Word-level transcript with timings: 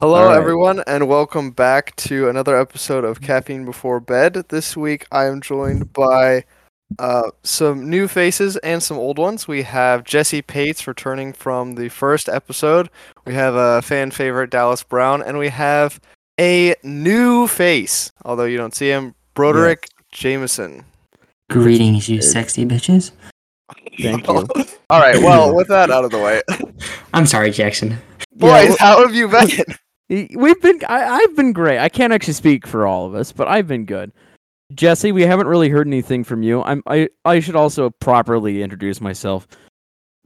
Hello, 0.00 0.14
All 0.22 0.24
right. 0.28 0.36
everyone, 0.38 0.82
and 0.86 1.08
welcome 1.08 1.50
back 1.50 1.94
to 1.96 2.28
another 2.28 2.58
episode 2.58 3.04
of 3.04 3.20
Caffeine 3.20 3.64
Before 3.66 4.00
Bed. 4.00 4.44
This 4.48 4.74
week, 4.76 5.06
I 5.12 5.26
am 5.26 5.42
joined 5.42 5.92
by 5.92 6.44
uh, 6.98 7.30
some 7.42 7.88
new 7.90 8.08
faces 8.08 8.56
and 8.58 8.82
some 8.82 8.96
old 8.96 9.18
ones. 9.18 9.46
We 9.46 9.62
have 9.62 10.04
Jesse 10.04 10.40
Pates 10.40 10.86
returning 10.86 11.34
from 11.34 11.74
the 11.74 11.90
first 11.90 12.30
episode. 12.30 12.88
We 13.26 13.34
have 13.34 13.54
a 13.54 13.82
fan 13.82 14.10
favorite, 14.10 14.50
Dallas 14.50 14.82
Brown, 14.82 15.22
and 15.22 15.38
we 15.38 15.48
have 15.50 16.00
a 16.40 16.74
new 16.82 17.46
face, 17.46 18.10
although 18.24 18.44
you 18.46 18.56
don't 18.56 18.74
see 18.74 18.88
him, 18.88 19.14
Broderick 19.34 19.86
Jameson. 20.12 20.84
Greetings, 21.50 22.08
you 22.08 22.22
sexy 22.22 22.64
bitches. 22.64 23.10
Thank 24.00 24.26
you. 24.26 24.46
All 24.90 25.00
right, 25.00 25.18
well, 25.18 25.54
with 25.54 25.68
that 25.68 25.90
out 25.90 26.06
of 26.06 26.10
the 26.10 26.18
way, 26.18 26.40
I'm 27.12 27.26
sorry, 27.26 27.50
Jackson. 27.50 27.98
boys, 28.34 28.68
well- 28.70 28.76
how 28.78 29.02
have 29.02 29.14
you 29.14 29.28
been? 29.28 29.50
Y- 30.10 30.28
We've 30.34 30.60
been. 30.60 30.80
I, 30.88 31.04
I've 31.04 31.36
been 31.36 31.52
great. 31.52 31.78
I 31.78 31.88
can't 31.88 32.12
actually 32.12 32.34
speak 32.34 32.66
for 32.66 32.86
all 32.86 33.06
of 33.06 33.14
us, 33.14 33.32
but 33.32 33.48
I've 33.48 33.66
been 33.68 33.84
good. 33.86 34.12
Jesse, 34.74 35.12
we 35.12 35.22
haven't 35.22 35.46
really 35.46 35.68
heard 35.68 35.86
anything 35.86 36.24
from 36.24 36.42
you. 36.42 36.62
I'm. 36.62 36.82
I. 36.86 37.08
I 37.24 37.40
should 37.40 37.56
also 37.56 37.90
properly 37.90 38.62
introduce 38.62 39.00
myself 39.00 39.46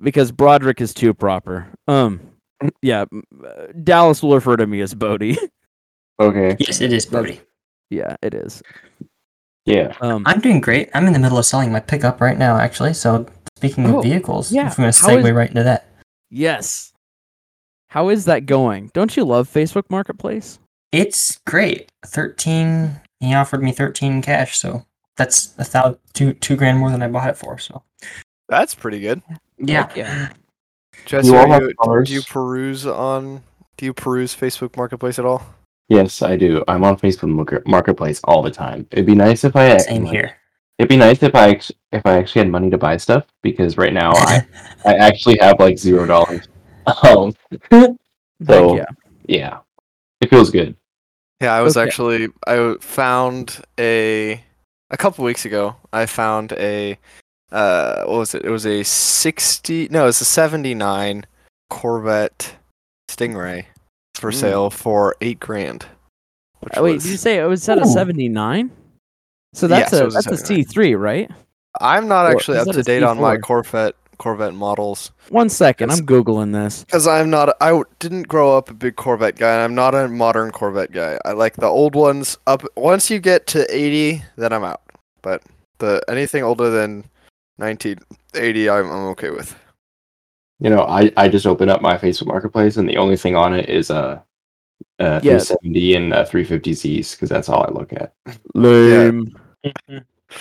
because 0.03 0.33
Broderick 0.33 0.81
is 0.81 0.93
too 0.95 1.13
proper. 1.15 1.69
Um. 1.87 2.21
Yeah. 2.83 3.05
uh, 3.47 3.67
Dallas 3.83 4.23
will 4.23 4.35
refer 4.35 4.57
to 4.57 4.67
me 4.67 4.81
as 4.81 4.95
Bodie. 4.95 5.39
Okay. 6.21 6.55
Yes, 6.61 6.81
it 6.81 6.93
is 6.93 7.07
Bodie. 7.07 7.41
yeah, 7.91 8.15
it 8.23 8.35
is. 8.35 8.63
Yeah. 9.67 9.93
Um. 10.01 10.23
I'm 10.27 10.41
doing 10.41 10.61
great. 10.61 10.89
I'm 10.95 11.07
in 11.09 11.13
the 11.13 11.19
middle 11.19 11.39
of 11.39 11.45
selling 11.45 11.73
my 11.73 11.81
pickup 11.81 12.21
right 12.21 12.39
now, 12.39 12.57
actually. 12.57 12.95
So, 12.95 13.27
speaking 13.57 13.85
Oh, 13.87 13.99
of 13.99 14.05
vehicles, 14.05 14.53
yeah. 14.53 14.69
if 14.69 14.79
I'm 14.79 14.85
going 14.85 14.93
to 14.93 15.01
How 15.01 15.09
segue 15.09 15.25
is- 15.27 15.33
right 15.33 15.49
into 15.49 15.65
that. 15.65 15.89
Yes. 16.31 16.93
How 17.95 18.09
is 18.09 18.25
that 18.25 18.47
going? 18.47 18.91
Don't 18.93 19.17
you 19.17 19.25
love 19.25 19.49
Facebook 19.49 19.85
Marketplace? 19.89 20.59
It's 20.91 21.39
great. 21.47 21.93
13. 22.05 23.01
He 23.21 23.33
offered 23.35 23.63
me 23.63 23.71
13 23.71 24.21
cash, 24.21 24.59
so 24.59 24.85
that's 25.17 25.55
a 25.59 25.65
thousand, 25.65 25.99
two, 26.13 26.33
two 26.33 26.57
grand 26.57 26.79
more 26.81 26.91
than 26.91 27.03
I 27.05 27.07
bought 27.09 27.31
it 27.31 27.37
for. 27.37 27.57
So, 27.57 27.85
That's 28.49 28.75
pretty 28.75 28.99
good. 28.99 29.23
yeah. 29.59 29.83
Heck 29.87 29.97
yeah. 29.97 30.29
Jesse, 31.07 31.29
You 31.29 31.37
all 31.37 31.53
are 31.53 32.01
you, 32.01 32.05
do 32.05 32.13
you 32.15 32.23
peruse 32.23 32.85
on? 32.85 33.45
Do 33.77 33.87
you 33.87 33.95
peruse 33.95 34.35
Facebook 34.35 34.77
Marketplace 34.77 35.21
at 35.21 35.25
all? 35.25 35.47
Yes, 35.89 36.21
I 36.21 36.35
do. 36.35 36.65
I'm 36.67 36.83
on 36.83 36.97
Facebook 36.99 37.65
Marketplace 37.65 38.21
all 38.25 38.43
the 38.43 38.51
time. 38.51 38.89
It'd 38.91 39.07
be 39.07 39.15
nice 39.15 39.45
if 39.45 39.55
I 39.55 39.77
Same 39.79 40.03
money- 40.03 40.17
here. 40.17 40.37
It'd 40.81 40.89
be 40.89 40.97
nice 40.97 41.23
if 41.23 41.37
I 41.37 41.51
act- 41.51 41.71
if 41.93 42.03
I 42.05 42.19
actually 42.19 42.41
had 42.41 42.51
money 42.51 42.71
to 42.71 42.79
buy 42.79 42.97
stuff 42.97 43.25
because 43.41 43.77
right 43.77 43.93
now 43.93 44.11
I 44.17 44.45
I 44.85 44.95
actually 44.95 45.39
have 45.41 45.61
like 45.61 45.79
zero 45.79 46.05
dollars. 46.07 46.49
Um. 47.03 47.35
Heck 47.71 47.91
So 48.47 48.77
yeah. 48.77 48.85
yeah, 49.27 49.59
it 50.21 50.31
feels 50.31 50.51
good. 50.51 50.77
Yeah, 51.41 51.55
I 51.55 51.61
was 51.63 51.77
Okay. 51.77 51.87
actually 51.87 52.29
I 52.47 52.77
found 52.81 53.63
a 53.79 54.43
a 54.91 54.97
couple 54.97 55.25
weeks 55.25 55.45
ago. 55.45 55.77
I 55.93 56.07
found 56.07 56.53
a 56.53 56.99
uh 57.53 58.05
what 58.05 58.19
was 58.19 58.35
it? 58.35 58.45
It 58.45 58.51
was 58.51 58.67
a 58.67 58.83
60 58.83 59.89
no, 59.91 60.07
it's 60.09 60.21
a 60.21 60.25
79 60.25 61.27
Corvette 61.71 62.57
Stingray 63.11 63.67
for 64.15 64.31
Mm. 64.31 64.35
sale 64.35 64.71
for 64.71 65.15
8 65.21 65.41
grand. 65.41 65.87
Oh, 66.77 66.83
wait, 66.85 66.95
was- 66.95 67.03
did 67.05 67.11
you 67.13 67.17
say 67.19 67.39
it 67.39 67.45
was 67.45 67.69
at 67.69 67.79
a 67.79 67.87
79? 67.87 68.71
So 69.55 69.67
that's 69.69 69.93
it 69.93 70.03
a 70.03 70.05
was 70.07 70.15
a 70.15 70.17
that's 70.17 70.27
a 70.43 70.45
79. 70.47 70.95
C3, 70.95 70.99
right? 71.01 71.31
I'm 71.81 72.09
not 72.09 72.31
actually 72.31 72.59
up 72.59 72.69
to 72.69 72.83
date 72.83 73.03
on 73.03 73.21
my 73.21 73.37
Corvette 73.37 73.97
Corvette 74.19 74.55
models 74.55 75.11
One 75.31 75.49
second, 75.49 75.91
I'm 75.91 76.07
googling 76.07 76.53
this. 76.53 76.85
because 76.85 77.07
I'm 77.07 77.31
not 77.31 77.57
I 77.61 77.69
w- 77.69 77.85
didn't 77.99 78.29
grow 78.29 78.57
up 78.57 78.71
a 78.71 78.75
big 78.75 78.97
Corvette 78.97 79.37
guy. 79.37 79.53
and 79.55 79.63
I'm 79.63 79.75
not 79.75 79.95
a 79.95 80.09
modern 80.09 80.51
Corvette 80.51 80.93
guy. 80.93 81.19
I 81.25 81.33
like 81.33 81.57
the 81.57 81.67
old 81.67 81.95
ones 81.95 82.39
up 82.47 82.63
once 82.77 83.11
you 83.11 83.19
get 83.19 83.47
to 83.49 83.67
80, 83.75 84.23
then 84.37 84.53
I'm 84.53 84.65
out. 84.65 84.83
But 85.23 85.43
the 85.79 86.03
anything 86.09 86.43
older 86.43 86.71
than 86.71 87.05
1980 87.57 88.71
I'm, 88.71 88.87
I'm 88.91 89.07
okay 89.09 89.31
with. 89.31 89.55
You 90.61 90.71
know, 90.71 90.83
I 90.85 91.11
I 91.17 91.29
just 91.29 91.47
opened 91.47 91.71
up 91.71 91.83
my 91.83 91.97
Facebook 91.99 92.27
Marketplace 92.29 92.77
and 92.77 92.89
the 92.89 92.97
only 92.97 93.17
thing 93.17 93.35
on 93.37 93.55
it 93.55 93.69
is 93.69 93.91
uh, 93.91 94.21
uh 95.01 95.21
Yeah. 95.23 95.39
370 95.39 95.95
and 95.97 96.13
uh, 96.15 96.25
350Zs 96.25 97.13
because 97.13 97.29
that's 97.29 97.49
all 97.49 97.65
I 97.65 97.71
look 97.71 97.93
at. 97.93 98.13
Lame. 98.55 99.35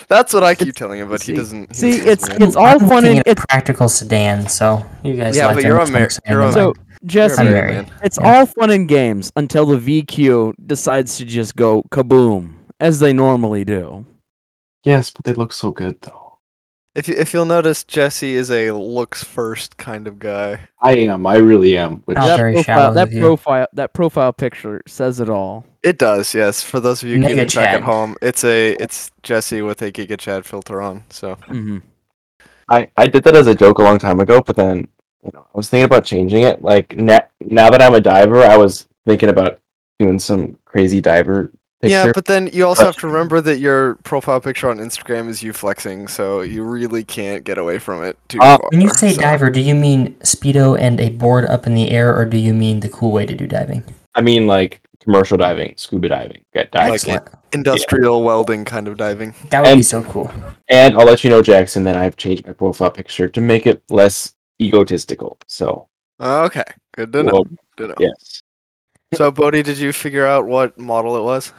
That's 0.07 0.33
what 0.33 0.43
I 0.43 0.55
keep 0.55 0.75
telling 0.75 0.99
him, 0.99 1.09
but 1.09 1.21
see- 1.21 1.33
he 1.33 1.37
doesn't. 1.37 1.69
he 1.69 1.73
See, 1.75 1.91
doesn't 1.91 2.07
it's 2.09 2.27
listen. 2.27 2.43
it's 2.43 2.55
all 2.55 2.65
I'm 2.65 2.79
fun 2.79 2.89
looking 3.03 3.17
and 3.19 3.27
a 3.27 3.29
it's 3.31 3.45
practical 3.49 3.89
sedan, 3.89 4.47
so 4.47 4.85
you 5.03 5.15
guys 5.15 5.35
Yeah, 5.35 5.47
like 5.47 5.55
but 5.57 5.63
you're 5.65 5.79
a 5.79 5.85
to 5.85 5.91
Mar- 5.91 6.09
you're 6.27 6.41
a 6.41 6.51
so. 6.51 6.73
Jesse. 7.05 7.37
I'm 7.41 7.47
You're 7.47 7.55
married. 7.55 7.91
It's 8.01 8.17
Yeah. 8.21 8.39
all 8.39 8.45
fun 8.45 8.69
and 8.69 8.87
games 8.87 9.29
until 9.35 9.65
the 9.65 9.77
VQ 9.77 10.53
decides 10.65 11.17
to 11.17 11.25
just 11.25 11.55
go 11.57 11.83
kaboom 11.91 12.53
as 12.79 12.99
they 13.01 13.11
normally 13.11 13.65
do. 13.65 14.05
Yes, 14.85 15.11
but 15.11 15.25
they 15.25 15.33
look 15.33 15.51
so 15.51 15.71
good 15.71 15.97
though. 16.01 16.22
If 16.95 17.07
you, 17.07 17.15
if 17.15 17.33
you'll 17.33 17.45
notice, 17.45 17.83
Jesse 17.83 18.35
is 18.35 18.51
a 18.51 18.71
looks 18.71 19.23
first 19.23 19.77
kind 19.77 20.07
of 20.07 20.19
guy. 20.19 20.69
I 20.81 20.95
am. 20.97 21.25
I 21.25 21.37
really 21.37 21.77
am. 21.77 21.97
Which 22.05 22.19
Oh, 22.19 22.27
that 22.27 22.35
very 22.35 22.53
profile, 22.53 22.93
that 22.93 23.11
profile, 23.11 23.67
that 23.73 23.93
profile 23.93 24.33
picture 24.33 24.81
says 24.87 25.19
it 25.19 25.29
all. 25.29 25.65
It 25.83 25.97
does, 25.97 26.33
yes. 26.33 26.63
For 26.63 26.79
those 26.79 27.03
of 27.03 27.09
you 27.09 27.19
Giga 27.19 27.27
keeping 27.27 27.47
track 27.47 27.73
at 27.73 27.81
Chad. 27.81 27.83
home, 27.83 28.15
it's 28.21 28.43
a 28.43 28.73
it's 28.73 29.11
Jesse 29.23 29.61
with 29.61 29.81
a 29.81 29.91
Giga 29.91 30.17
Chad 30.19 30.45
filter 30.45 30.81
on. 30.81 31.03
So 31.09 31.37
hmm 31.47 31.79
I, 32.69 32.89
I 32.97 33.07
did 33.07 33.23
that 33.25 33.35
as 33.35 33.47
a 33.47 33.55
joke 33.55 33.79
a 33.79 33.83
long 33.83 33.99
time 33.99 34.19
ago, 34.19 34.41
but 34.41 34.55
then 34.55 34.87
you 35.23 35.31
know, 35.33 35.41
I 35.53 35.57
was 35.57 35.69
thinking 35.69 35.85
about 35.85 36.05
changing 36.05 36.43
it. 36.43 36.61
Like 36.61 36.95
na- 36.97 37.21
now 37.41 37.69
that 37.69 37.81
I'm 37.81 37.93
a 37.95 38.01
diver, 38.01 38.43
I 38.43 38.57
was 38.57 38.87
thinking 39.05 39.29
about 39.29 39.59
doing 39.99 40.19
some 40.19 40.57
crazy 40.65 41.01
diver 41.01 41.51
picture. 41.83 42.07
yeah, 42.07 42.11
but 42.13 42.25
then 42.25 42.49
you 42.53 42.65
also 42.65 42.85
have 42.85 42.97
to 42.97 43.07
remember 43.07 43.39
that 43.41 43.59
your 43.59 43.95
profile 44.03 44.39
picture 44.41 44.69
on 44.69 44.77
Instagram 44.79 45.29
is 45.29 45.43
you 45.43 45.53
flexing, 45.53 46.07
so 46.07 46.41
you 46.41 46.63
really 46.63 47.03
can't 47.03 47.43
get 47.43 47.57
away 47.57 47.77
from 47.79 48.03
it 48.03 48.17
too 48.29 48.39
Uh, 48.41 48.57
far. 48.57 48.69
When 48.71 48.81
you 48.81 48.89
say 48.89 49.13
so- 49.13 49.21
diver, 49.21 49.49
do 49.49 49.59
you 49.61 49.75
mean 49.75 50.15
speedo 50.23 50.77
and 50.79 50.99
a 50.99 51.09
board 51.09 51.45
up 51.45 51.67
in 51.67 51.75
the 51.75 51.91
air, 51.91 52.15
or 52.15 52.25
do 52.25 52.37
you 52.37 52.53
mean 52.53 52.79
the 52.79 52.89
cool 52.89 53.11
way 53.11 53.25
to 53.25 53.35
do 53.35 53.45
diving? 53.47 53.83
I 54.15 54.21
mean 54.21 54.47
like 54.47 54.81
commercial 55.03 55.37
diving, 55.37 55.73
scuba 55.77 56.07
diving, 56.09 56.41
get 56.53 56.71
diving. 56.71 56.91
Like 56.91 56.95
Excellent. 57.07 57.29
industrial 57.53 58.23
welding 58.23 58.63
kind 58.65 58.87
of 58.87 58.95
diving. 58.97 59.33
That 59.49 59.63
would 59.65 59.75
be 59.75 59.83
so 59.83 60.01
cool. 60.03 60.31
And 60.69 60.95
I'll 60.97 61.05
let 61.05 61.23
you 61.25 61.29
know, 61.29 61.41
Jackson, 61.41 61.83
that 61.83 61.97
I've 61.97 62.15
changed 62.15 62.47
my 62.47 62.53
profile 62.53 62.89
picture 62.91 63.27
to 63.27 63.41
make 63.41 63.67
it 63.67 63.83
less 63.89 64.33
egotistical. 64.61 65.37
So 65.47 65.87
Okay, 66.21 66.63
good 66.93 67.11
to 67.11 67.23
know. 67.23 67.31
well, 67.33 67.43
Good 67.75 67.87
to 67.87 67.87
know. 67.89 67.95
yes. 67.99 68.41
So, 69.15 69.29
Bodie, 69.29 69.61
did 69.61 69.77
you 69.77 69.91
figure 69.91 70.25
out 70.25 70.45
what 70.47 70.77
model 70.79 71.17
it 71.17 71.23
was? 71.23 71.51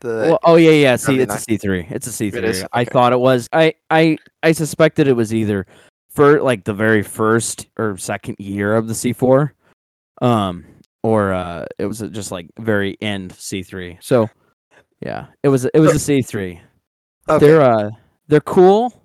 The 0.00 0.28
Well, 0.28 0.38
oh 0.44 0.56
yeah, 0.56 0.70
yeah. 0.70 0.96
See, 0.96 1.18
it's 1.18 1.34
a 1.34 1.38
C 1.38 1.56
three. 1.56 1.86
It's 1.90 2.06
a 2.06 2.12
C 2.12 2.30
three. 2.30 2.48
is? 2.48 2.64
I 2.72 2.84
thought 2.84 3.12
it 3.12 3.20
was. 3.20 3.48
I 3.52 3.74
I 3.90 4.16
I 4.42 4.52
suspected 4.52 5.08
it 5.08 5.14
was 5.14 5.34
either 5.34 5.66
for 6.10 6.40
like 6.40 6.64
the 6.64 6.74
very 6.74 7.02
first 7.02 7.66
or 7.78 7.96
second 7.96 8.36
year 8.38 8.74
of 8.74 8.88
the 8.88 8.94
C 8.94 9.12
four, 9.12 9.54
um, 10.22 10.64
or 11.02 11.32
uh, 11.32 11.66
it 11.78 11.86
was 11.86 12.00
just 12.00 12.30
like 12.30 12.48
very 12.58 12.96
end 13.00 13.32
C 13.32 13.62
three. 13.62 13.98
So, 14.00 14.28
yeah, 15.00 15.26
it 15.42 15.48
was 15.48 15.64
it 15.64 15.80
was 15.80 15.94
a 15.94 15.98
C 15.98 16.22
three. 16.22 16.60
okay. 17.28 17.46
They're 17.46 17.62
uh 17.62 17.90
they're 18.28 18.40
cool. 18.40 19.04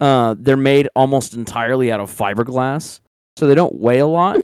Uh, 0.00 0.34
they're 0.38 0.56
made 0.56 0.88
almost 0.96 1.34
entirely 1.34 1.92
out 1.92 2.00
of 2.00 2.10
fiberglass, 2.10 3.00
so 3.36 3.46
they 3.46 3.54
don't 3.54 3.74
weigh 3.74 3.98
a 3.98 4.06
lot. 4.06 4.40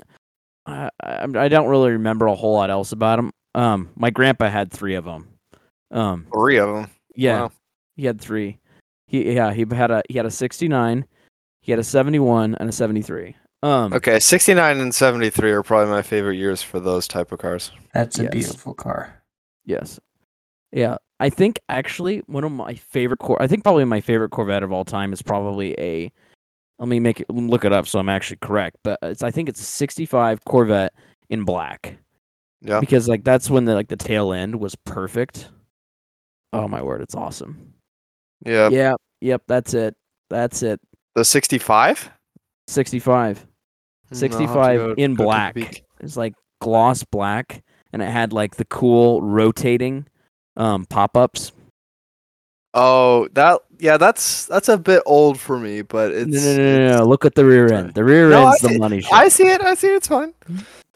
I 0.67 0.91
I, 1.03 1.27
I 1.35 1.49
don't 1.49 1.69
really 1.69 1.93
remember 1.93 2.27
a 2.27 2.35
whole 2.35 2.55
lot 2.55 2.71
else 2.71 2.93
about 2.93 3.17
them. 3.17 3.31
Um, 3.55 3.89
my 3.97 4.11
grandpa 4.11 4.51
had 4.51 4.71
three 4.71 4.95
of 4.97 5.05
them. 5.07 5.29
Um, 5.97 6.27
three 6.33 6.59
of 6.59 6.69
them. 6.75 6.91
yeah, 7.15 7.43
Wow. 7.43 7.53
he 7.97 8.05
had 8.07 8.21
three. 8.21 8.59
He 9.07 9.33
yeah 9.35 9.53
he 9.53 9.65
had 9.71 9.91
a 9.91 10.03
he 10.09 10.17
had 10.17 10.27
a 10.27 10.31
sixty 10.31 10.69
nine, 10.69 11.07
he 11.63 11.73
had 11.73 11.79
a 11.79 11.85
seventy 11.85 12.19
one 12.19 12.55
and 12.57 12.69
a 12.69 12.73
seventy 12.73 13.03
three. 13.03 13.37
Um, 13.63 13.95
Okay, 13.95 14.21
69 14.21 14.79
and 14.79 14.95
73 14.95 15.51
are 15.51 15.63
probably 15.63 15.91
my 15.91 16.03
favorite 16.03 16.37
years 16.37 16.63
for 16.63 16.79
those 16.79 17.09
type 17.09 17.33
of 17.33 17.39
cars. 17.39 17.73
That's 17.95 18.19
a 18.19 18.25
Yes. 18.25 18.33
beautiful 18.33 18.75
car. 18.75 19.23
Yes. 19.65 19.99
Yeah, 20.73 20.99
I 21.19 21.31
think 21.31 21.59
actually 21.71 22.19
one 22.27 22.45
of 22.45 22.53
my 22.53 22.75
favorite 22.75 23.19
cor 23.19 23.41
I 23.41 23.47
think 23.47 23.65
probably 23.65 23.85
my 23.87 24.03
favorite 24.03 24.31
Corvette 24.31 24.63
of 24.63 24.73
all 24.73 24.85
time 24.85 25.13
is 25.13 25.23
probably 25.23 25.75
a 25.81 26.13
let 26.79 26.89
me 26.89 27.01
make 27.01 27.21
it 27.21 27.31
look 27.31 27.65
it 27.65 27.73
up 27.73 27.87
so 27.87 27.99
I'm 27.99 28.11
actually 28.11 28.37
correct, 28.43 28.77
but 28.85 28.99
it's 29.03 29.23
I 29.23 29.31
think 29.31 29.49
it's 29.49 29.61
a 29.61 29.65
65 29.65 30.45
Corvette 30.45 30.93
in 31.31 31.45
black. 31.45 31.97
Yeah. 32.61 32.81
Because 32.81 33.09
like 33.09 33.25
that's 33.25 33.49
when 33.49 33.65
the 33.65 33.75
like 33.75 33.89
the 33.89 33.97
tail 33.97 34.33
end 34.35 34.61
was 34.61 34.75
perfect. 34.85 35.49
Oh 36.53 36.69
my 36.69 36.83
word, 36.83 37.01
it's 37.03 37.15
awesome. 37.15 37.75
Yeah. 38.45 38.69
Yeah, 38.71 38.95
yep, 39.21 39.43
that's 39.49 39.75
it. 39.75 39.95
That's 40.31 40.63
it. 40.63 40.81
The 41.15 41.25
65? 41.25 42.11
65. 42.69 43.39
Hmm, 43.39 43.45
I'll 43.45 43.47
have 44.09 44.11
to 44.11 44.17
65 44.17 44.79
go- 44.79 44.95
in 44.97 45.15
go 45.15 45.25
black. 45.25 45.83
It's 46.01 46.17
like 46.17 46.35
gloss 46.61 47.05
black 47.05 47.63
and 47.93 48.03
it 48.03 48.11
had 48.11 48.33
like 48.33 48.57
the 48.57 48.65
cool 48.67 49.23
rotating 49.23 50.07
um 50.57 50.85
pop-ups. 50.87 51.53
Oh, 52.75 53.29
that 53.33 53.61
yeah, 53.79 53.97
that's 53.97 54.45
that's 54.47 54.69
a 54.69 54.77
bit 54.77 55.03
old 55.07 55.39
for 55.41 55.59
me, 55.59 55.83
but 55.83 56.13
it's 56.13 56.27
no, 56.31 56.39
no, 56.41 56.57
no, 56.57 56.63
it's- 56.85 56.99
no, 57.01 57.07
Look 57.07 57.25
at 57.25 57.35
the 57.35 57.45
rear 57.45 57.73
end. 57.73 57.95
The 57.95 58.05
rear 58.05 58.29
No, 58.31 58.45
I 58.45 58.49
end's 58.51 58.61
the 58.61 58.69
see- 58.69 58.79
money 58.79 59.01
shot. 59.01 59.13
I 59.15 59.29
see 59.29 59.49
it. 59.49 59.61
I 59.63 59.75
see 59.75 59.89
it. 59.89 59.97
It's 59.97 60.09
fine. 60.09 60.35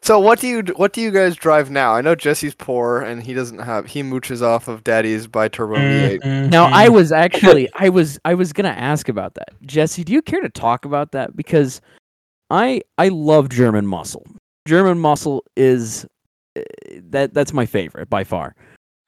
So 0.02 0.19
what 0.19 0.41
do 0.41 0.49
you 0.49 0.62
what 0.76 0.93
do 0.94 1.00
you 1.02 1.11
guys 1.11 1.37
drive 1.37 1.70
now? 1.70 1.93
I 1.94 2.00
know 2.00 2.14
Jesse's 2.14 2.55
poor 2.55 3.02
and 3.02 3.23
he 3.23 3.35
doesn't 3.35 3.58
have 3.58 3.87
he 3.87 4.02
mooches 4.02 4.41
off 4.43 4.67
of 4.67 4.82
Daddy's 4.82 5.26
bi-turbo 5.26 5.76
V8. 5.76 6.50
Now 6.50 6.69
I 6.73 6.88
Mhm. 6.88 6.94
was 6.94 7.12
actually 7.12 7.69
I 7.75 7.91
was 7.91 8.19
I 8.25 8.35
was 8.35 8.52
gonna 8.52 8.69
ask 8.70 9.08
about 9.11 9.35
that. 9.35 9.50
Jesse, 9.62 10.02
do 10.02 10.12
you 10.12 10.23
care 10.23 10.41
to 10.41 10.49
talk 10.49 10.85
about 10.87 11.12
that? 11.12 11.37
Because 11.37 11.81
I 12.49 12.81
I 12.97 13.08
love 13.08 13.50
German 13.50 13.87
muscle. 13.87 14.26
German 14.67 14.99
muscle 14.99 15.44
is 15.56 16.06
uh, 16.56 16.62
that 17.11 17.35
that's 17.35 17.53
my 17.53 17.67
favorite 17.67 18.08
by 18.08 18.25
far. 18.25 18.55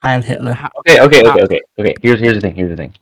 Heil 0.03 0.21
Hitler. 0.21 0.59
Okay, 0.81 1.01
okay, 1.01 1.23
okay, 1.27 1.43
okay, 1.43 1.61
okay. 1.79 1.95
Here's 2.03 2.21
here's 2.21 2.35
the 2.35 2.41
thing. 2.43 2.55
Here's 2.55 2.71
the 2.71 2.77
thing. 2.77 2.95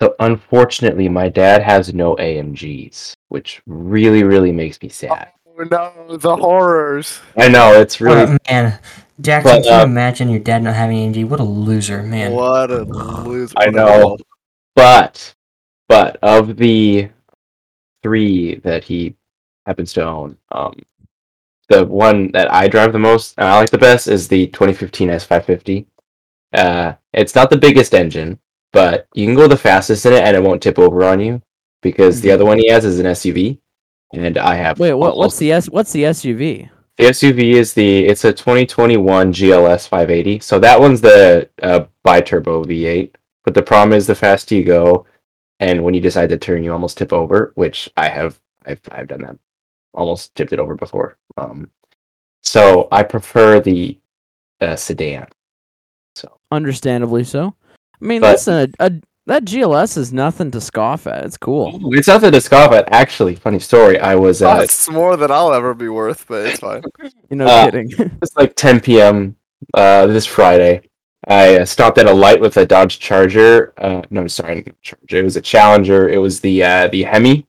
So 0.00 0.14
unfortunately, 0.20 1.10
my 1.10 1.28
dad 1.28 1.60
has 1.62 1.92
no 1.92 2.16
AMGs, 2.16 3.12
which 3.28 3.60
really, 3.66 4.24
really 4.24 4.52
makes 4.52 4.80
me 4.80 4.88
sad. 4.88 5.32
No, 5.64 6.16
the 6.16 6.36
horrors. 6.36 7.20
I 7.36 7.48
know 7.48 7.78
it's 7.80 8.00
really 8.00 8.22
Oh, 8.22 8.38
man, 8.48 8.78
Jackson, 9.20 9.56
But, 9.56 9.62
can 9.62 9.64
you 9.64 9.80
uh, 9.80 9.84
imagine 9.84 10.30
your 10.30 10.40
dad 10.40 10.62
not 10.62 10.74
having 10.74 11.12
AMG? 11.12 11.28
What 11.28 11.40
a 11.40 11.44
loser, 11.44 12.02
man. 12.02 12.32
What 12.32 12.70
a 12.70 12.84
loser. 12.84 13.54
I 13.56 13.66
know. 13.66 14.16
But 14.74 15.34
but 15.88 16.16
of 16.22 16.56
the 16.56 17.10
three 18.02 18.54
that 18.56 18.84
he 18.84 19.16
happens 19.66 19.92
to 19.94 20.04
own, 20.04 20.38
um, 20.52 20.74
the 21.68 21.84
one 21.84 22.30
that 22.32 22.52
I 22.52 22.68
drive 22.68 22.92
the 22.92 22.98
most 22.98 23.34
and 23.36 23.46
I 23.46 23.56
like 23.56 23.70
the 23.70 23.78
best 23.78 24.08
is 24.08 24.28
the 24.28 24.46
2015 24.48 25.08
S550. 25.08 25.86
Uh, 26.52 26.94
it's 27.12 27.34
not 27.34 27.50
the 27.50 27.56
biggest 27.56 27.94
engine, 27.94 28.38
but 28.72 29.06
you 29.14 29.26
can 29.26 29.34
go 29.34 29.46
the 29.46 29.56
fastest 29.56 30.06
in 30.06 30.12
it 30.12 30.24
and 30.24 30.36
it 30.36 30.42
won't 30.42 30.62
tip 30.62 30.78
over 30.78 31.04
on 31.04 31.20
you 31.20 31.42
because 31.82 32.20
the 32.20 32.30
other 32.30 32.44
one 32.44 32.58
he 32.58 32.68
has 32.68 32.84
is 32.84 32.98
an 32.98 33.06
SUV, 33.06 33.58
and 34.12 34.38
I 34.38 34.54
have. 34.54 34.78
Wait, 34.78 34.94
what 34.94 35.16
what's 35.16 35.38
the 35.38 35.52
S 35.52 35.68
what's 35.68 35.92
the 35.92 36.04
SUV? 36.04 36.70
the 37.00 37.06
SUV 37.06 37.54
is 37.54 37.72
the 37.72 38.04
it's 38.04 38.24
a 38.24 38.32
2021 38.32 39.32
GLS 39.32 39.88
580. 39.88 40.40
So 40.40 40.58
that 40.58 40.78
one's 40.78 41.00
the 41.00 41.48
uh, 41.62 41.86
bi-turbo 42.02 42.64
V8. 42.64 43.14
But 43.44 43.54
the 43.54 43.62
problem 43.62 43.96
is 43.96 44.06
the 44.06 44.14
faster 44.14 44.54
you 44.54 44.64
go, 44.64 45.06
and 45.60 45.82
when 45.82 45.94
you 45.94 46.00
decide 46.00 46.28
to 46.28 46.36
turn, 46.36 46.62
you 46.62 46.72
almost 46.72 46.98
tip 46.98 47.12
over, 47.12 47.52
which 47.54 47.88
I 47.96 48.08
have 48.08 48.38
I've 48.66 48.80
I've 48.90 49.08
done 49.08 49.22
that, 49.22 49.38
almost 49.94 50.34
tipped 50.34 50.52
it 50.52 50.58
over 50.58 50.74
before. 50.74 51.16
Um, 51.38 51.70
so 52.42 52.88
I 52.92 53.02
prefer 53.02 53.60
the 53.60 53.98
uh, 54.60 54.76
sedan. 54.76 55.26
So 56.14 56.38
Understandably 56.50 57.24
so. 57.24 57.54
I 58.02 58.04
mean, 58.04 58.20
But- 58.20 58.32
listen, 58.32 58.74
a, 58.78 58.86
a, 58.86 58.92
that 59.26 59.44
GLS 59.44 59.96
is 59.96 60.12
nothing 60.12 60.50
to 60.52 60.60
scoff 60.60 61.06
at. 61.06 61.24
It's 61.24 61.36
cool. 61.36 61.80
it's 61.94 62.08
nothing 62.08 62.32
to 62.32 62.40
scoff 62.40 62.72
at. 62.72 62.90
Actually, 62.92 63.36
funny 63.36 63.58
story. 63.58 63.98
I 63.98 64.14
was 64.14 64.42
uh, 64.42 64.56
That's 64.58 64.88
more 64.90 65.16
than 65.16 65.30
I'll 65.30 65.52
ever 65.52 65.74
be 65.74 65.88
worth, 65.88 66.26
but 66.28 66.46
it's 66.46 66.60
fine. 66.60 66.82
You 67.30 67.36
know, 67.36 67.46
Uh, 67.46 67.64
kidding. 67.70 67.90
It's 68.22 68.36
like 68.36 68.56
10 68.56 68.80
p.m. 68.80 69.36
Uh, 69.74 70.06
this 70.06 70.26
Friday. 70.26 70.82
I 71.28 71.58
uh, 71.58 71.64
stopped 71.66 71.98
at 71.98 72.06
a 72.06 72.12
light 72.12 72.40
with 72.40 72.56
a 72.56 72.64
Dodge 72.66 72.98
Charger. 72.98 73.72
Uh, 73.78 74.02
no, 74.10 74.26
sorry, 74.26 74.64
not 74.66 74.74
Charger. 74.82 75.18
It 75.18 75.22
was 75.24 75.36
a 75.36 75.40
Challenger. 75.42 76.08
It 76.08 76.16
was 76.18 76.40
the 76.40 76.64
uh, 76.64 76.88
the 76.88 77.02
Hemi. 77.04 77.46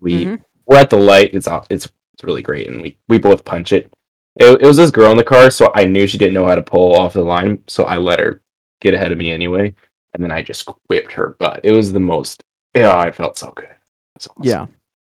We 0.00 0.24
Mhm. 0.24 0.40
we're 0.66 0.78
at 0.78 0.88
the 0.90 0.96
light. 0.96 1.34
It's 1.34 1.46
aw- 1.46 1.66
it's 1.68 1.86
it's 2.14 2.24
really 2.24 2.42
great, 2.42 2.66
and 2.68 2.80
we 2.80 2.96
we 3.08 3.18
both 3.18 3.44
punch 3.44 3.72
it. 3.72 3.92
it. 4.36 4.62
It 4.62 4.66
was 4.66 4.78
this 4.78 4.90
girl 4.90 5.10
in 5.12 5.18
the 5.18 5.22
car, 5.24 5.50
so 5.50 5.70
I 5.74 5.84
knew 5.84 6.06
she 6.06 6.16
didn't 6.18 6.34
know 6.34 6.46
how 6.46 6.54
to 6.54 6.62
pull 6.62 6.96
off 6.98 7.12
the 7.12 7.22
line, 7.22 7.62
so 7.66 7.84
I 7.84 7.98
let 7.98 8.20
her 8.20 8.40
get 8.80 8.94
ahead 8.94 9.12
of 9.12 9.18
me 9.18 9.30
anyway, 9.30 9.74
and 10.14 10.22
then 10.22 10.32
I 10.32 10.42
just 10.42 10.68
whipped 10.88 11.12
her 11.12 11.36
butt. 11.38 11.60
It 11.64 11.72
was 11.72 11.92
the 11.92 12.00
most. 12.00 12.42
Yeah, 12.74 12.96
I 12.96 13.10
felt 13.10 13.36
so 13.36 13.52
good. 13.54 13.68
Awesome. 14.16 14.34
Yeah. 14.42 14.66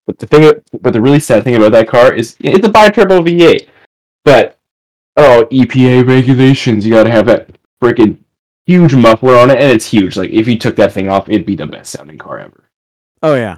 But 0.05 0.19
the 0.19 0.27
thing, 0.27 0.51
but 0.81 0.93
the 0.93 1.01
really 1.01 1.19
sad 1.19 1.43
thing 1.43 1.55
about 1.55 1.71
that 1.73 1.87
car 1.87 2.13
is 2.13 2.35
it's 2.39 2.65
a 2.65 2.69
bi-turbo 2.69 3.21
V8. 3.21 3.67
But 4.25 4.57
oh, 5.17 5.47
EPA 5.51 6.07
regulations, 6.07 6.85
you 6.85 6.93
gotta 6.93 7.11
have 7.11 7.25
that 7.27 7.49
freaking 7.81 8.17
huge 8.65 8.95
muffler 8.95 9.35
on 9.35 9.49
it, 9.49 9.59
and 9.59 9.71
it's 9.71 9.85
huge. 9.85 10.17
Like 10.17 10.29
if 10.31 10.47
you 10.47 10.57
took 10.57 10.75
that 10.77 10.93
thing 10.93 11.09
off, 11.09 11.29
it'd 11.29 11.45
be 11.45 11.55
the 11.55 11.67
best 11.67 11.91
sounding 11.91 12.17
car 12.17 12.39
ever. 12.39 12.63
Oh 13.21 13.35
yeah. 13.35 13.57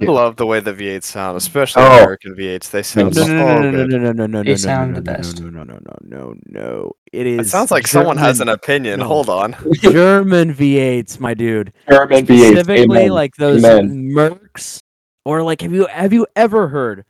I 0.00 0.06
love 0.06 0.36
the 0.36 0.46
way 0.46 0.58
the 0.60 0.72
V8s 0.72 1.04
sound, 1.04 1.36
especially 1.36 1.82
Oh. 1.82 1.96
American 1.98 2.34
V8s. 2.34 2.70
They 2.70 2.82
sound 2.82 3.14
No, 3.14 3.22
so 3.22 3.28
no, 3.28 3.36
no, 3.36 3.60
no, 3.60 3.70
no, 3.70 3.86
good. 3.86 3.90
no, 3.90 3.98
no, 3.98 4.12
no, 4.12 4.26
no, 4.26 4.42
They 4.42 4.50
no, 4.50 4.56
sound 4.56 4.92
no, 4.94 5.00
the 5.00 5.10
no, 5.10 5.16
best. 5.18 5.40
No, 5.42 5.50
no, 5.50 5.62
no, 5.64 5.78
no, 5.84 5.96
no, 6.02 6.34
no. 6.46 6.92
It 7.12 7.26
is. 7.26 7.46
It 7.46 7.50
sounds 7.50 7.70
like 7.70 7.86
someone 7.86 8.16
has 8.16 8.40
an 8.40 8.48
opinion. 8.48 9.00
no. 9.00 9.06
Hold 9.06 9.28
on. 9.28 9.54
German 9.74 10.54
V8s, 10.54 11.20
my 11.20 11.34
dude. 11.34 11.74
German 11.90 12.24
V8s, 12.24 12.50
Specifically, 12.52 12.98
amen. 13.00 13.08
like 13.10 13.34
those 13.36 13.62
Amen. 13.64 14.10
Mercs, 14.14 14.78
or 15.26 15.42
like 15.42 15.60
have 15.60 15.72
you 15.74 15.86
have 15.88 16.12
you 16.14 16.26
ever 16.36 16.68
heard 16.68 17.04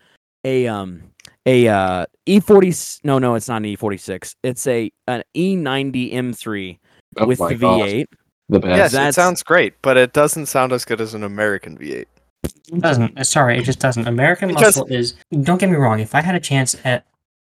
a 0.45 0.67
um 0.67 1.03
a 1.47 1.69
uh 1.69 2.07
E40? 2.29 3.01
No, 3.05 3.21
no, 3.21 3.37
it's 3.37 3.47
not 3.49 3.59
an 3.59 3.65
E46. 3.77 4.35
It's 4.43 4.67
a 4.67 4.91
an 5.07 5.23
E 5.35 5.55
E90 5.57 6.15
M3 6.15 6.79
Oh 7.19 7.27
with 7.27 7.39
the 7.39 7.55
gosh, 7.55 7.81
V8. 7.91 8.07
the 8.49 8.59
best. 8.61 8.93
Yes, 8.95 9.09
it 9.11 9.15
sounds 9.15 9.45
great, 9.45 9.75
but 9.83 9.97
it 9.97 10.13
doesn't 10.13 10.47
sound 10.47 10.73
as 10.73 10.85
good 10.85 11.01
as 11.01 11.15
an 11.15 11.23
American 11.23 11.79
V8. 11.79 12.07
It 12.45 12.81
doesn't. 12.81 13.19
uh, 13.19 13.25
Sorry, 13.25 13.59
it 13.59 13.63
just 13.65 13.79
doesn't. 13.81 14.07
American 14.09 14.49
Because- 14.49 14.77
muscle 14.79 14.87
is. 14.87 15.15
Don't 15.43 15.59
get 15.59 15.71
me 15.71 15.77
wrong. 15.77 16.01
If 16.01 16.15
I 16.15 16.23
had 16.23 16.35
a 16.35 16.41
chance 16.41 16.75
at, 16.85 17.05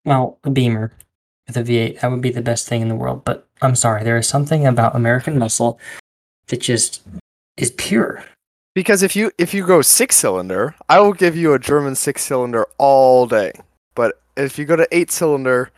well, 0.04 0.38
a 0.44 0.50
Beamer 0.50 0.92
with 1.46 1.56
a 1.56 1.62
V8, 1.62 2.00
that 2.00 2.10
would 2.10 2.20
be 2.20 2.30
the 2.30 2.42
best 2.42 2.68
thing 2.68 2.80
in 2.82 2.88
the 2.88 2.94
world. 2.94 3.24
But 3.24 3.46
I'm 3.62 3.74
sorry, 3.74 4.04
there 4.04 4.16
is 4.16 4.26
something 4.28 4.66
about 4.66 4.94
American 4.96 5.38
muscle 5.38 5.78
that 6.48 6.60
just 6.60 7.02
is 7.56 7.72
pure. 7.72 8.24
Because 8.74 9.02
if 9.02 9.16
you 9.16 9.32
if 9.38 9.52
you 9.52 9.66
go 9.66 9.82
six 9.82 10.14
cylinder, 10.16 10.74
I 10.88 11.00
will 11.00 11.12
give 11.12 11.36
you 11.36 11.52
a 11.52 11.58
German 11.58 11.96
six 11.96 12.22
cylinder 12.22 12.66
all 12.78 13.26
day. 13.26 13.52
But 13.96 14.20
if 14.36 14.56
you 14.58 14.64
go 14.64 14.76
to 14.76 14.86
eight 14.92 15.10
cylinder, 15.10 15.70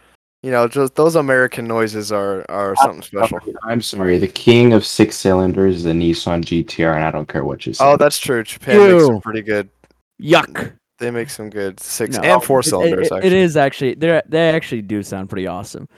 you 0.43 0.51
know, 0.51 0.67
just 0.69 0.95
those 0.95 1.17
American 1.17 1.67
noises 1.67 2.11
are 2.13 2.45
are 2.51 2.75
something 2.77 3.03
special. 3.03 3.39
I'm 3.65 3.83
sorry. 3.83 4.19
The 4.19 4.29
king 4.29 4.73
of 4.73 4.85
six 4.87 5.17
cylinders 5.17 5.77
is 5.77 5.87
a 5.87 5.91
Nissan 5.93 6.43
GTR, 6.43 6.95
and 6.97 7.05
I 7.05 7.11
don't 7.11 7.29
care 7.29 7.45
what 7.45 7.67
you 7.67 7.75
say. 7.75 7.85
Oh, 7.85 7.97
that's 7.97 8.19
true. 8.19 8.43
Japan 8.43 8.93
makes 8.93 9.07
some 9.07 9.21
pretty 9.21 9.43
good. 9.43 9.69
Yuck. 10.21 10.73
They 10.99 11.11
make 11.11 11.31
some 11.31 11.49
good 11.49 11.81
six 11.81 12.17
No, 12.19 12.23
and 12.23 12.43
four 12.45 12.61
it- 12.61 12.67
it- 12.67 12.69
cylinders. 12.71 13.07
it- 13.09 13.13
actually, 13.15 13.27
it 13.29 13.33
is 13.33 13.57
actually 13.57 13.95
they 13.95 14.21
they 14.29 14.51
actually 14.51 14.83
do 14.83 15.03
sound 15.03 15.29
pretty 15.31 15.47
awesome. 15.47 15.89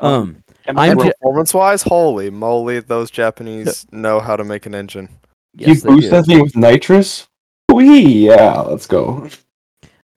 Um, 0.00 0.42
And 0.66 0.78
I'm 0.78 0.90
And 0.92 1.00
ju- 1.00 1.06
performance 1.20 1.54
wise, 1.54 1.82
holy 1.82 2.28
moly, 2.30 2.80
those 2.80 3.10
Japanese 3.10 3.86
know 3.90 4.20
how 4.20 4.36
to 4.36 4.44
make 4.44 4.66
an 4.66 4.74
engine. 4.74 5.08
you 5.56 5.68
yes, 5.68 5.82
they 5.82 5.88
boost 5.88 6.10
that 6.10 6.26
thing 6.26 6.40
with 6.42 6.54
nitrous. 6.56 7.26
Wee, 7.72 8.26
yeah, 8.26 8.60
let's 8.60 8.86
go. 8.86 9.28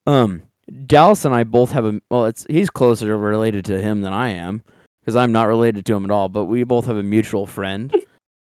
Um, 0.06 0.42
Dallas 0.86 1.26
and 1.26 1.34
I 1.36 1.44
both 1.44 1.72
have 1.72 1.86
a 1.86 2.02
well. 2.10 2.26
It's 2.26 2.46
he's 2.50 2.70
closer 2.70 3.18
related 3.18 3.66
to 3.66 3.82
him 3.82 4.02
than 4.02 4.14
I 4.14 4.30
am 4.30 4.64
because 5.02 5.16
I'm 5.16 5.32
not 5.32 5.48
related 5.48 5.86
to 5.88 5.96
him 5.96 6.06
at 6.06 6.12
all. 6.12 6.30
But 6.30 6.46
we 6.46 6.64
both 6.64 6.86
have 6.86 6.98
a 6.98 7.04
mutual 7.04 7.46
friend 7.46 7.94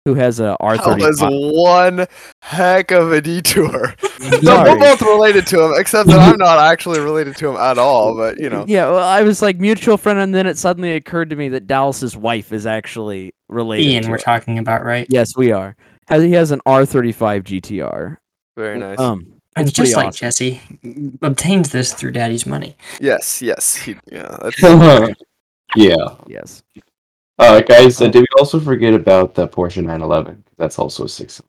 who 0.06 0.14
has 0.16 0.40
a 0.40 0.56
R 0.60 0.78
That 0.78 0.86
thirty 0.86 1.04
was 1.04 1.22
one 1.22 2.08
heck 2.42 2.92
of 2.92 3.12
a 3.12 3.22
detour. 3.22 3.96
So 4.22 4.64
we're 4.64 4.78
both 4.78 5.02
related 5.02 5.48
to 5.48 5.60
him, 5.60 5.72
except 5.78 6.08
that 6.10 6.20
I'm 6.20 6.38
not 6.38 6.60
actually 6.60 7.00
related 7.00 7.36
to 7.38 7.50
him 7.50 7.56
at 7.56 7.80
all. 7.80 8.16
But 8.16 8.40
you 8.40 8.52
know, 8.52 8.66
Yeah, 8.68 8.86
well, 8.92 9.04
I 9.04 9.24
was 9.24 9.42
like 9.42 9.58
mutual 9.60 9.98
friend, 9.98 10.20
and 10.20 10.34
then 10.36 10.46
it 10.46 10.60
suddenly 10.60 10.92
occurred 10.94 11.32
to 11.32 11.36
me 11.36 11.50
that 11.50 11.66
Dallas's 11.66 12.16
wife 12.16 12.54
is 12.54 12.68
actually 12.68 13.34
related. 13.50 13.88
Ian, 13.88 14.04
to 14.04 14.10
we're 14.12 14.16
it. 14.18 14.22
talking 14.22 14.60
about, 14.60 14.86
right? 14.86 15.08
Yes, 15.10 15.36
we 15.36 15.52
are. 15.52 15.76
He 16.08 16.34
has 16.34 16.52
an 16.52 16.62
R 16.68 16.86
thirty 16.86 17.12
five 17.12 17.44
GTR. 17.44 18.18
very 18.56 18.78
nice. 18.78 19.00
Um, 19.00 19.41
And 19.56 19.68
it's 19.68 19.76
just 19.76 19.94
pretty 19.94 19.96
like 19.96 20.08
awesome. 20.08 20.28
Jesse 20.28 20.62
obtains 21.22 21.72
this 21.72 21.94
through 21.94 22.12
daddy's 22.12 22.46
money. 22.46 22.76
yes, 23.02 23.42
yes, 23.42 23.76
he, 23.76 23.96
yeah. 24.12 24.38
That's, 24.42 24.62
yeah. 25.76 25.96
Yes. 26.28 26.64
Uh, 27.38 27.60
guys, 27.62 28.00
uh, 28.02 28.08
did 28.08 28.22
we 28.22 28.28
also 28.40 28.60
forget 28.60 28.94
about 28.94 29.34
the 29.36 29.48
Porsche 29.48 29.78
911? 29.84 30.44
That's 30.58 30.78
also 30.80 31.06
a 31.06 31.10
six. 31.10 31.42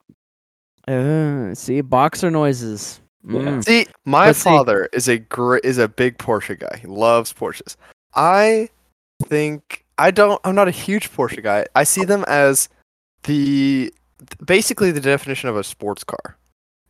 Uh, 0.87 1.53
see, 1.55 1.81
boxer 1.81 2.29
noises. 2.31 2.99
Yeah. 3.25 3.39
Mm. 3.39 3.63
See, 3.63 3.85
my 4.05 4.27
But 4.29 4.35
see- 4.35 4.49
father 4.49 4.89
is 4.91 5.07
a 5.07 5.19
gr- 5.19 5.57
is 5.57 5.77
a 5.77 5.87
big 5.87 6.17
Porsche 6.17 6.59
guy. 6.59 6.77
He 6.81 6.87
loves 6.87 7.31
Porsches. 7.31 7.77
I 8.15 8.69
think 9.25 9.85
I 9.97 10.11
don't. 10.11 10.41
I'm 10.43 10.55
not 10.55 10.67
a 10.67 10.71
huge 10.71 11.09
Porsche 11.11 11.41
guy. 11.41 11.65
I 11.73 11.85
see 11.85 12.03
them 12.03 12.25
as 12.27 12.67
the 13.23 13.93
basically 14.45 14.91
the 14.91 14.99
definition 14.99 15.47
of 15.47 15.55
a 15.55 15.63
sports 15.63 16.03
car. 16.03 16.37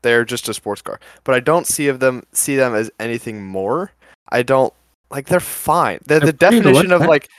They're 0.04 0.24
just 0.26 0.48
a 0.48 0.54
sports 0.54 0.82
car, 0.82 1.00
but 1.24 1.34
I 1.34 1.40
don't 1.40 1.66
see 1.66 1.88
of 1.88 2.00
them 2.00 2.24
see 2.34 2.56
them 2.56 2.76
as 2.76 2.92
anything 3.00 3.44
more. 3.44 3.92
I 4.30 4.44
don't 4.44 4.74
like. 5.10 5.28
They're 5.28 5.40
fine. 5.40 6.00
They're 6.06 6.20
the 6.20 6.32
They're 6.32 6.50
pretty 6.52 6.64
definition 6.64 6.92
of 6.92 7.02
like 7.02 7.30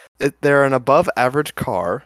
they're 0.40 0.64
an 0.64 0.72
above 0.72 1.08
average 1.16 1.54
car, 1.54 2.04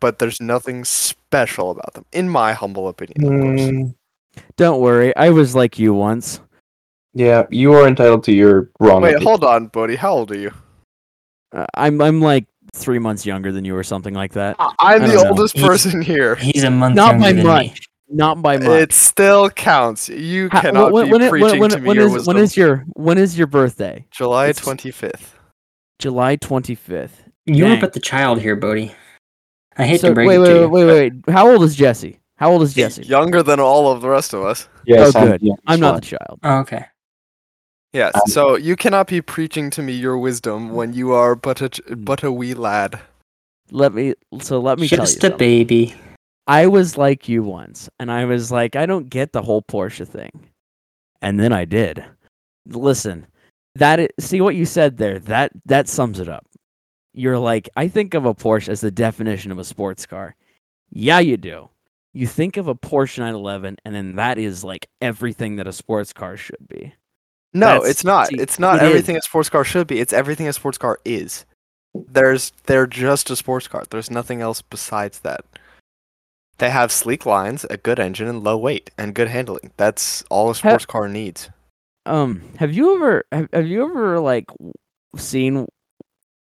but 0.00 0.18
there's 0.18 0.40
nothing 0.40 0.84
special 0.84 1.70
about 1.70 1.94
them, 1.94 2.04
in 2.12 2.28
my 2.28 2.52
humble 2.52 2.88
opinion. 2.88 3.24
Of 3.24 3.40
course. 3.40 3.60
Mm, 3.60 3.94
Don't 4.56 4.80
worry, 4.80 5.14
I 5.16 5.30
was 5.30 5.54
like 5.54 5.78
you 5.78 5.94
once. 5.94 6.40
yeah, 7.14 7.46
you 7.50 7.72
are 7.74 7.86
entitled 7.88 8.24
to 8.24 8.32
your 8.32 8.70
wrong. 8.80 9.02
Wait, 9.02 9.10
opinion. 9.14 9.26
hold 9.28 9.44
on, 9.44 9.66
buddy. 9.68 9.96
How 9.96 10.12
old 10.12 10.30
are 10.32 10.38
you? 10.38 10.52
Uh, 11.52 11.66
I'm 11.74 12.00
I'm 12.00 12.20
like 12.20 12.46
three 12.74 12.98
months 12.98 13.24
younger 13.24 13.52
than 13.52 13.64
you 13.64 13.76
or 13.76 13.84
something 13.84 14.14
like 14.14 14.32
that. 14.32 14.56
I'm 14.58 14.74
I 14.80 14.98
the 14.98 15.14
know. 15.14 15.28
oldest 15.28 15.54
He's- 15.56 15.66
person 15.66 16.02
here. 16.02 16.34
He's 16.34 16.64
a 16.64 16.70
month 16.70 16.96
Not 16.96 17.12
younger 17.20 17.22
by 17.22 17.32
than 17.32 17.46
much. 17.46 17.86
Me. 18.14 18.18
Not 18.18 18.42
by 18.42 18.56
much. 18.58 18.68
It 18.68 18.92
still 18.92 19.50
counts. 19.50 20.08
You 20.08 20.48
Ha- 20.50 20.60
cannot 20.62 20.92
when, 20.92 21.06
be 21.06 21.12
when, 21.12 21.22
it- 21.22 21.30
preaching 21.30 21.60
when, 21.60 21.70
to 21.70 21.80
me 21.80 21.88
when 21.88 21.96
your 21.96 22.06
is 22.06 22.12
wisdom. 22.12 22.34
when 22.34 22.42
is 22.44 22.56
your 22.56 22.84
when 22.94 23.18
is 23.18 23.36
your 23.36 23.46
birthday? 23.46 24.06
July 24.10 24.52
twenty 24.52 24.90
fifth. 24.90 25.34
July 26.00 26.36
25th. 26.36 27.10
You 27.46 27.64
Dang. 27.64 27.70
were 27.74 27.80
but 27.80 27.92
the 27.92 28.00
child 28.00 28.40
here, 28.40 28.56
Bodie. 28.56 28.92
I 29.78 29.86
hate 29.86 30.00
So 30.00 30.08
to 30.08 30.14
break 30.14 30.26
wait, 30.28 30.36
it 30.36 30.40
wait, 30.40 30.48
to 30.48 30.54
wait, 30.54 30.60
you. 30.62 30.68
wait, 30.68 30.84
wait, 30.86 31.12
wait. 31.26 31.32
How 31.34 31.48
old 31.50 31.62
is 31.62 31.76
Jesse? 31.76 32.18
How 32.36 32.50
old 32.50 32.62
is 32.62 32.74
Jesse? 32.74 33.04
Younger 33.04 33.42
than 33.44 33.60
all 33.60 33.90
of 33.92 34.02
the 34.02 34.08
rest 34.08 34.34
of 34.34 34.42
us. 34.44 34.68
Yes, 34.86 35.14
oh, 35.14 35.20
I'm- 35.20 35.28
good. 35.28 35.42
yeah, 35.42 35.54
I'm 35.68 35.78
not 35.78 35.92
fine. 35.94 36.00
the 36.00 36.06
child. 36.06 36.40
Oh, 36.42 36.58
okay. 36.58 36.84
Yes. 37.92 38.12
Um, 38.16 38.22
So 38.26 38.56
you 38.56 38.74
cannot 38.74 39.06
be 39.06 39.22
preaching 39.22 39.70
to 39.70 39.82
me 39.82 39.92
your 39.92 40.18
wisdom 40.18 40.70
when 40.70 40.92
you 40.94 41.12
are 41.12 41.36
but 41.36 41.62
a 41.62 41.70
but 41.96 42.24
a 42.24 42.32
wee 42.32 42.54
lad. 42.54 42.98
Let 43.70 43.94
me. 43.94 44.14
So 44.40 44.58
let 44.60 44.78
me 44.80 44.88
tell 44.88 44.98
you 44.98 45.02
Just 45.04 45.18
a 45.18 45.20
something. 45.28 45.38
baby. 45.38 45.94
I 46.46 46.66
was 46.66 46.96
like 46.98 47.28
you 47.28 47.42
once, 47.42 47.88
and 47.98 48.10
I 48.10 48.24
was 48.26 48.50
like, 48.52 48.76
I 48.76 48.86
don't 48.86 49.08
get 49.08 49.32
the 49.32 49.42
whole 49.42 49.62
Porsche 49.62 50.06
thing, 50.06 50.48
and 51.22 51.40
then 51.40 51.52
I 51.52 51.64
did. 51.64 52.04
Listen, 52.66 53.26
that 53.76 54.10
see 54.20 54.40
what 54.40 54.54
you 54.54 54.66
said 54.66 54.96
there. 54.98 55.18
That 55.20 55.52
that 55.66 55.88
sums 55.88 56.20
it 56.20 56.28
up. 56.28 56.46
You're 57.14 57.38
like, 57.38 57.68
I 57.76 57.88
think 57.88 58.14
of 58.14 58.26
a 58.26 58.34
Porsche 58.34 58.68
as 58.68 58.80
the 58.80 58.90
definition 58.90 59.52
of 59.52 59.58
a 59.58 59.64
sports 59.64 60.04
car. 60.04 60.34
Yeah, 60.90 61.20
you 61.20 61.36
do. 61.36 61.68
You 62.12 62.26
think 62.26 62.56
of 62.56 62.68
a 62.68 62.74
Porsche 62.74 63.18
911, 63.18 63.76
and 63.84 63.94
then 63.94 64.16
that 64.16 64.38
is 64.38 64.62
like 64.64 64.88
everything 65.00 65.56
that 65.56 65.66
a 65.66 65.72
sports 65.72 66.12
car 66.12 66.36
should 66.36 66.68
be. 66.68 66.94
No, 67.52 67.66
That's- 67.66 67.90
it's 67.90 68.04
not. 68.04 68.28
see, 68.28 68.36
it's 68.38 68.58
not 68.58 68.76
it 68.76 68.82
is. 68.82 68.88
everything 68.90 69.16
a 69.16 69.22
sports 69.22 69.48
car 69.48 69.64
should 69.64 69.86
be. 69.86 70.00
It's 70.00 70.12
everything 70.12 70.46
a 70.48 70.52
sports 70.52 70.76
car 70.78 70.98
is. 71.04 71.46
There's 71.94 72.52
they're 72.66 72.86
just 72.88 73.30
a 73.30 73.36
sports 73.36 73.68
car. 73.68 73.84
There's 73.88 74.10
nothing 74.10 74.40
else 74.40 74.60
besides 74.62 75.20
that. 75.20 75.44
They 76.58 76.70
have 76.70 76.92
sleek 76.92 77.26
lines, 77.26 77.64
a 77.68 77.76
good 77.76 77.98
engine, 77.98 78.28
and 78.28 78.42
low 78.44 78.56
weight 78.56 78.90
and 78.96 79.14
good 79.14 79.28
handling. 79.28 79.72
That's 79.76 80.22
all 80.30 80.50
a 80.50 80.54
sports 80.54 80.86
car 80.86 81.08
needs. 81.08 81.50
Um, 82.06 82.42
have 82.58 82.72
you 82.72 82.94
ever 82.96 83.24
have, 83.32 83.48
have 83.52 83.66
you 83.66 83.84
ever 83.84 84.20
like 84.20 84.44
seen 85.16 85.66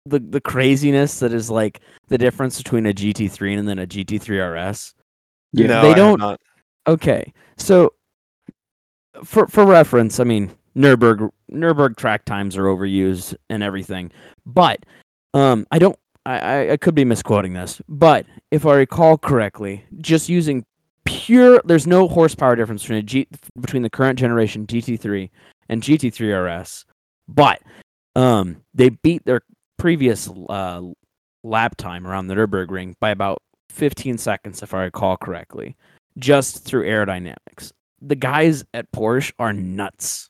the 0.06 0.20
the 0.20 0.40
craziness 0.42 1.20
that 1.20 1.34
is 1.34 1.50
like 1.50 1.82
the 2.08 2.18
difference 2.18 2.58
between 2.58 2.86
a 2.86 2.94
GT3 2.94 3.58
and 3.60 3.68
then 3.68 3.80
a 3.80 3.88
GT3 3.88 4.72
RS? 4.72 4.94
Yeah. 5.54 5.68
no, 5.68 5.82
they 5.82 5.92
I 5.92 5.96
don't- 5.96 6.20
not. 6.20 6.40
Okay, 6.88 7.34
so 7.58 7.92
for 9.26 9.48
for 9.48 9.66
reference, 9.66 10.20
I 10.22 10.24
mean 10.24 10.52
Nurburg 10.76 11.30
Nurburg 11.52 11.98
track 11.98 12.24
times 12.24 12.56
are 12.56 12.66
overused 12.66 13.36
and 13.50 13.62
everything, 13.62 14.10
but 14.46 14.86
um, 15.34 15.68
I 15.72 15.80
don't. 15.80 15.98
I, 16.30 16.72
I, 16.72 16.78
could 16.78 16.96
be 16.96 17.06
misquoting 17.06 17.54
this, 17.54 17.82
but 17.88 18.26
if 18.52 18.66
I 18.66 18.76
recall 18.76 19.18
correctly, 19.18 19.86
just 20.00 20.28
using 20.28 20.66
pure, 21.06 21.62
there's 21.64 21.88
no 21.88 22.08
horsepower 22.08 22.56
difference 22.56 22.86
between 22.86 23.28
between 23.62 23.84
the 23.84 23.90
current 23.90 24.20
generation 24.20 24.68
GT3 24.68 25.30
and 25.70 25.82
GT3 25.82 26.62
RS, 26.62 26.86
but 27.30 27.62
um, 28.16 28.58
they 28.74 28.90
beat 28.90 29.24
their 29.26 29.42
previous 29.78 30.30
uh, 30.50 30.82
lap 31.44 31.78
time 31.78 32.06
around 32.06 32.28
the 32.28 32.36
Nurburgring 32.36 32.96
by 33.00 33.12
about 33.12 33.42
15 33.70 34.18
seconds, 34.18 34.62
if 34.62 34.74
I 34.74 34.84
recall 34.84 35.18
correctly 35.18 35.78
just 36.18 36.64
through 36.64 36.86
aerodynamics. 36.86 37.72
The 38.02 38.16
guys 38.16 38.64
at 38.74 38.92
Porsche 38.92 39.32
are 39.40 39.54
nuts. 39.54 40.30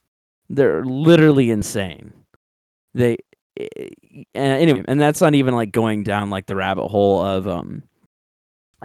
They're 0.49 0.85
literally 0.85 1.51
insane. 1.51 2.13
They 2.93 3.17
anyway, 4.35 4.83
and 4.87 4.99
that's 4.99 5.21
not 5.21 5.35
even 5.35 5.55
like 5.55 5.71
going 5.71 6.03
down 6.03 6.29
like 6.29 6.45
the 6.45 6.55
rabbit 6.55 6.87
hole 6.87 7.21
of 7.21 7.47
um 7.47 7.83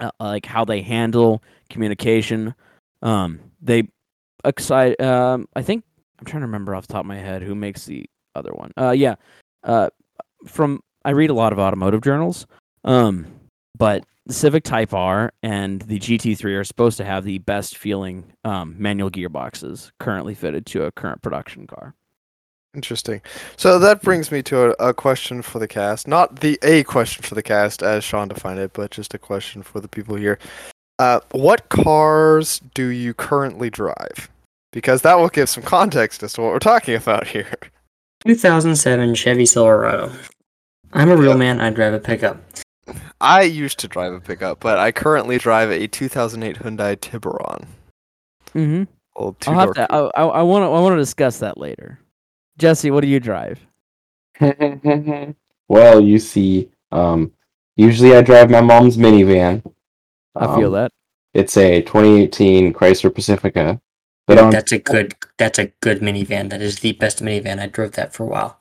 uh, 0.00 0.11
like 0.21 0.47
how 0.47 0.64
they 0.64 0.83
handle 0.83 1.43
communication. 1.71 2.55
Um 3.02 3.41
they 3.61 3.88
excite 4.45 5.00
um 5.00 5.49
I 5.55 5.62
think 5.62 5.85
I'm 6.19 6.26
trying 6.26 6.43
to 6.43 6.47
remember 6.47 6.75
off 6.75 6.87
the 6.87 6.93
top 6.93 7.02
of 7.02 7.07
my 7.07 7.19
head 7.19 7.43
who 7.43 7.55
makes 7.55 7.85
the 7.87 8.09
other 8.35 8.52
one. 8.52 8.73
Uh 8.76 8.91
yeah. 8.91 9.17
Uh 9.64 9.91
from 10.47 10.81
I 11.05 11.11
read 11.11 11.31
a 11.31 11.35
lot 11.35 11.52
of 11.52 11.59
automotive 11.59 12.02
journals. 12.02 12.47
Um 12.85 13.26
but 13.76 14.05
the 14.26 14.35
Civic 14.35 14.62
Type 14.62 14.95
R 14.95 15.33
and 15.43 15.83
the 15.83 15.99
GT3 15.99 16.61
are 16.61 16.64
supposed 16.64 16.97
to 16.99 17.05
have 17.05 17.25
the 17.25 17.38
best 17.38 17.76
feeling 17.76 18.33
um, 18.45 18.76
manual 18.79 19.11
gearboxes 19.11 19.91
currently 19.99 20.35
fitted 20.35 20.64
to 20.67 20.85
a 20.85 20.93
current 20.93 21.23
production 21.23 21.67
car. 21.67 21.95
Interesting. 22.75 23.21
So 23.57 23.79
that 23.79 24.00
brings 24.02 24.31
me 24.33 24.43
to 24.45 24.71
a, 24.81 24.88
a 24.88 24.95
question 24.95 25.43
for 25.43 25.59
the 25.59 25.69
cast. 25.69 26.09
Not 26.09 26.41
the 26.41 26.59
a 26.62 26.85
question 26.85 27.23
for 27.23 27.35
the 27.35 27.43
cast 27.43 27.83
as 27.83 28.02
Sean 28.02 28.29
defined 28.29 28.61
it, 28.61 28.73
but 28.73 28.91
just 28.91 29.12
a 29.12 29.19
question 29.19 29.62
for 29.62 29.81
the 29.81 29.88
people 29.88 30.17
here. 30.17 30.38
Uh, 30.99 31.21
what 31.33 31.69
cars 31.69 32.61
do 32.75 32.87
you 32.88 33.12
currently 33.12 33.69
drive? 33.69 34.31
Because 34.73 35.02
that 35.02 35.19
will 35.19 35.29
give 35.29 35.50
some 35.50 35.62
context 35.62 36.23
as 36.23 36.33
to 36.35 36.41
what 36.41 36.52
we're 36.52 36.59
talking 36.61 36.95
about 36.95 37.26
here. 37.26 37.52
2007 38.26 39.14
Chevy 39.17 39.45
Silverado. 39.45 40.11
I'm 40.95 41.11
a 41.11 41.17
real 41.17 41.33
Yeah. 41.33 41.37
man. 41.37 41.61
I 41.61 41.71
drive 41.71 41.93
a 41.93 41.99
pickup. 41.99 42.38
I 43.21 43.43
used 43.43 43.79
to 43.81 43.88
drive 43.88 44.12
a 44.12 44.21
pickup, 44.21 44.61
but 44.61 44.79
I 44.79 44.93
currently 44.93 45.38
drive 45.38 45.71
a 45.71 45.87
2008 45.88 46.57
Hyundai 46.59 46.99
Tiburon. 46.99 47.67
Mm-hmm. 48.55 48.85
Old 49.14 49.37
I'll 49.47 49.59
have 49.59 49.75
to. 49.75 49.93
I, 49.93 49.99
I, 49.99 50.23
I 50.25 50.43
want 50.43 50.62
to. 50.62 50.67
I 50.67 50.81
want 50.81 50.95
to 50.95 50.97
discuss 50.97 51.38
that 51.41 51.59
later. 51.59 51.99
Jesse, 52.62 52.92
what 52.92 53.00
do 53.00 53.09
you 53.09 53.19
drive? 53.19 53.59
well, 55.69 56.00
you 56.00 56.19
see, 56.21 56.71
um, 56.92 57.33
usually 57.75 58.14
I 58.14 58.23
drive 58.23 58.50
my 58.50 58.61
mom's 58.61 58.97
minivan. 58.97 59.64
I 60.37 60.47
feel 60.57 60.69
Um, 60.69 60.73
that. 60.75 60.92
It's 61.35 61.57
a 61.57 61.83
2018 61.83 62.73
Chrysler 62.73 63.12
Pacifica. 63.12 63.81
But 64.28 64.38
on, 64.38 64.50
That's 64.50 64.71
a 64.71 64.78
good. 64.78 65.16
That's 65.38 65.59
a 65.59 65.73
good 65.81 65.99
minivan. 66.02 66.50
That 66.50 66.62
is 66.62 66.78
the 66.78 66.92
best 66.92 67.21
minivan. 67.21 67.59
I 67.59 67.66
drove 67.66 67.92
that 67.92 68.12
for 68.14 68.23
a 68.23 68.26
while. 68.28 68.61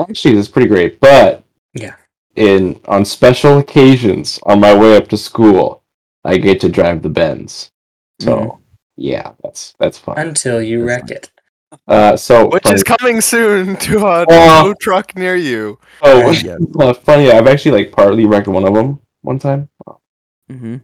actually, 0.00 0.36
it's 0.36 0.48
pretty 0.48 0.66
great. 0.68 0.98
But 0.98 1.44
Yeah. 1.72 1.94
in 2.34 2.80
on 2.88 3.04
special 3.04 3.58
occasions 3.58 4.40
on 4.42 4.58
my 4.58 4.74
way 4.76 4.96
up 4.96 5.06
to 5.10 5.16
school, 5.16 5.84
I 6.24 6.38
get 6.38 6.58
to 6.62 6.68
drive 6.68 7.02
the 7.02 7.08
Benz. 7.10 7.70
So 8.20 8.32
Mhm. 8.36 8.58
yeah, 8.96 9.32
that's 9.44 9.74
that's 9.78 9.98
fun. 9.98 10.18
Until 10.18 10.60
you 10.60 10.84
That's 10.84 10.88
wreck 11.02 11.10
it. 11.12 11.30
Uh, 11.88 12.16
so 12.16 12.48
Which 12.48 12.66
is 12.70 12.82
coming 12.84 13.20
soon 13.20 13.76
to 13.78 14.06
a 14.06 14.24
Oh. 14.30 14.62
tow 14.64 14.74
truck 14.80 15.16
near 15.16 15.36
you. 15.36 15.78
oh, 16.02 16.30
Yeah. 16.30 16.56
uh, 16.78 16.92
funny. 16.94 17.30
I've 17.30 17.46
actually 17.46 17.82
like 17.82 17.92
partly 17.92 18.24
wrecked 18.26 18.48
one 18.48 18.64
of 18.66 18.74
them 18.74 19.00
one 19.22 19.38
time. 19.38 19.68
Mm-hmm. 20.50 20.76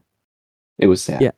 It 0.78 0.86
was 0.86 1.02
sad. 1.02 1.22
Yeah. 1.22 1.30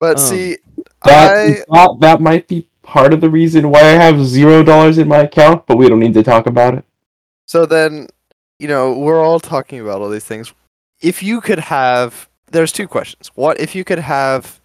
But 0.00 0.18
Um, 0.18 0.24
see, 0.24 0.56
That, 1.04 1.36
I 1.36 1.54
thought 1.72 2.00
that 2.00 2.20
might 2.20 2.48
be 2.48 2.68
part 2.82 3.12
of 3.12 3.20
the 3.20 3.30
reason 3.30 3.70
why 3.70 3.80
I 3.80 3.92
have 4.00 4.24
zero 4.24 4.62
dollars 4.62 4.98
in 4.98 5.08
my 5.08 5.18
account, 5.18 5.66
but 5.66 5.76
we 5.76 5.88
don't 5.88 6.00
need 6.00 6.14
to 6.14 6.22
talk 6.22 6.46
about 6.46 6.74
it. 6.74 6.84
So 7.46 7.66
then, 7.66 8.08
you 8.58 8.68
know, 8.68 8.92
we're 8.98 9.22
all 9.22 9.40
talking 9.40 9.80
about 9.80 10.00
all 10.00 10.08
these 10.08 10.24
things. 10.24 10.52
If 11.00 11.22
you 11.22 11.40
could 11.42 11.58
have, 11.58 12.28
there's 12.50 12.72
two 12.72 12.88
questions. 12.88 13.30
What 13.34 13.60
if 13.60 13.74
you 13.74 13.84
could 13.84 13.98
have, 13.98 14.60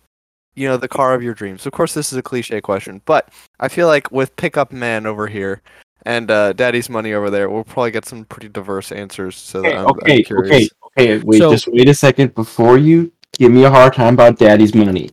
you 0.56 0.68
know, 0.68 0.78
the 0.78 0.88
car 0.88 1.14
of 1.14 1.24
your 1.24 1.34
dreams? 1.34 1.66
Of 1.66 1.72
course, 1.72 1.94
this 1.94 2.12
is 2.12 2.18
a 2.18 2.22
cliche 2.22 2.62
question, 2.62 3.02
but 3.06 3.30
I 3.60 3.68
feel 3.68 3.88
like 3.88 4.12
with 4.12 4.36
pickup 4.36 4.72
man 4.72 5.06
over 5.06 5.28
here 5.28 5.62
and 6.06 6.30
uh, 6.32 6.54
daddy's 6.54 6.90
money 6.90 7.14
over 7.14 7.30
there, 7.30 7.50
we'll 7.50 7.64
probably 7.64 7.92
get 7.92 8.06
some 8.06 8.26
pretty 8.26 8.50
diverse 8.50 8.92
answers. 8.92 9.36
So 9.36 9.62
that 9.62 9.68
Okay, 9.70 9.78
I'm, 9.78 9.86
I'm 9.86 9.92
okay, 10.04 10.24
curious. 10.24 10.70
okay, 10.98 11.16
okay. 11.18 11.24
Wait, 11.26 11.38
So- 11.40 11.52
just 11.52 11.68
wait 11.68 11.90
a 11.90 11.94
second 11.94 12.36
before 12.36 12.78
you 12.78 13.12
give 13.38 13.52
me 13.52 13.64
a 13.66 13.70
hard 13.70 13.94
time 13.94 14.14
about 14.16 14.38
daddy's 14.40 14.74
money. 14.76 15.12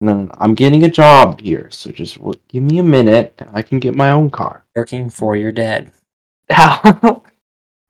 No, 0.00 0.14
no, 0.14 0.22
no, 0.26 0.34
I'm 0.38 0.54
getting 0.54 0.84
a 0.84 0.88
job 0.90 1.40
here, 1.40 1.68
so 1.72 1.90
just 1.90 2.18
w- 2.18 2.38
give 2.48 2.62
me 2.62 2.78
a 2.78 2.84
minute, 2.84 3.34
and 3.38 3.50
I 3.52 3.62
can 3.62 3.80
get 3.80 3.96
my 3.96 4.12
own 4.12 4.30
car. 4.30 4.64
Working 4.76 5.10
for 5.10 5.34
your 5.36 5.50
dad. 5.52 5.90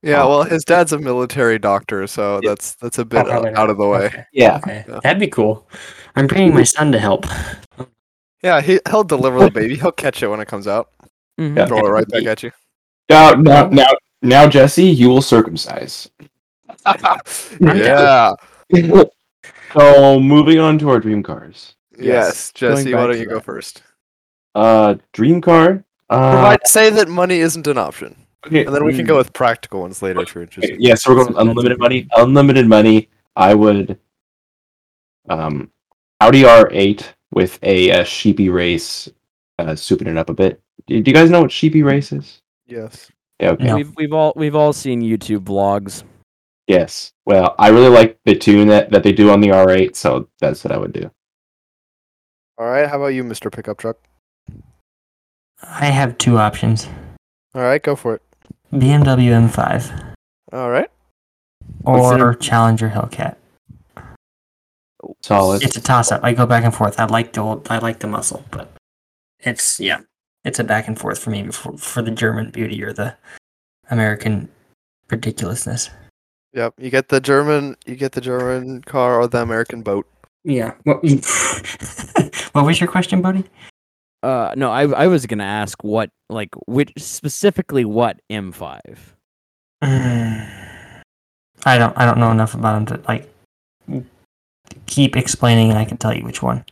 Yeah, 0.00 0.22
Oh. 0.22 0.28
well, 0.28 0.42
his 0.44 0.62
dad's 0.64 0.92
a 0.92 0.98
military 0.98 1.58
doctor, 1.58 2.06
so 2.06 2.40
that's 2.44 2.76
that's 2.76 2.98
a 2.98 3.04
bit 3.04 3.28
out 3.28 3.68
of 3.68 3.78
the 3.78 3.86
way. 3.88 4.04
Okay. 4.06 4.24
yeah. 4.32 4.56
Okay. 4.58 4.84
Yeah. 4.88 5.00
That'd 5.02 5.18
be 5.18 5.26
cool. 5.26 5.68
I'm 6.18 6.26
bringing 6.26 6.54
my 6.54 6.64
son 6.64 6.92
to 6.92 6.98
help. 6.98 7.26
Yeah, 8.42 8.60
he 8.60 8.80
he'll 8.88 9.04
deliver 9.04 9.40
the 9.40 9.50
baby. 9.50 9.76
He'll 9.76 9.92
catch 9.92 10.22
it 10.22 10.28
when 10.28 10.40
it 10.40 10.48
comes 10.48 10.66
out. 10.66 10.90
Mm-hmm. 11.38 11.56
Yeah. 11.56 11.66
Throw 11.66 11.86
it 11.86 11.90
right 11.90 12.08
back 12.08 12.24
at 12.24 12.42
you. 12.42 12.50
Now, 13.08 13.30
now, 13.32 13.68
now, 13.68 13.90
now, 14.22 14.48
Jesse, 14.48 14.84
you 14.84 15.08
will 15.08 15.22
circumcise. 15.22 16.10
yeah. 17.60 18.32
so, 19.72 20.20
moving 20.20 20.58
on 20.58 20.78
to 20.78 20.90
our 20.90 20.98
dream 21.00 21.22
cars. 21.22 21.74
Yes, 21.98 22.52
Going 22.52 22.76
Jesse, 22.76 22.94
why 22.94 23.06
don't 23.06 23.12
to 23.12 23.18
you 23.18 23.26
go 23.26 23.36
that. 23.36 23.44
first? 23.44 23.82
Uh, 24.54 24.96
dream 25.12 25.40
car. 25.40 25.84
Uh, 26.10 26.30
Provide, 26.32 26.66
say 26.66 26.90
that 26.90 27.08
money 27.08 27.38
isn't 27.38 27.66
an 27.66 27.76
option, 27.78 28.16
okay, 28.46 28.64
and 28.64 28.74
then 28.74 28.84
we 28.84 28.94
can 28.94 29.04
go 29.04 29.16
with 29.16 29.32
practical 29.32 29.80
ones 29.80 30.00
later 30.00 30.22
if 30.22 30.34
you're 30.34 30.44
interested. 30.44 30.80
Yeah, 30.80 30.94
so 30.94 31.10
we're 31.10 31.16
going 31.24 31.34
That's- 31.34 31.48
unlimited 31.48 31.78
money. 31.78 32.08
Unlimited 32.16 32.66
money. 32.66 33.08
I 33.36 33.54
would, 33.54 33.98
um, 35.28 35.70
Audi 36.20 36.42
R8 36.42 37.04
with 37.32 37.58
a, 37.62 37.92
uh 37.92 38.04
Sheepey 38.04 38.48
Race, 38.48 39.08
uh, 39.58 39.72
souping 39.72 40.08
it 40.08 40.18
up 40.18 40.30
a 40.30 40.34
bit. 40.34 40.60
Do, 40.86 41.00
do 41.00 41.10
you 41.10 41.14
guys 41.14 41.30
know 41.30 41.42
what 41.42 41.52
Sheepey 41.52 41.82
Race 41.82 42.12
is? 42.12 42.40
Yes. 42.66 43.10
Yeah, 43.40 43.50
okay. 43.50 43.64
No. 43.64 43.76
We've 43.76 43.96
we've 43.96 44.12
all 44.12 44.32
we've 44.36 44.56
all 44.56 44.72
seen 44.72 45.02
YouTube 45.02 45.44
vlogs. 45.44 46.02
Yes. 46.66 47.12
Well, 47.24 47.54
I 47.58 47.68
really 47.68 47.88
like 47.88 48.18
the 48.24 48.36
tune 48.36 48.68
that, 48.68 48.90
that 48.90 49.02
they 49.02 49.12
do 49.12 49.30
on 49.30 49.40
the 49.40 49.48
R8, 49.48 49.96
so 49.96 50.28
that's 50.38 50.62
what 50.64 50.72
I 50.72 50.76
would 50.76 50.92
do. 50.92 51.10
All 52.58 52.66
right. 52.66 52.88
How 52.88 52.96
about 52.96 53.08
you, 53.08 53.24
Mr. 53.24 53.50
Pickup 53.50 53.78
Truck? 53.78 53.96
I 55.62 55.86
have 55.86 56.18
two 56.18 56.38
options. 56.38 56.86
All 57.54 57.62
right, 57.62 57.82
go 57.82 57.96
for 57.96 58.14
it. 58.14 58.22
BMW 58.72 59.30
M5 59.48 60.14
All 60.52 60.70
right. 60.70 60.90
Or 61.84 62.34
Challenger 62.34 62.90
Hellcat. 62.90 63.36
Solid. 65.22 65.62
It's 65.62 65.76
a 65.76 65.80
toss 65.80 66.10
up. 66.12 66.22
I 66.24 66.32
go 66.32 66.46
back 66.46 66.64
and 66.64 66.74
forth. 66.74 66.98
I 66.98 67.04
like 67.06 67.32
the 67.32 67.40
old, 67.40 67.66
I 67.70 67.78
like 67.78 68.00
the 68.00 68.06
muscle, 68.06 68.44
but 68.50 68.70
it's 69.40 69.78
yeah, 69.78 70.00
it's 70.44 70.58
a 70.58 70.64
back 70.64 70.88
and 70.88 70.98
forth 70.98 71.18
for 71.18 71.30
me 71.30 71.48
for, 71.48 71.76
for 71.76 72.02
the 72.02 72.10
German 72.10 72.50
beauty 72.50 72.82
or 72.82 72.92
the 72.92 73.16
American 73.90 74.48
ridiculousness. 75.10 75.90
Yep. 76.54 76.74
You 76.78 76.90
get 76.90 77.08
the 77.08 77.20
German. 77.20 77.76
You 77.86 77.94
get 77.94 78.12
the 78.12 78.20
German 78.20 78.82
car 78.82 79.20
or 79.20 79.28
the 79.28 79.42
American 79.42 79.82
boat. 79.82 80.06
Yeah. 80.44 80.74
What, 80.84 81.02
what 82.52 82.64
was 82.64 82.80
your 82.80 82.88
question, 82.88 83.20
buddy? 83.22 83.44
Uh, 84.22 84.52
no, 84.56 84.70
I 84.70 84.82
I 84.82 85.06
was 85.06 85.26
gonna 85.26 85.44
ask 85.44 85.82
what 85.84 86.10
like 86.28 86.48
which 86.66 86.92
specifically 86.96 87.84
what 87.84 88.20
M5. 88.30 88.96
I 89.82 91.78
don't. 91.78 91.96
I 91.96 92.04
don't 92.04 92.18
know 92.18 92.30
enough 92.30 92.54
about 92.54 92.74
them 92.74 92.86
to 92.86 93.06
like 93.06 93.32
keep 94.86 95.16
explaining, 95.16 95.70
and 95.70 95.78
I 95.78 95.84
can 95.84 95.96
tell 95.96 96.14
you 96.14 96.24
which 96.24 96.42
one. 96.42 96.64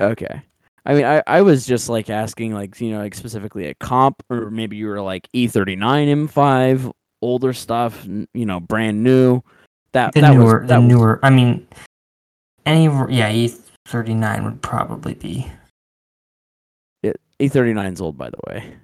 Okay. 0.00 0.42
I 0.84 0.94
mean, 0.94 1.04
I, 1.04 1.22
I 1.26 1.42
was 1.42 1.66
just 1.66 1.88
like 1.88 2.10
asking, 2.10 2.52
like, 2.54 2.80
you 2.80 2.90
know, 2.92 2.98
like 2.98 3.14
specifically 3.14 3.66
a 3.66 3.74
comp, 3.74 4.22
or 4.30 4.50
maybe 4.50 4.76
you 4.76 4.86
were 4.86 5.00
like 5.00 5.28
E39 5.34 5.78
M5, 5.78 6.92
older 7.22 7.52
stuff, 7.52 8.04
n- 8.04 8.28
you 8.34 8.46
know, 8.46 8.60
brand 8.60 9.02
new. 9.02 9.42
That 9.92 10.12
The 10.12 10.20
that 10.20 10.34
newer, 10.34 10.60
was 10.60 10.62
the 10.62 10.66
that 10.68 10.78
was- 10.78 10.88
newer. 10.88 11.20
I 11.22 11.30
mean, 11.30 11.66
any 12.66 12.84
yeah, 13.14 13.30
E 13.32 13.52
thirty 13.86 14.14
nine 14.14 14.44
would 14.44 14.62
probably 14.62 15.14
be. 15.14 15.50
E39 17.38 17.92
is 17.92 18.00
old, 18.00 18.16
by 18.16 18.30
the 18.30 18.38
way. 18.46 18.74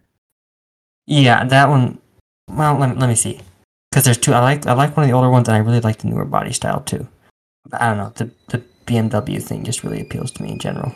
Yeah, 1.06 1.44
that 1.44 1.68
one. 1.70 1.98
Well, 2.50 2.76
let 2.76 2.98
let 2.98 3.08
me 3.08 3.14
see, 3.14 3.40
because 3.90 4.04
there's 4.04 4.18
two. 4.18 4.34
I 4.34 4.40
like 4.40 4.66
I 4.66 4.74
like 4.74 4.94
one 4.96 5.04
of 5.04 5.08
the 5.08 5.14
older 5.14 5.30
ones, 5.30 5.48
and 5.48 5.54
I 5.56 5.58
really 5.60 5.80
like 5.80 5.98
the 5.98 6.08
newer 6.08 6.24
body 6.26 6.52
style 6.52 6.80
too. 6.80 7.08
But 7.68 7.80
I 7.82 7.88
don't 7.88 7.98
know. 7.98 8.12
The 8.14 8.30
the 8.48 8.62
BMW 8.86 9.42
thing 9.42 9.64
just 9.64 9.84
really 9.84 10.00
appeals 10.00 10.30
to 10.32 10.42
me 10.42 10.52
in 10.52 10.58
general. 10.58 10.94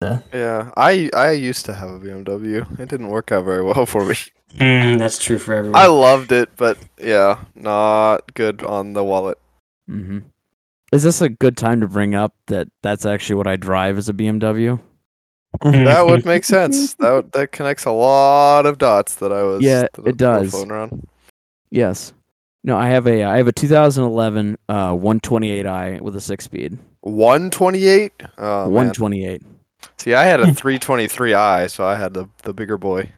The 0.00 0.22
Yeah. 0.32 0.70
I 0.76 1.10
I 1.14 1.32
used 1.32 1.64
to 1.66 1.74
have 1.74 1.90
a 1.90 1.98
BMW. 2.00 2.78
It 2.80 2.88
didn't 2.88 3.08
work 3.08 3.32
out 3.32 3.44
very 3.44 3.62
well 3.62 3.86
for 3.92 4.04
me. 4.04 4.14
mm, 4.56 4.98
that's 4.98 5.18
true 5.22 5.38
for 5.38 5.54
everyone. 5.54 5.80
I 5.80 5.86
loved 5.86 6.32
it, 6.32 6.50
but 6.56 6.78
yeah, 6.98 7.44
not 7.54 8.32
good 8.34 8.62
on 8.62 8.92
the 8.94 9.04
wallet. 9.04 9.38
hmm 9.88 10.18
Is 10.92 11.02
this 11.02 11.20
a 11.20 11.28
good 11.28 11.56
time 11.56 11.80
to 11.80 11.88
bring 11.88 12.14
up 12.14 12.34
that 12.46 12.68
that's 12.82 13.04
actually 13.06 13.36
what 13.36 13.46
I 13.46 13.56
drive 13.56 13.98
as 13.98 14.08
a 14.08 14.12
BMW? 14.14 14.80
That 15.62 16.04
would 16.06 16.26
make 16.26 16.44
sense. 16.44 16.94
That 16.94 17.32
that 17.32 17.52
connects 17.52 17.84
a 17.86 17.90
lot 17.92 18.66
of 18.66 18.76
dots 18.78 19.14
that 19.16 19.32
I 19.32 19.42
was. 19.42 19.62
Yeah, 19.62 19.84
it 19.84 19.92
that 19.94 20.02
I 20.02 20.08
was 20.10 20.16
does. 20.16 20.50
floating 20.50 20.70
around. 20.72 21.08
Yes. 21.70 22.12
No, 22.66 22.76
I 22.76 22.88
have 22.88 23.06
a 23.06 23.22
I 23.22 23.36
have 23.36 23.46
a 23.46 23.52
2011 23.52 24.58
uh 24.68 24.90
128i 24.90 26.00
with 26.00 26.16
a 26.16 26.20
six 26.20 26.44
speed. 26.44 26.76
One 27.00 27.48
twenty 27.48 27.86
eight. 27.86 28.12
Oh 28.36 28.64
man. 28.64 28.72
128. 28.90 29.42
See, 29.98 30.14
I 30.14 30.24
had 30.24 30.40
a 30.40 30.52
three 30.60 30.78
twenty 30.78 31.06
three 31.06 31.32
i, 31.32 31.68
so 31.68 31.86
I 31.86 31.94
had 31.94 32.12
the 32.12 32.28
the 32.42 32.52
bigger 32.52 32.76
boy. 32.76 33.12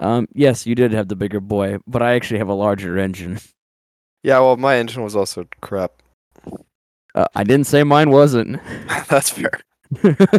Um, 0.00 0.26
yes, 0.32 0.66
you 0.66 0.74
did 0.74 0.92
have 0.92 1.08
the 1.08 1.16
bigger 1.16 1.40
boy, 1.40 1.78
but 1.86 2.02
I 2.02 2.14
actually 2.14 2.38
have 2.38 2.48
a 2.48 2.54
larger 2.54 2.98
engine. 2.98 3.38
Yeah, 4.22 4.40
well, 4.40 4.56
my 4.56 4.76
engine 4.76 5.02
was 5.02 5.14
also 5.14 5.46
crap. 5.60 6.02
Uh, 7.14 7.26
I 7.34 7.44
didn't 7.44 7.66
say 7.66 7.84
mine 7.84 8.10
wasn't. 8.10 8.60
That's 9.08 9.30
fair. 9.30 9.52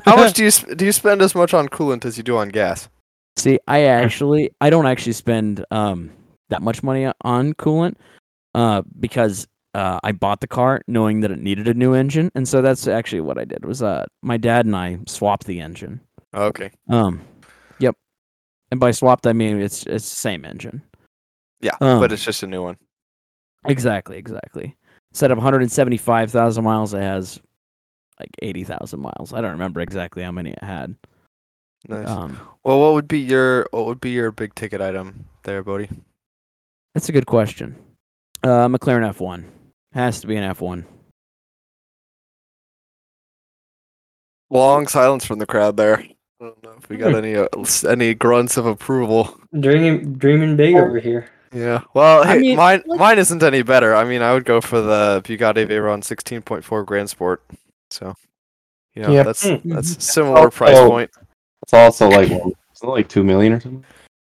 How 0.05 0.15
much 0.15 0.33
do 0.33 0.43
you 0.43 0.51
sp- 0.51 0.75
do 0.75 0.85
you 0.85 0.91
spend 0.91 1.21
as 1.21 1.33
much 1.33 1.53
on 1.53 1.69
coolant 1.69 2.03
as 2.03 2.17
you 2.17 2.23
do 2.23 2.37
on 2.37 2.49
gas? 2.49 2.89
See, 3.37 3.59
I 3.67 3.83
actually 3.83 4.51
I 4.59 4.71
don't 4.71 4.87
actually 4.87 5.13
spend 5.13 5.63
um 5.71 6.11
that 6.49 6.61
much 6.61 6.83
money 6.83 7.11
on 7.21 7.53
coolant 7.53 7.95
uh 8.55 8.81
because 8.99 9.47
uh 9.73 9.99
I 10.03 10.11
bought 10.11 10.41
the 10.41 10.47
car 10.47 10.81
knowing 10.87 11.21
that 11.21 11.31
it 11.31 11.39
needed 11.39 11.67
a 11.67 11.73
new 11.73 11.93
engine 11.93 12.31
and 12.35 12.47
so 12.47 12.61
that's 12.61 12.87
actually 12.87 13.21
what 13.21 13.37
I 13.37 13.45
did 13.45 13.65
was 13.65 13.81
uh 13.83 14.05
my 14.21 14.37
dad 14.37 14.65
and 14.65 14.75
I 14.75 14.99
swapped 15.07 15.45
the 15.45 15.59
engine. 15.59 15.99
Okay. 16.33 16.71
Um 16.89 17.21
yep. 17.79 17.95
And 18.71 18.79
by 18.79 18.91
swapped 18.91 19.27
I 19.27 19.33
mean 19.33 19.59
it's 19.59 19.85
it's 19.85 20.09
the 20.09 20.15
same 20.15 20.45
engine. 20.45 20.81
Yeah, 21.59 21.75
Um, 21.81 21.99
but 21.99 22.11
it's 22.11 22.23
just 22.23 22.43
a 22.43 22.47
new 22.47 22.63
one. 22.63 22.77
Exactly, 23.65 24.17
exactly. 24.17 24.75
Instead 25.11 25.31
of 25.31 25.37
175,000 25.37 26.63
miles 26.63 26.93
it 26.93 27.01
has 27.01 27.39
like 28.19 28.29
80,000 28.41 28.99
miles. 28.99 29.33
I 29.33 29.41
don't 29.41 29.51
remember 29.51 29.81
exactly 29.81 30.23
how 30.23 30.31
many 30.31 30.51
it 30.51 30.63
had. 30.63 30.95
Nice. 31.87 32.07
Um 32.07 32.39
well, 32.63 32.79
what 32.79 32.93
would 32.93 33.07
be 33.07 33.19
your 33.19 33.67
what 33.71 33.85
would 33.85 34.01
be 34.01 34.11
your 34.11 34.31
big 34.31 34.55
ticket 34.55 34.81
item 34.81 35.25
there, 35.43 35.63
Bodie? 35.63 35.89
That's 36.97 37.09
a 37.09 37.11
good 37.11 37.27
question. 37.27 37.75
Uh, 38.41 38.67
McLaren 38.67 39.07
F1 39.13 39.43
has 39.93 40.19
to 40.21 40.25
be 40.25 40.35
an 40.35 40.51
F1. 40.55 40.83
Long 44.49 44.87
silence 44.87 45.23
from 45.23 45.37
the 45.37 45.45
crowd 45.45 45.77
there. 45.77 45.99
I 45.99 46.09
don't 46.41 46.63
know 46.63 46.73
if 46.75 46.89
we 46.89 46.97
got 46.97 47.13
any 47.13 47.35
uh, 47.35 47.45
any 47.87 48.15
grunts 48.15 48.57
of 48.57 48.65
approval. 48.65 49.39
dreaming 49.59 50.15
dreaming 50.15 50.55
big 50.55 50.73
over 50.75 50.97
here. 50.99 51.29
Yeah. 51.53 51.83
Well, 51.93 52.23
I 52.27 52.39
mean, 52.39 52.55
mine 52.57 52.81
like- 52.87 52.99
mine 52.99 53.19
isn't 53.19 53.43
any 53.43 53.61
better. 53.61 53.93
I 53.95 54.03
mean, 54.03 54.23
I 54.23 54.33
would 54.33 54.45
go 54.45 54.59
for 54.59 54.81
the 54.81 55.21
Bugatti 55.23 55.67
Veyron 55.67 56.01
16.4 56.01 56.83
Grand 56.83 57.11
Sport. 57.11 57.43
So, 57.91 58.15
you 58.95 59.03
know, 59.03 59.11
Yeah. 59.11 59.21
that's 59.21 59.43
Mm. 59.43 59.61
that's 59.65 59.97
a 59.97 60.01
similar 60.01 60.49
price 60.49 60.75
Oh. 60.75 60.89
point. 60.89 61.11
It's 61.61 61.75
also 61.75 62.09
like 62.09 62.31
what, 62.31 62.53
isn't 62.75 62.89
like 62.89 63.07
two 63.07 63.23
million 63.23 63.53
or 63.53 63.59
something. 63.59 63.85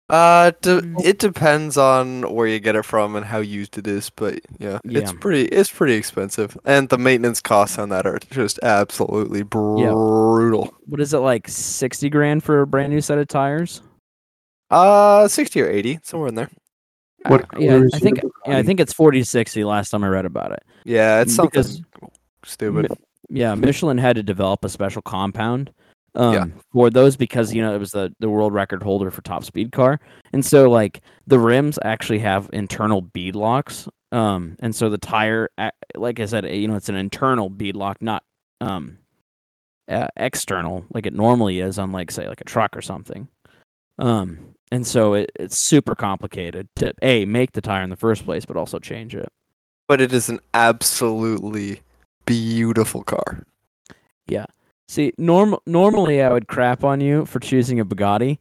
Uh, 0.09 0.51
de- 0.61 0.81
it 1.03 1.19
depends 1.19 1.77
on 1.77 2.23
where 2.33 2.47
you 2.47 2.59
get 2.59 2.75
it 2.75 2.83
from 2.83 3.15
and 3.15 3.25
how 3.25 3.37
used 3.39 3.77
it 3.77 3.85
is, 3.85 4.09
but 4.09 4.39
yeah, 4.57 4.79
it's 4.85 5.13
pretty 5.13 5.43
it's 5.45 5.71
pretty 5.71 5.93
expensive, 5.93 6.57
and 6.65 6.89
the 6.89 6.97
maintenance 6.97 7.41
costs 7.41 7.77
on 7.77 7.89
that 7.89 8.07
are 8.07 8.17
just 8.31 8.59
absolutely 8.63 9.43
brutal. 9.43 10.73
What 10.87 10.99
is 10.99 11.13
it 11.13 11.19
like 11.19 11.47
60 11.47 12.09
grand 12.09 12.43
for 12.43 12.61
a 12.61 12.67
brand 12.67 12.91
new 12.91 13.01
set 13.01 13.19
of 13.19 13.27
tires? 13.27 13.81
Uh, 14.71 15.27
sixty 15.27 15.61
or 15.61 15.69
eighty, 15.69 15.99
somewhere 16.03 16.29
in 16.29 16.35
there. 16.35 16.49
What 17.27 17.41
Uh, 17.55 17.59
yeah, 17.59 17.81
I 17.93 17.99
think 17.99 18.19
yeah, 18.47 18.57
I 18.57 18.63
think 18.63 18.79
it's 18.79 18.93
40 18.93 19.19
to 19.19 19.25
60 19.25 19.63
last 19.63 19.89
time 19.91 20.03
I 20.03 20.07
read 20.07 20.25
about 20.25 20.51
it. 20.53 20.63
Yeah, 20.85 21.21
it's 21.21 21.35
something 21.35 21.49
Because- 21.61 21.81
stupid. 22.45 22.87
Yeah, 23.29 23.53
Michelin 23.53 23.99
had 23.99 24.15
to 24.15 24.23
develop 24.23 24.65
a 24.65 24.69
special 24.69 25.03
compound 25.03 25.71
um, 26.15 26.33
Yeah. 26.33 26.45
for 26.71 26.89
those 26.89 27.15
because 27.15 27.53
you 27.53 27.61
know 27.61 27.73
it 27.73 27.79
was 27.79 27.91
the 27.91 28.13
the 28.19 28.29
world 28.29 28.53
record 28.53 28.83
holder 28.83 29.11
for 29.11 29.21
top 29.21 29.43
speed 29.43 29.71
car, 29.71 29.99
and 30.33 30.45
so 30.45 30.69
like 30.69 31.01
the 31.27 31.39
rims 31.39 31.77
actually 31.83 32.19
have 32.19 32.49
internal 32.53 33.01
bead 33.01 33.35
locks, 33.35 33.87
um, 34.11 34.55
and 34.59 34.75
so 34.75 34.89
the 34.89 34.97
tire, 34.97 35.49
like 35.95 36.19
I 36.19 36.25
said, 36.25 36.45
you 36.45 36.67
know, 36.67 36.75
it's 36.75 36.89
an 36.89 36.95
internal 36.95 37.49
bead 37.49 37.75
lock, 37.75 38.01
not 38.01 38.23
um, 38.61 38.97
uh, 39.87 40.07
external 40.17 40.85
like 40.93 41.05
it 41.05 41.13
normally 41.13 41.59
is 41.59 41.79
on 41.79 41.91
like 41.91 42.11
say 42.11 42.27
like 42.27 42.41
a 42.41 42.45
truck 42.45 42.75
or 42.75 42.81
something. 42.81 43.27
Um, 43.97 44.55
and 44.71 44.85
so 44.85 45.13
it, 45.13 45.31
it's 45.39 45.57
super 45.57 45.95
complicated 45.95 46.67
to 46.77 46.93
a 47.01 47.25
make 47.25 47.51
the 47.53 47.61
tire 47.61 47.83
in 47.83 47.89
the 47.89 47.95
first 47.95 48.23
place, 48.23 48.45
but 48.45 48.55
also 48.57 48.79
change 48.79 49.15
it. 49.15 49.27
But 49.87 49.99
it 49.99 50.13
is 50.13 50.29
an 50.29 50.39
absolutely 50.53 51.81
beautiful 52.25 53.03
car. 53.03 53.43
See, 54.89 55.13
norm 55.19 55.55
normally 55.67 56.21
I 56.23 56.33
would 56.33 56.47
crap 56.47 56.83
on 56.83 56.99
you 56.99 57.25
for 57.27 57.39
choosing 57.39 57.79
a 57.79 57.85
Bugatti, 57.85 58.39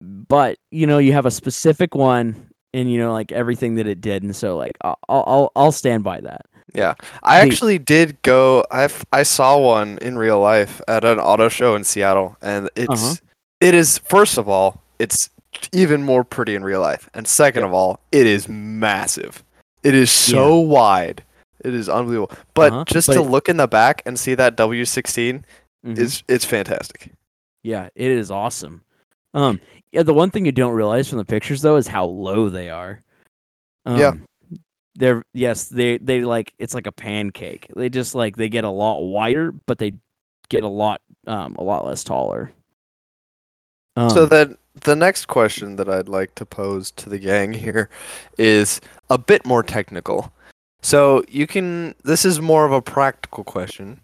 but 0.00 0.56
you 0.70 0.86
know 0.86 0.96
you 0.96 1.12
have 1.12 1.26
a 1.26 1.30
specific 1.30 1.94
one, 1.94 2.48
and 2.72 2.90
you 2.90 2.98
know 2.98 3.12
like 3.12 3.32
everything 3.32 3.74
that 3.74 3.86
it 3.86 4.00
did, 4.00 4.22
and 4.22 4.34
so 4.34 4.56
like 4.56 4.72
I'll 4.80 4.98
I'll 5.10 5.52
I'll 5.54 5.72
stand 5.72 6.04
by 6.04 6.20
that. 6.22 6.46
Yeah, 6.74 6.94
I 7.22 7.40
The- 7.40 7.46
actually 7.52 7.78
did 7.78 8.20
go. 8.22 8.64
I 8.70 8.88
I 9.12 9.22
saw 9.24 9.58
one 9.58 9.98
in 10.00 10.16
real 10.16 10.40
life 10.40 10.80
at 10.88 11.04
an 11.04 11.18
auto 11.18 11.50
show 11.50 11.74
in 11.76 11.84
Seattle, 11.84 12.36
and 12.40 12.70
it's 12.74 12.88
Uh-huh. 12.90 13.14
it 13.60 13.74
is 13.74 13.98
first 13.98 14.38
of 14.38 14.48
all, 14.48 14.80
it's 14.98 15.28
even 15.72 16.02
more 16.02 16.24
pretty 16.24 16.54
in 16.54 16.64
real 16.64 16.80
life, 16.80 17.10
and 17.12 17.28
second 17.28 17.64
of 17.64 17.74
all, 17.74 18.00
it 18.10 18.26
is 18.26 18.48
massive. 18.48 19.44
It 19.82 19.94
is 19.94 20.10
so 20.10 20.58
wide. 20.58 21.24
It 21.64 21.74
is 21.74 21.88
unbelievable. 21.88 22.30
But 22.54 22.72
Uh-huh, 22.72 22.84
just 22.86 23.08
but 23.08 23.14
to 23.14 23.20
it- 23.20 23.28
look 23.28 23.48
in 23.48 23.56
the 23.56 23.66
back 23.66 24.00
and 24.06 24.18
see 24.18 24.34
that 24.36 24.56
W16 24.56 25.42
Mhm. 25.84 25.98
is 25.98 26.22
it's 26.28 26.44
fantastic. 26.44 27.12
yeah, 27.62 27.88
it 27.94 28.10
is 28.10 28.30
awesome. 28.30 28.82
Um, 29.34 29.60
yeah, 29.92 30.02
the 30.02 30.14
one 30.14 30.30
thing 30.30 30.44
you 30.46 30.52
don't 30.52 30.74
realize 30.74 31.08
from 31.08 31.18
the 31.18 31.24
pictures 31.24 31.62
though 31.62 31.76
is 31.76 31.86
how 31.86 32.04
low 32.06 32.48
they 32.48 32.70
are. 32.70 33.02
Um, 33.86 33.98
Yeah. 33.98 34.12
They're 34.96 35.22
yes, 35.32 35.66
they 35.68 35.98
they 35.98 36.24
like 36.24 36.52
it's 36.58 36.74
like 36.74 36.88
a 36.88 36.92
pancake. 36.92 37.68
They 37.76 37.88
just 37.88 38.16
like 38.16 38.34
they 38.36 38.48
get 38.48 38.64
a 38.64 38.70
lot 38.70 39.00
wider, 39.00 39.52
but 39.52 39.78
they 39.78 39.92
get 40.48 40.64
a 40.64 40.68
lot 40.68 41.00
um 41.28 41.54
a 41.56 41.62
lot 41.62 41.86
less 41.86 42.02
taller. 42.02 42.52
so 43.96 44.24
Um, 44.24 44.28
then 44.28 44.58
the 44.82 44.96
next 44.96 45.26
question 45.26 45.76
that 45.76 45.88
I'd 45.88 46.08
like 46.08 46.34
to 46.36 46.44
pose 46.46 46.90
to 46.92 47.08
the 47.08 47.18
gang 47.18 47.52
here 47.52 47.88
is 48.38 48.80
a 49.08 49.18
bit 49.18 49.46
more 49.46 49.62
technical. 49.62 50.32
So 50.82 51.22
you 51.28 51.46
can 51.46 51.94
this 52.02 52.24
is 52.24 52.40
more 52.40 52.64
of 52.64 52.72
a 52.72 52.82
practical 52.82 53.44
question. 53.44 54.00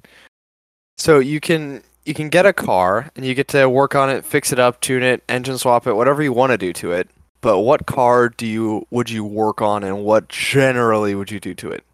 So 0.98 1.18
you 1.18 1.40
can 1.40 1.82
you 2.04 2.14
can 2.14 2.28
get 2.28 2.46
a 2.46 2.52
car 2.52 3.10
and 3.16 3.24
you 3.24 3.34
get 3.34 3.48
to 3.48 3.68
work 3.68 3.94
on 3.94 4.10
it, 4.10 4.24
fix 4.24 4.52
it 4.52 4.58
up, 4.58 4.80
tune 4.80 5.02
it, 5.02 5.22
engine 5.28 5.58
swap 5.58 5.86
it, 5.86 5.94
whatever 5.94 6.22
you 6.22 6.32
want 6.32 6.52
to 6.52 6.58
do 6.58 6.72
to 6.74 6.92
it. 6.92 7.08
but 7.40 7.60
what 7.60 7.84
car 7.86 8.30
do 8.30 8.46
you 8.46 8.86
would 8.90 9.10
you 9.10 9.22
work 9.22 9.60
on, 9.60 9.84
and 9.84 10.02
what 10.02 10.28
generally 10.30 11.14
would 11.14 11.30
you 11.30 11.38
do 11.38 11.54
to 11.54 11.70
it? 11.70 11.84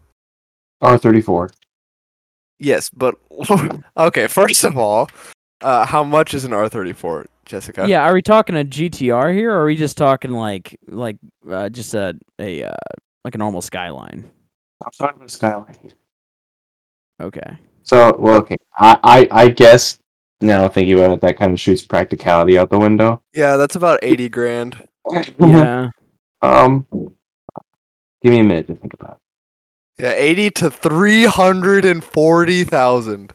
R 0.81 0.97
thirty 0.97 1.21
four. 1.21 1.51
Yes, 2.57 2.89
but 2.89 3.15
okay. 3.97 4.27
First 4.27 4.63
of 4.63 4.77
all, 4.77 5.09
uh, 5.61 5.85
how 5.85 6.03
much 6.05 6.33
is 6.33 6.45
an 6.45 6.53
R 6.53 6.69
thirty 6.69 6.93
four, 6.93 7.25
Jessica? 7.45 7.85
Yeah, 7.87 8.01
are 8.03 8.13
we 8.13 8.21
talking 8.21 8.55
a 8.55 8.63
GTR 8.63 9.33
here, 9.33 9.51
or 9.51 9.61
are 9.61 9.65
we 9.65 9.75
just 9.75 9.97
talking 9.97 10.31
like 10.31 10.79
like 10.87 11.17
uh, 11.49 11.67
just 11.67 11.93
a 11.95 12.15
a 12.39 12.63
uh, 12.63 12.73
like 13.25 13.35
a 13.35 13.37
normal 13.37 13.61
Skyline? 13.61 14.29
I'm 14.85 14.91
talking 14.97 15.17
about 15.17 15.31
Skyline. 15.31 15.93
Okay. 17.21 17.57
So 17.83 18.15
well, 18.17 18.37
okay. 18.37 18.57
I, 18.77 18.97
I 19.03 19.27
I 19.43 19.49
guess 19.49 19.99
now 20.41 20.67
thinking 20.67 20.95
about 20.95 21.11
it, 21.11 21.21
that 21.21 21.37
kind 21.37 21.51
of 21.51 21.59
shoots 21.59 21.85
practicality 21.85 22.57
out 22.57 22.69
the 22.69 22.79
window. 22.79 23.21
Yeah, 23.33 23.57
that's 23.57 23.75
about 23.75 23.99
eighty 24.01 24.29
grand. 24.29 24.87
Yeah. 25.39 25.89
Um. 26.41 26.85
Give 28.21 28.33
me 28.33 28.39
a 28.39 28.43
minute 28.43 28.67
to 28.67 28.75
think 28.75 28.93
about. 28.93 29.17
Yeah, 29.97 30.13
eighty 30.13 30.49
to 30.51 30.69
three 30.69 31.25
hundred 31.25 31.85
and 31.85 32.03
forty 32.03 32.63
thousand. 32.63 33.33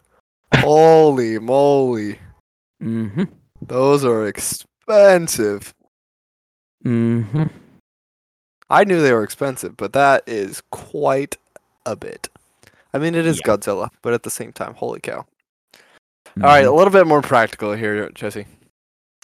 Holy 0.54 1.38
moly, 1.38 2.20
mm-hmm. 2.82 3.24
those 3.60 4.04
are 4.04 4.26
expensive. 4.26 5.74
Mm-hmm. 6.84 7.44
I 8.70 8.84
knew 8.84 9.00
they 9.00 9.12
were 9.12 9.24
expensive, 9.24 9.76
but 9.76 9.92
that 9.92 10.22
is 10.26 10.62
quite 10.70 11.36
a 11.84 11.96
bit. 11.96 12.28
I 12.96 12.98
mean, 12.98 13.14
it 13.14 13.26
is 13.26 13.38
Yeah. 13.44 13.52
Godzilla, 13.54 13.90
but 14.00 14.14
at 14.14 14.22
the 14.22 14.30
same 14.30 14.52
time, 14.52 14.72
holy 14.72 15.00
cow! 15.00 15.26
All 15.76 16.42
right, 16.42 16.64
a 16.64 16.72
little 16.72 16.90
bit 16.92 17.06
more 17.06 17.20
practical 17.20 17.74
here, 17.74 18.08
Jesse. 18.10 18.46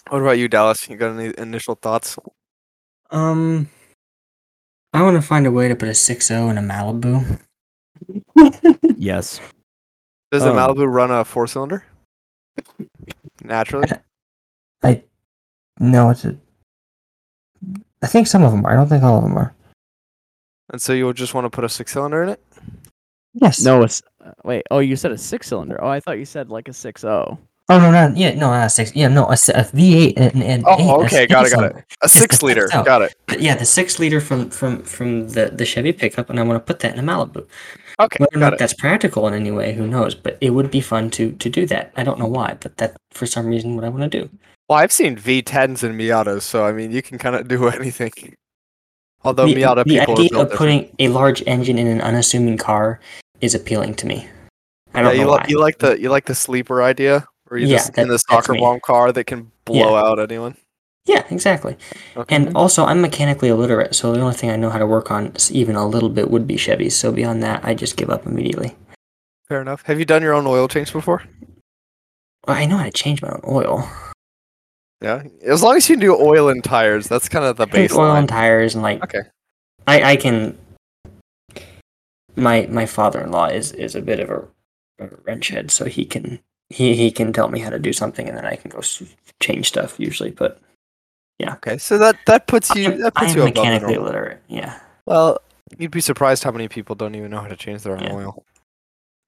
What 0.09 0.21
about 0.21 0.37
you, 0.37 0.47
Dallas? 0.47 0.87
You 0.87 0.95
got 0.95 1.17
any 1.17 1.33
initial 1.39 1.73
thoughts? 1.73 2.19
Um, 3.09 3.67
I 4.93 5.01
want 5.01 5.15
to 5.19 5.27
find 5.27 5.47
a 5.47 5.51
way 5.51 5.67
to 5.69 5.75
put 5.75 5.89
a 5.89 5.95
6 5.95 6.27
0 6.27 6.49
in 6.49 6.57
a 6.59 6.61
Malibu. 6.61 7.39
Yes. 8.95 9.39
Does 10.31 10.43
the 10.43 10.51
Um, 10.51 10.57
Malibu 10.57 10.85
run 10.91 11.09
a 11.09 11.25
four 11.25 11.47
cylinder? 11.47 11.83
Naturally. 13.43 13.87
I 14.83 15.03
no, 15.79 16.11
it's 16.11 16.25
a. 16.25 16.37
I 18.03 18.07
think 18.07 18.27
some 18.27 18.43
of 18.43 18.51
them 18.51 18.65
are. 18.65 18.73
I 18.73 18.75
don't 18.75 18.87
think 18.87 19.03
all 19.03 19.17
of 19.17 19.23
them 19.23 19.35
are. 19.37 19.55
And 20.71 20.81
so 20.81 20.93
you 20.93 21.05
would 21.07 21.17
just 21.17 21.33
want 21.33 21.45
to 21.45 21.49
put 21.49 21.63
a 21.63 21.69
six 21.69 21.91
cylinder 21.93 22.21
in 22.23 22.29
it? 22.29 22.43
Yes. 23.35 23.63
No, 23.63 23.81
it's 23.83 24.01
uh, 24.23 24.31
wait. 24.43 24.63
Oh, 24.71 24.79
you 24.79 24.95
said 24.95 25.11
a 25.11 25.17
six 25.17 25.47
cylinder. 25.47 25.81
Oh, 25.83 25.87
I 25.89 25.99
thought 25.99 26.19
you 26.19 26.25
said 26.25 26.49
like 26.49 26.67
a 26.67 26.73
six 26.73 27.03
oh. 27.03 27.37
Oh 27.69 27.79
no, 27.79 27.91
no, 27.91 28.13
yeah, 28.13 28.31
no, 28.33 28.49
not 28.51 28.65
a 28.65 28.69
six. 28.69 28.93
Yeah, 28.93 29.07
no, 29.07 29.25
a, 29.27 29.31
s- 29.31 29.47
a 29.47 29.63
V8 29.63 30.13
and, 30.17 30.43
and 30.43 30.63
Oh, 30.67 31.01
eight, 31.01 31.05
okay, 31.05 31.25
got 31.27 31.45
it, 31.47 31.53
got 31.53 31.63
it. 31.63 31.85
A 32.03 32.09
six 32.09 32.43
liter, 32.43 32.67
6L. 32.67 32.83
Got 32.83 33.03
it. 33.03 33.15
But 33.25 33.39
yeah, 33.39 33.55
the 33.55 33.63
six 33.63 33.99
liter 33.99 34.19
from 34.19 34.49
from 34.49 34.83
from 34.83 35.29
the 35.29 35.45
the 35.49 35.63
Chevy 35.65 35.93
pickup, 35.93 36.29
and 36.29 36.39
I 36.41 36.43
want 36.43 36.57
to 36.57 36.73
put 36.73 36.81
that 36.81 36.93
in 36.93 36.99
a 36.99 37.11
Malibu. 37.11 37.47
Okay, 38.01 38.17
Whether 38.19 38.35
or 38.35 38.39
got 38.39 38.45
not 38.47 38.53
it. 38.53 38.59
that's 38.59 38.73
practical 38.73 39.27
in 39.29 39.33
any 39.33 39.49
way, 39.49 39.73
who 39.73 39.87
knows? 39.87 40.13
But 40.13 40.37
it 40.41 40.49
would 40.49 40.69
be 40.71 40.81
fun 40.81 41.09
to 41.11 41.31
to 41.31 41.49
do 41.49 41.65
that. 41.67 41.93
I 41.95 42.03
don't 42.03 42.19
know 42.19 42.27
why, 42.27 42.57
but 42.59 42.75
that 42.77 42.97
for 43.11 43.25
some 43.25 43.47
reason 43.47 43.75
what 43.75 43.85
I 43.85 43.89
want 43.89 44.11
to 44.11 44.21
do. 44.21 44.29
Well, 44.67 44.79
I've 44.79 44.91
seen 44.91 45.15
V10s 45.15 45.83
and 45.83 45.97
Miatas, 45.99 46.41
so 46.41 46.65
I 46.65 46.73
mean, 46.73 46.91
you 46.91 47.01
can 47.01 47.17
kind 47.17 47.35
of 47.35 47.47
do 47.47 47.67
anything. 47.69 48.11
Although 49.23 49.47
the, 49.47 49.55
Miata 49.55 49.85
the 49.85 49.85
people 49.85 50.15
are 50.15 50.17
idea 50.19 50.29
built 50.31 50.41
of 50.41 50.49
different. 50.51 50.57
putting 50.57 50.95
a 50.99 51.07
large 51.13 51.41
engine 51.47 51.77
in 51.77 51.87
an 51.87 52.01
unassuming 52.01 52.57
car 52.57 52.99
is 53.43 53.53
appealing 53.53 53.93
to 53.95 54.07
me. 54.07 54.27
I 54.93 55.01
don't 55.01 55.13
Yeah, 55.15 55.21
you 55.21 55.27
know 55.27 55.43
you 55.47 55.59
like 55.59 55.79
the 55.79 55.99
you 55.99 56.09
like 56.09 56.25
the 56.25 56.35
sleeper 56.35 56.81
idea, 56.81 57.27
where 57.47 57.59
you 57.59 57.67
Yeah, 57.67 57.77
just 57.77 57.97
in 57.97 58.07
the 58.07 58.17
soccer 58.17 58.53
bomb 58.55 58.79
car 58.79 59.11
that 59.11 59.25
can 59.25 59.51
blow 59.65 59.95
out 59.95 60.19
anyone. 60.19 60.55
Yeah, 61.05 61.25
exactly. 61.29 61.75
Okay. 62.15 62.33
And 62.33 62.55
also, 62.55 62.85
I'm 62.85 63.01
mechanically 63.01 63.49
illiterate, 63.49 63.93
so 63.93 64.13
the 64.13 64.21
only 64.21 64.35
thing 64.35 64.49
I 64.49 64.55
know 64.55 64.69
how 64.69 64.79
to 64.79 64.87
work 64.87 65.11
on, 65.11 65.33
even 65.51 65.75
a 65.75 65.85
little 65.85 66.07
bit, 66.07 66.31
would 66.31 66.47
be 66.47 66.55
Chevys. 66.55 66.93
So 66.93 67.11
beyond 67.11 67.43
that, 67.43 67.65
I 67.65 67.73
just 67.73 67.97
give 67.97 68.09
up 68.09 68.25
immediately. 68.25 68.77
Fair 69.49 69.59
enough. 69.61 69.83
Have 69.83 69.99
you 69.99 70.05
done 70.05 70.21
your 70.21 70.33
own 70.33 70.47
oil 70.47 70.69
change 70.69 70.93
before? 70.93 71.23
I 72.47 72.65
know 72.65 72.77
how 72.77 72.85
to 72.85 72.91
change 72.91 73.21
my 73.21 73.29
own 73.29 73.41
oil. 73.45 73.89
Yeah, 75.01 75.23
as 75.45 75.61
long 75.61 75.75
as 75.75 75.89
you 75.89 75.97
do 75.97 76.15
oil 76.15 76.47
and 76.47 76.63
tires, 76.63 77.09
that's 77.09 77.27
kind 77.27 77.43
of 77.43 77.57
the 77.57 77.65
Change 77.65 77.91
oil 77.91 78.15
and 78.15 78.29
tires, 78.29 78.73
and 78.73 78.83
like 78.83 79.03
Okay. 79.03 79.23
I, 79.85 80.11
I 80.11 80.15
can. 80.15 80.57
My 82.35 82.67
my 82.69 82.85
father-in-law 82.85 83.47
is 83.47 83.71
is 83.73 83.95
a 83.95 84.01
bit 84.01 84.19
of 84.19 84.29
a, 84.29 84.47
a 85.03 85.09
wrench 85.25 85.49
head, 85.49 85.71
so 85.71 85.85
he 85.85 86.05
can 86.05 86.39
he 86.69 86.95
he 86.95 87.11
can 87.11 87.31
tell 87.33 87.49
me 87.49 87.59
how 87.59 87.69
to 87.69 87.79
do 87.79 87.93
something, 87.93 88.27
and 88.27 88.37
then 88.37 88.45
I 88.45 88.55
can 88.55 88.69
go 88.71 88.79
s- 88.79 89.03
change 89.41 89.67
stuff 89.67 89.99
usually. 89.99 90.31
But 90.31 90.59
yeah, 91.39 91.53
Okay, 91.55 91.77
so 91.77 91.97
that 91.97 92.17
that 92.25 92.47
puts 92.47 92.73
you 92.75 92.91
I'm, 92.91 92.99
that 93.01 93.13
puts 93.15 93.31
I'm 93.31 93.37
you 93.37 93.43
above 93.43 93.53
the 93.55 93.59
mechanically 93.61 93.93
normal. 93.95 94.07
illiterate. 94.11 94.41
Yeah, 94.47 94.79
Well, 95.05 95.39
you'd 95.77 95.91
be 95.91 96.01
surprised 96.01 96.43
how 96.43 96.51
many 96.51 96.67
people 96.67 96.95
don't 96.95 97.15
even 97.15 97.31
know 97.31 97.41
how 97.41 97.47
to 97.47 97.55
change 97.55 97.83
their 97.83 97.93
own 97.93 98.03
Yeah. 98.03 98.13
oil. 98.13 98.43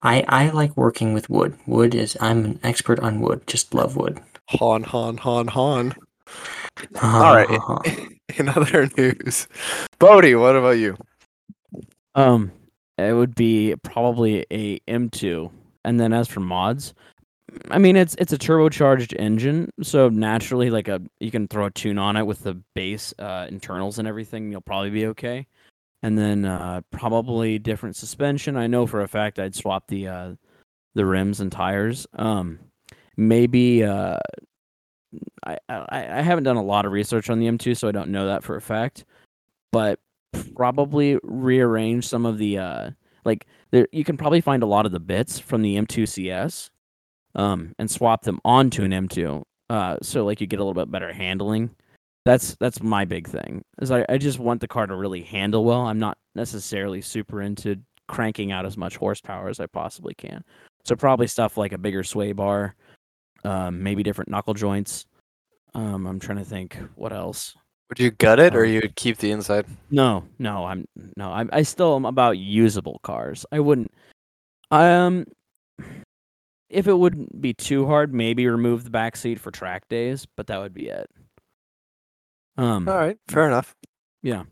I 0.02 0.24
I 0.28 0.50
like 0.50 0.76
working 0.78 1.14
with 1.14 1.30
wood. 1.30 1.58
Wood 1.68 1.94
is 1.96 2.18
I'm 2.22 2.46
an 2.46 2.60
expert 2.64 3.00
on 3.00 3.22
wood. 3.22 3.46
Just 3.48 3.74
love 3.74 3.96
wood. 3.96 4.20
Han, 4.50 4.84
han, 4.84 5.18
han, 5.18 5.48
han. 5.48 5.94
All 7.02 7.36
right. 7.36 7.60
In 8.38 8.50
other 8.50 8.90
news, 8.98 9.48
Bodie, 10.00 10.36
what 10.36 10.56
about 10.56 10.78
you? 10.78 10.98
Um, 12.16 12.52
it 12.98 13.14
would 13.14 13.36
be 13.36 13.76
probably 13.84 14.46
a 14.52 14.80
M2, 14.82 15.52
and 15.84 16.00
then 16.00 16.14
as 16.14 16.28
for 16.28 16.40
mods, 16.40 16.94
I 17.70 17.78
mean 17.78 17.96
it's 17.96 18.16
it's 18.16 18.34
a 18.34 18.38
turbocharged 18.38 19.18
engine, 19.20 19.72
so 19.82 20.10
naturally 20.10 20.70
like 20.70 20.88
a 20.88 21.02
you 21.20 21.32
can 21.32 21.48
throw 21.48 21.66
a 21.66 21.72
tune 21.72 21.98
on 21.98 22.16
it 22.18 22.26
with 22.26 22.44
the 22.44 22.56
base 22.74 23.14
uh, 23.20 23.48
internals 23.50 24.00
and 24.00 24.08
everything, 24.08 24.52
you'll 24.52 24.62
probably 24.62 24.90
be 24.90 25.08
okay. 25.08 25.48
And 26.04 26.18
then 26.18 26.46
uh, 26.46 26.82
probably 26.92 27.58
different 27.58 27.96
suspension. 27.96 28.58
I 28.58 28.68
know 28.68 28.86
for 28.86 29.02
a 29.02 29.08
fact 29.08 29.40
I'd 29.40 29.56
swap 29.56 29.88
the 29.88 30.08
uh, 30.08 30.34
the 30.94 31.06
rims 31.06 31.40
and 31.42 31.52
tires. 31.52 32.08
Um, 32.14 32.60
maybe 33.18 33.84
uh, 33.84 34.18
I, 35.46 35.58
I 35.68 35.80
I 35.90 36.22
haven't 36.22 36.44
done 36.44 36.58
a 36.58 36.64
lot 36.64 36.86
of 36.86 36.92
research 36.92 37.30
on 37.30 37.40
the 37.40 37.48
M2, 37.48 37.78
so 37.78 37.88
I 37.88 37.92
don't 37.92 38.10
know 38.10 38.28
that 38.28 38.44
for 38.44 38.56
a 38.56 38.62
fact. 38.62 39.06
But 39.72 40.00
probably 40.56 41.20
rearrange 41.24 42.08
some 42.08 42.26
of 42.26 42.38
the 42.38 42.58
uh 42.58 42.90
like 43.24 43.48
there 43.72 43.88
you 43.92 44.04
can 44.04 44.18
probably 44.18 44.42
find 44.42 44.64
a 44.64 44.68
lot 44.68 44.86
of 44.86 44.92
the 44.92 45.00
bits 45.00 45.40
from 45.40 45.62
the 45.62 45.76
M2 45.76 46.08
CS 46.08 46.70
um 47.36 47.74
and 47.80 47.90
swap 47.90 48.24
them 48.24 48.40
onto 48.46 48.84
an 48.84 48.92
M2 48.92 49.44
uh 49.70 49.98
so 50.02 50.26
like 50.26 50.42
you 50.42 50.48
get 50.48 50.60
a 50.60 50.64
little 50.64 50.74
bit 50.74 50.92
better 50.92 51.12
handling. 51.14 51.70
That's 52.26 52.56
that's 52.56 52.82
my 52.82 53.06
big 53.06 53.28
thing. 53.28 53.64
Is 53.82 53.92
I, 53.92 54.06
I 54.10 54.18
just 54.18 54.40
want 54.40 54.62
the 54.62 54.68
car 54.68 54.88
to 54.88 54.96
really 54.96 55.22
handle 55.22 55.64
well. 55.64 55.82
I'm 55.82 56.00
not 56.00 56.18
necessarily 56.34 57.02
super 57.02 57.42
into 57.42 57.80
cranking 58.08 58.52
out 58.52 58.66
as 58.66 58.78
much 58.78 58.96
horsepower 58.98 59.50
as 59.50 59.60
I 59.60 59.68
possibly 59.68 60.14
can. 60.16 60.44
So 60.84 60.96
probably 60.96 61.28
stuff 61.28 61.58
like 61.58 61.74
a 61.74 61.78
bigger 61.78 62.04
sway 62.04 62.32
bar, 62.32 62.76
um 63.44 63.82
maybe 63.84 64.04
different 64.04 64.30
knuckle 64.30 64.54
joints. 64.54 65.06
Um 65.74 66.08
I'm 66.08 66.20
trying 66.20 66.40
to 66.40 66.46
think 66.46 66.78
what 66.96 67.14
else. 67.14 67.56
Would 67.90 68.00
you 68.00 68.12
gut 68.12 68.40
it 68.40 68.56
or 68.56 68.66
Um, 68.66 68.72
you'd 68.72 68.96
keep 68.96 69.18
the 69.18 69.32
inside? 69.32 69.66
No, 69.92 70.26
no, 70.40 70.66
I'm 70.66 70.88
no, 71.18 71.32
I'm 71.32 71.50
I 71.54 71.62
still 71.64 71.96
am 71.96 72.06
about 72.06 72.38
usable 72.38 73.00
cars. 73.04 73.46
I 73.52 73.60
wouldn't 73.60 73.92
um 74.72 75.26
if 76.70 76.88
it 76.88 76.94
wouldn't 76.94 77.40
be 77.42 77.54
too 77.54 77.86
hard, 77.86 78.14
maybe 78.14 78.48
remove 78.48 78.84
the 78.84 78.90
back 78.90 79.16
seat 79.16 79.40
for 79.40 79.52
track 79.52 79.88
days, 79.88 80.26
but 80.36 80.48
that 80.48 80.60
would 80.60 80.74
be 80.74 80.90
it. 80.90 81.10
Um 82.58 82.88
All 82.90 82.98
right, 82.98 83.18
fair 83.28 83.48
enough. 83.48 83.76
Yeah. 84.24 84.44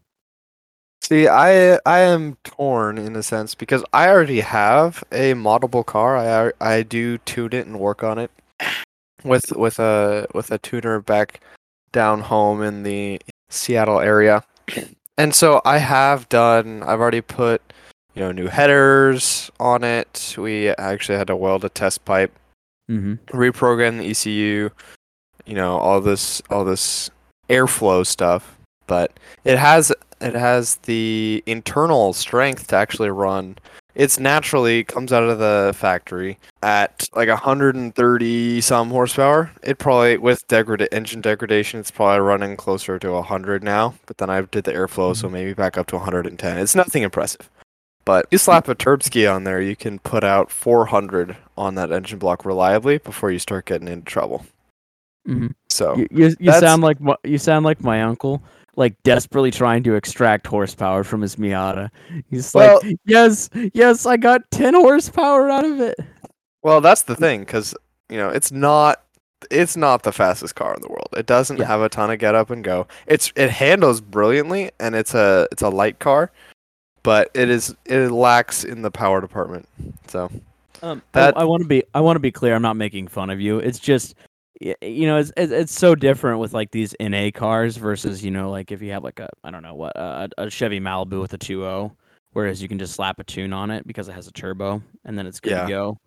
See, 1.01 1.27
I 1.27 1.79
I 1.85 1.99
am 1.99 2.37
torn 2.43 2.97
in 2.97 3.15
a 3.15 3.23
sense 3.23 3.55
because 3.55 3.83
I 3.93 4.09
already 4.09 4.39
have 4.41 5.03
a 5.11 5.33
moddable 5.33 5.85
car. 5.85 6.17
I 6.17 6.51
I 6.61 6.83
do 6.83 7.17
tune 7.19 7.53
it 7.53 7.65
and 7.65 7.79
work 7.79 8.03
on 8.03 8.19
it 8.19 8.31
with 9.23 9.51
with 9.53 9.79
a 9.79 10.27
with 10.33 10.51
a 10.51 10.57
tuner 10.59 11.01
back 11.01 11.41
down 11.93 12.19
home 12.21 12.61
in 12.61 12.83
the 12.83 13.21
Seattle 13.49 13.99
area. 13.99 14.43
And 15.15 15.35
so 15.35 15.61
I 15.63 15.77
have 15.77 16.27
done 16.29 16.81
I've 16.81 16.99
already 16.99 17.21
put 17.21 17.61
you 18.15 18.21
know 18.21 18.31
new 18.31 18.47
headers 18.47 19.51
on 19.59 19.83
it. 19.83 20.33
We 20.39 20.69
actually 20.69 21.19
had 21.19 21.27
to 21.27 21.35
weld 21.35 21.63
a 21.63 21.69
test 21.69 22.03
pipe 22.03 22.33
mhm. 22.89 23.19
reprogram 23.27 23.99
the 23.99 24.09
ECU, 24.09 24.69
you 25.45 25.53
know, 25.53 25.77
all 25.77 26.01
this 26.01 26.41
all 26.49 26.65
this 26.65 27.11
airflow 27.49 28.05
stuff, 28.05 28.57
but 28.87 29.11
it 29.43 29.57
has 29.57 29.93
it 30.21 30.33
has 30.33 30.75
the 30.77 31.43
internal 31.45 32.13
strength 32.13 32.67
to 32.67 32.75
actually 32.75 33.09
run. 33.09 33.57
It's 33.95 34.19
naturally 34.19 34.83
comes 34.83 35.13
out 35.13 35.23
of 35.23 35.37
the 35.37 35.73
factory 35.75 36.39
at 36.63 37.07
like 37.15 37.29
130 37.29 38.61
some 38.61 38.89
horsepower. 38.89 39.51
It 39.61 39.77
probably 39.77 40.17
with 40.17 40.43
engine 40.51 41.21
degradation, 41.21 41.79
it's 41.79 41.91
probably 41.91 42.19
running 42.19 42.57
closer 42.57 42.97
to 42.97 43.11
100 43.11 43.63
now. 43.63 43.93
But 44.07 44.17
then 44.17 44.29
I 44.29 44.41
did 44.41 44.63
the 44.63 44.73
airflow, 44.73 45.15
so 45.15 45.29
maybe 45.29 45.53
back 45.53 45.77
up 45.77 45.87
to 45.87 45.95
110. 45.95 46.57
It's 46.57 46.75
nothing 46.75 47.03
impressive. 47.03 47.49
But 48.05 48.25
you 48.31 48.37
slap 48.37 48.67
a 48.67 48.75
Turbski 48.75 49.33
on 49.33 49.43
there, 49.45 49.61
you 49.61 49.75
can 49.75 49.99
put 49.99 50.23
out 50.23 50.51
400 50.51 51.37
on 51.57 51.75
that 51.75 51.91
engine 51.91 52.19
block 52.19 52.43
reliably 52.45 52.97
before 52.97 53.31
you 53.31 53.39
start 53.39 53.65
getting 53.65 53.87
into 53.87 54.05
trouble. 54.05 54.45
Mhm. 55.27 55.53
So 55.69 55.95
You 55.95 56.07
you, 56.11 56.35
you 56.39 56.51
sound 56.51 56.81
like 56.81 56.99
my, 56.99 57.15
you 57.23 57.37
sound 57.37 57.63
like 57.63 57.81
my 57.81 58.01
uncle 58.01 58.43
like 58.75 59.01
desperately 59.03 59.51
trying 59.51 59.83
to 59.83 59.95
extract 59.95 60.47
horsepower 60.47 61.03
from 61.03 61.21
his 61.21 61.35
Miata. 61.35 61.89
He's 62.29 62.53
Well- 62.53 62.79
like, 62.83 62.97
"Yes, 63.05 63.49
yes, 63.73 64.05
I 64.05 64.17
got 64.17 64.49
10 64.51 64.73
horsepower 64.73 65.49
out 65.49 65.65
of 65.65 65.79
it." 65.79 65.97
Well, 66.63 66.81
that's 66.81 67.03
the 67.03 67.15
thing, 67.15 67.41
because 67.41 67.75
you 68.09 68.17
know 68.17 68.29
it's 68.29 68.51
not 68.51 68.99
it's 69.51 69.75
not 69.75 70.03
the 70.03 70.11
fastest 70.13 70.55
car 70.55 70.73
in 70.73 70.81
the 70.81 70.87
world. 70.87 71.09
It 71.17 71.25
doesn't 71.25 71.57
Yeah. 71.57 71.65
have 71.65 71.81
a 71.81 71.89
ton 71.89 72.09
of 72.09 72.17
get 72.17 72.33
up 72.33 72.49
and 72.49 72.63
go. 72.63 72.87
It's 73.07 73.31
it 73.35 73.49
handles 73.49 73.99
brilliantly, 74.01 74.71
and 74.79 74.95
it's 74.95 75.13
a 75.13 75.47
it's 75.51 75.61
a 75.61 75.69
light 75.69 75.99
car, 75.99 76.31
but 77.03 77.29
it 77.33 77.49
is 77.49 77.75
it 77.85 78.09
lacks 78.11 78.63
in 78.63 78.81
the 78.81 78.91
power 78.91 79.19
department. 79.21 79.67
So 80.07 80.31
Um, 80.81 81.01
That- 81.13 81.37
I, 81.37 81.41
I 81.41 81.43
want 81.45 81.61
to 81.63 81.67
be 81.67 81.83
I 81.93 81.99
want 82.01 82.15
to 82.15 82.21
be 82.21 82.31
clear. 82.31 82.55
I'm 82.55 82.61
not 82.61 82.75
making 82.77 83.07
fun 83.07 83.29
of 83.29 83.39
you. 83.41 83.59
It's 83.59 83.79
just 83.79 84.15
you 84.61 85.07
know, 85.07 85.17
it's 85.17 85.31
it's, 85.35 85.73
so 85.73 85.95
different 85.95 86.39
with 86.39 86.53
like 86.53 86.71
these 86.71 86.95
NA 86.99 87.31
cars 87.33 87.77
versus 87.77 88.23
you 88.23 88.31
know, 88.31 88.49
like 88.51 88.71
if 88.71 88.81
you 88.81 88.91
have 88.91 89.03
like 89.03 89.19
a 89.19 89.29
I 89.43 89.51
don't 89.51 89.63
know 89.63 89.75
what 89.75 89.95
a, 89.95 90.29
a 90.37 90.49
Chevy 90.49 90.79
Malibu 90.79 91.21
with 91.21 91.33
a 91.33 91.37
2.0, 91.37 91.91
whereas 92.33 92.61
you 92.61 92.67
can 92.67 92.79
just 92.79 92.93
slap 92.93 93.19
a 93.19 93.23
tune 93.23 93.51
on 93.53 93.71
it 93.71 93.85
because 93.87 94.07
it 94.07 94.13
has 94.13 94.27
a 94.27 94.31
turbo 94.31 94.81
and 95.05 95.17
then 95.17 95.27
it's 95.27 95.39
good 95.39 95.51
Yeah. 95.51 95.63
to 95.63 95.69
go. 95.69 95.97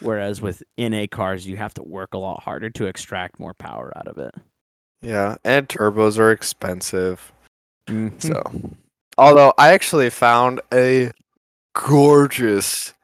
Whereas 0.00 0.40
with 0.40 0.62
NA 0.76 1.06
cars, 1.10 1.46
you 1.46 1.56
have 1.56 1.72
to 1.74 1.82
work 1.82 2.14
a 2.14 2.18
lot 2.18 2.42
harder 2.42 2.68
to 2.70 2.86
extract 2.86 3.38
more 3.38 3.54
power 3.54 3.92
out 3.96 4.08
of 4.08 4.18
it. 4.18 4.34
yeah, 5.02 5.36
and 5.44 5.68
turbos 5.68 6.18
are 6.18 6.30
expensive. 6.32 7.32
Mhm. 7.88 8.20
So, 8.20 8.42
although 9.18 9.52
I 9.58 9.72
actually 9.72 10.10
found 10.10 10.60
a 10.72 11.12
gorgeous, 11.74 12.94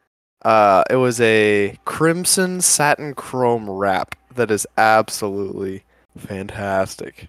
uh, 0.43 0.83
it 0.91 0.97
was 0.97 1.21
a 1.21 1.79
crimson 1.85 2.61
satin 2.61 3.15
chrome 3.15 3.69
wrap 3.69 4.15
that 4.35 4.51
is 4.51 4.67
absolutely 4.77 5.85
fantastic, 6.17 7.29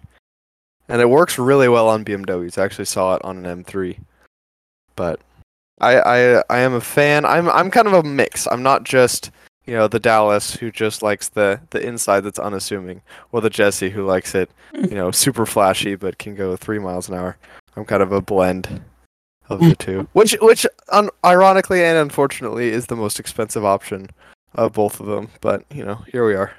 and 0.87 1.01
it 1.01 1.09
works 1.09 1.37
really 1.37 1.69
well 1.69 1.89
on 1.89 2.05
BMWs. 2.05 2.57
I 2.57 2.65
actually 2.65 2.85
saw 2.85 3.15
it 3.15 3.23
on 3.23 3.45
an 3.45 3.63
M3, 3.63 3.99
but 4.95 5.19
I 5.79 5.99
I 5.99 6.43
I 6.49 6.59
am 6.59 6.73
a 6.73 6.81
fan. 6.81 7.25
I'm 7.25 7.49
I'm 7.49 7.71
kind 7.71 7.87
of 7.87 7.93
a 7.93 8.03
mix. 8.03 8.47
I'm 8.47 8.63
not 8.63 8.83
just 8.83 9.31
you 9.65 9.73
know 9.75 9.87
the 9.87 9.99
Dallas 9.99 10.55
who 10.55 10.71
just 10.71 11.01
likes 11.01 11.29
the 11.29 11.59
the 11.71 11.85
inside 11.85 12.21
that's 12.21 12.39
unassuming, 12.39 13.01
or 13.31 13.41
the 13.41 13.49
Jesse 13.49 13.89
who 13.89 14.05
likes 14.05 14.35
it 14.35 14.49
you 14.73 14.95
know 14.95 15.11
super 15.11 15.45
flashy 15.45 15.95
but 15.95 16.17
can 16.17 16.35
go 16.35 16.55
three 16.55 16.79
miles 16.79 17.09
an 17.09 17.15
hour. 17.15 17.37
I'm 17.75 17.85
kind 17.85 18.03
of 18.03 18.11
a 18.11 18.21
blend 18.21 18.81
of 19.49 19.59
the 19.59 19.75
two, 19.75 20.07
which 20.13 20.35
which 20.41 20.65
un- 20.89 21.09
ironically 21.25 21.83
and 21.83 21.97
unfortunately 21.97 22.69
is 22.69 22.87
the 22.87 22.95
most 22.95 23.19
expensive 23.19 23.65
option 23.65 24.09
of 24.55 24.73
both 24.73 24.99
of 24.99 25.07
them. 25.07 25.29
But 25.41 25.65
you 25.71 25.85
know, 25.85 25.95
here 26.11 26.25
we 26.25 26.35
are. 26.35 26.53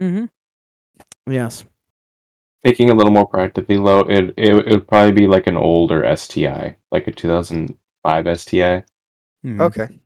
Mhm. 0.00 0.30
Yes. 1.28 1.64
Thinking 2.64 2.90
a 2.90 2.94
little 2.94 3.12
more 3.12 3.26
practically 3.26 3.76
low, 3.78 4.00
it, 4.00 4.34
it 4.36 4.54
it 4.54 4.70
would 4.70 4.88
probably 4.88 5.12
be 5.12 5.26
like 5.26 5.46
an 5.46 5.56
older 5.56 6.04
STI, 6.04 6.76
like 6.90 7.06
a 7.06 7.12
2005 7.12 8.26
STI. 8.26 8.84
Mhm. 9.44 9.60
Okay. 9.60 10.00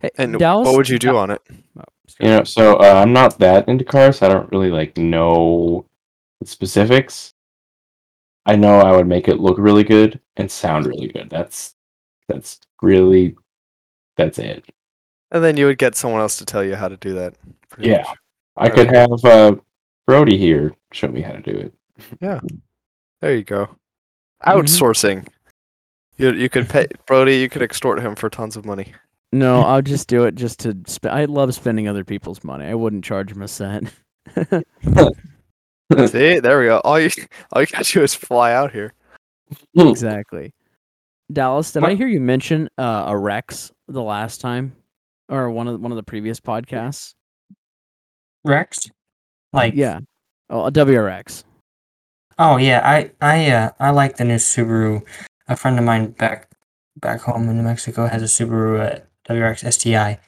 Hey, 0.00 0.10
And 0.18 0.38
Dallas, 0.38 0.66
what 0.66 0.76
would 0.76 0.88
you 0.88 0.98
do 0.98 1.16
on 1.16 1.30
it? 1.30 1.42
Oh, 1.78 1.82
You 2.20 2.28
know, 2.28 2.44
so 2.44 2.76
uh, 2.76 2.94
I'm 2.94 3.12
not 3.12 3.38
that 3.40 3.68
into 3.68 3.84
cars. 3.84 4.18
So 4.18 4.26
I 4.26 4.32
don't 4.32 4.50
really 4.52 4.70
like 4.70 4.96
know 4.96 5.86
the 6.40 6.46
specifics. 6.46 7.34
I 8.46 8.56
know 8.56 8.78
I 8.78 8.92
would 8.94 9.06
make 9.06 9.28
it 9.28 9.40
look 9.40 9.58
really 9.58 9.84
good 9.84 10.20
and 10.36 10.50
sound 10.50 10.86
really 10.86 11.08
good. 11.08 11.30
That's 11.30 11.74
that's 12.28 12.60
really 12.82 13.36
that's 14.16 14.38
it. 14.38 14.64
And 15.30 15.42
then 15.42 15.56
you 15.56 15.66
would 15.66 15.78
get 15.78 15.96
someone 15.96 16.20
else 16.20 16.36
to 16.38 16.44
tell 16.44 16.62
you 16.62 16.76
how 16.76 16.88
to 16.88 16.96
do 16.96 17.14
that. 17.14 17.34
Yeah. 17.78 18.02
much. 18.02 18.18
I 18.56 18.68
could 18.68 18.86
have 18.94 19.10
uh, 19.24 19.56
Brody 20.06 20.38
here 20.38 20.74
show 20.92 21.08
me 21.08 21.20
how 21.22 21.32
to 21.32 21.40
do 21.40 21.50
it. 21.56 21.74
Yeah, 22.20 22.40
there 23.20 23.34
you 23.34 23.44
go. 23.44 23.66
Mhm. 23.66 24.62
Outsourcing. 24.62 25.26
You 26.18 26.32
you 26.32 26.48
could 26.48 26.68
pay 26.68 26.86
Brody. 27.06 27.36
You 27.38 27.48
could 27.48 27.62
extort 27.62 28.00
him 28.00 28.14
for 28.14 28.28
tons 28.30 28.56
of 28.56 28.64
money. 28.64 28.92
No, 29.32 29.62
I'll 29.66 29.82
just 29.82 30.08
do 30.08 30.24
it 30.24 30.34
just 30.34 30.60
to. 30.60 30.76
Sp- 30.86 31.10
I 31.10 31.24
love 31.24 31.54
spending 31.54 31.88
other 31.88 32.04
people's 32.04 32.44
money. 32.44 32.66
I 32.66 32.74
wouldn't 32.74 33.04
charge 33.04 33.32
them 33.32 33.42
a 33.42 33.48
cent. 33.48 33.90
See, 36.08 36.38
there 36.40 36.60
we 36.60 36.66
go. 36.66 36.80
All 36.84 36.98
you 36.98 37.10
all 37.52 37.60
you 37.62 37.66
gotta 37.66 37.84
do 37.84 38.02
is 38.02 38.14
fly 38.14 38.52
out 38.52 38.72
here. 38.72 38.92
exactly. 39.76 40.52
Dallas, 41.32 41.72
did 41.72 41.84
I 41.84 41.94
hear 41.94 42.06
you 42.06 42.20
mention 42.20 42.68
uh, 42.78 43.04
a 43.06 43.16
Rex 43.16 43.72
the 43.88 44.02
last 44.02 44.40
time, 44.40 44.74
or 45.28 45.50
one 45.50 45.68
of 45.68 45.80
one 45.80 45.92
of 45.92 45.96
the 45.96 46.02
previous 46.02 46.40
podcasts? 46.40 47.14
Rex? 48.44 48.90
Like 49.52 49.74
Yeah. 49.74 50.00
Oh, 50.50 50.66
a 50.66 50.72
WRX. 50.72 51.44
Oh 52.38 52.56
yeah, 52.56 52.80
I 52.84 53.10
I 53.20 53.50
uh 53.50 53.70
I 53.80 53.90
like 53.90 54.16
the 54.16 54.24
new 54.24 54.36
Subaru. 54.36 55.02
A 55.48 55.56
friend 55.56 55.78
of 55.78 55.84
mine 55.84 56.10
back 56.12 56.48
back 56.96 57.20
home 57.20 57.48
in 57.48 57.56
New 57.56 57.62
Mexico 57.62 58.06
has 58.06 58.22
a 58.22 58.26
Subaru 58.26 58.80
uh, 58.80 59.00
WRX 59.28 59.72
STI, 59.72 60.18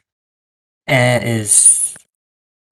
and 0.87 1.23
it 1.23 1.29
is 1.29 1.97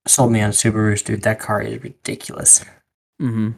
sold 0.07 0.33
me 0.33 0.41
on 0.41 0.51
Subarus, 0.51 1.05
dude. 1.05 1.23
That 1.23 1.41
car 1.41 1.63
is 1.63 1.83
ridiculous. 1.83 2.65
Mm-hmm. 3.21 3.51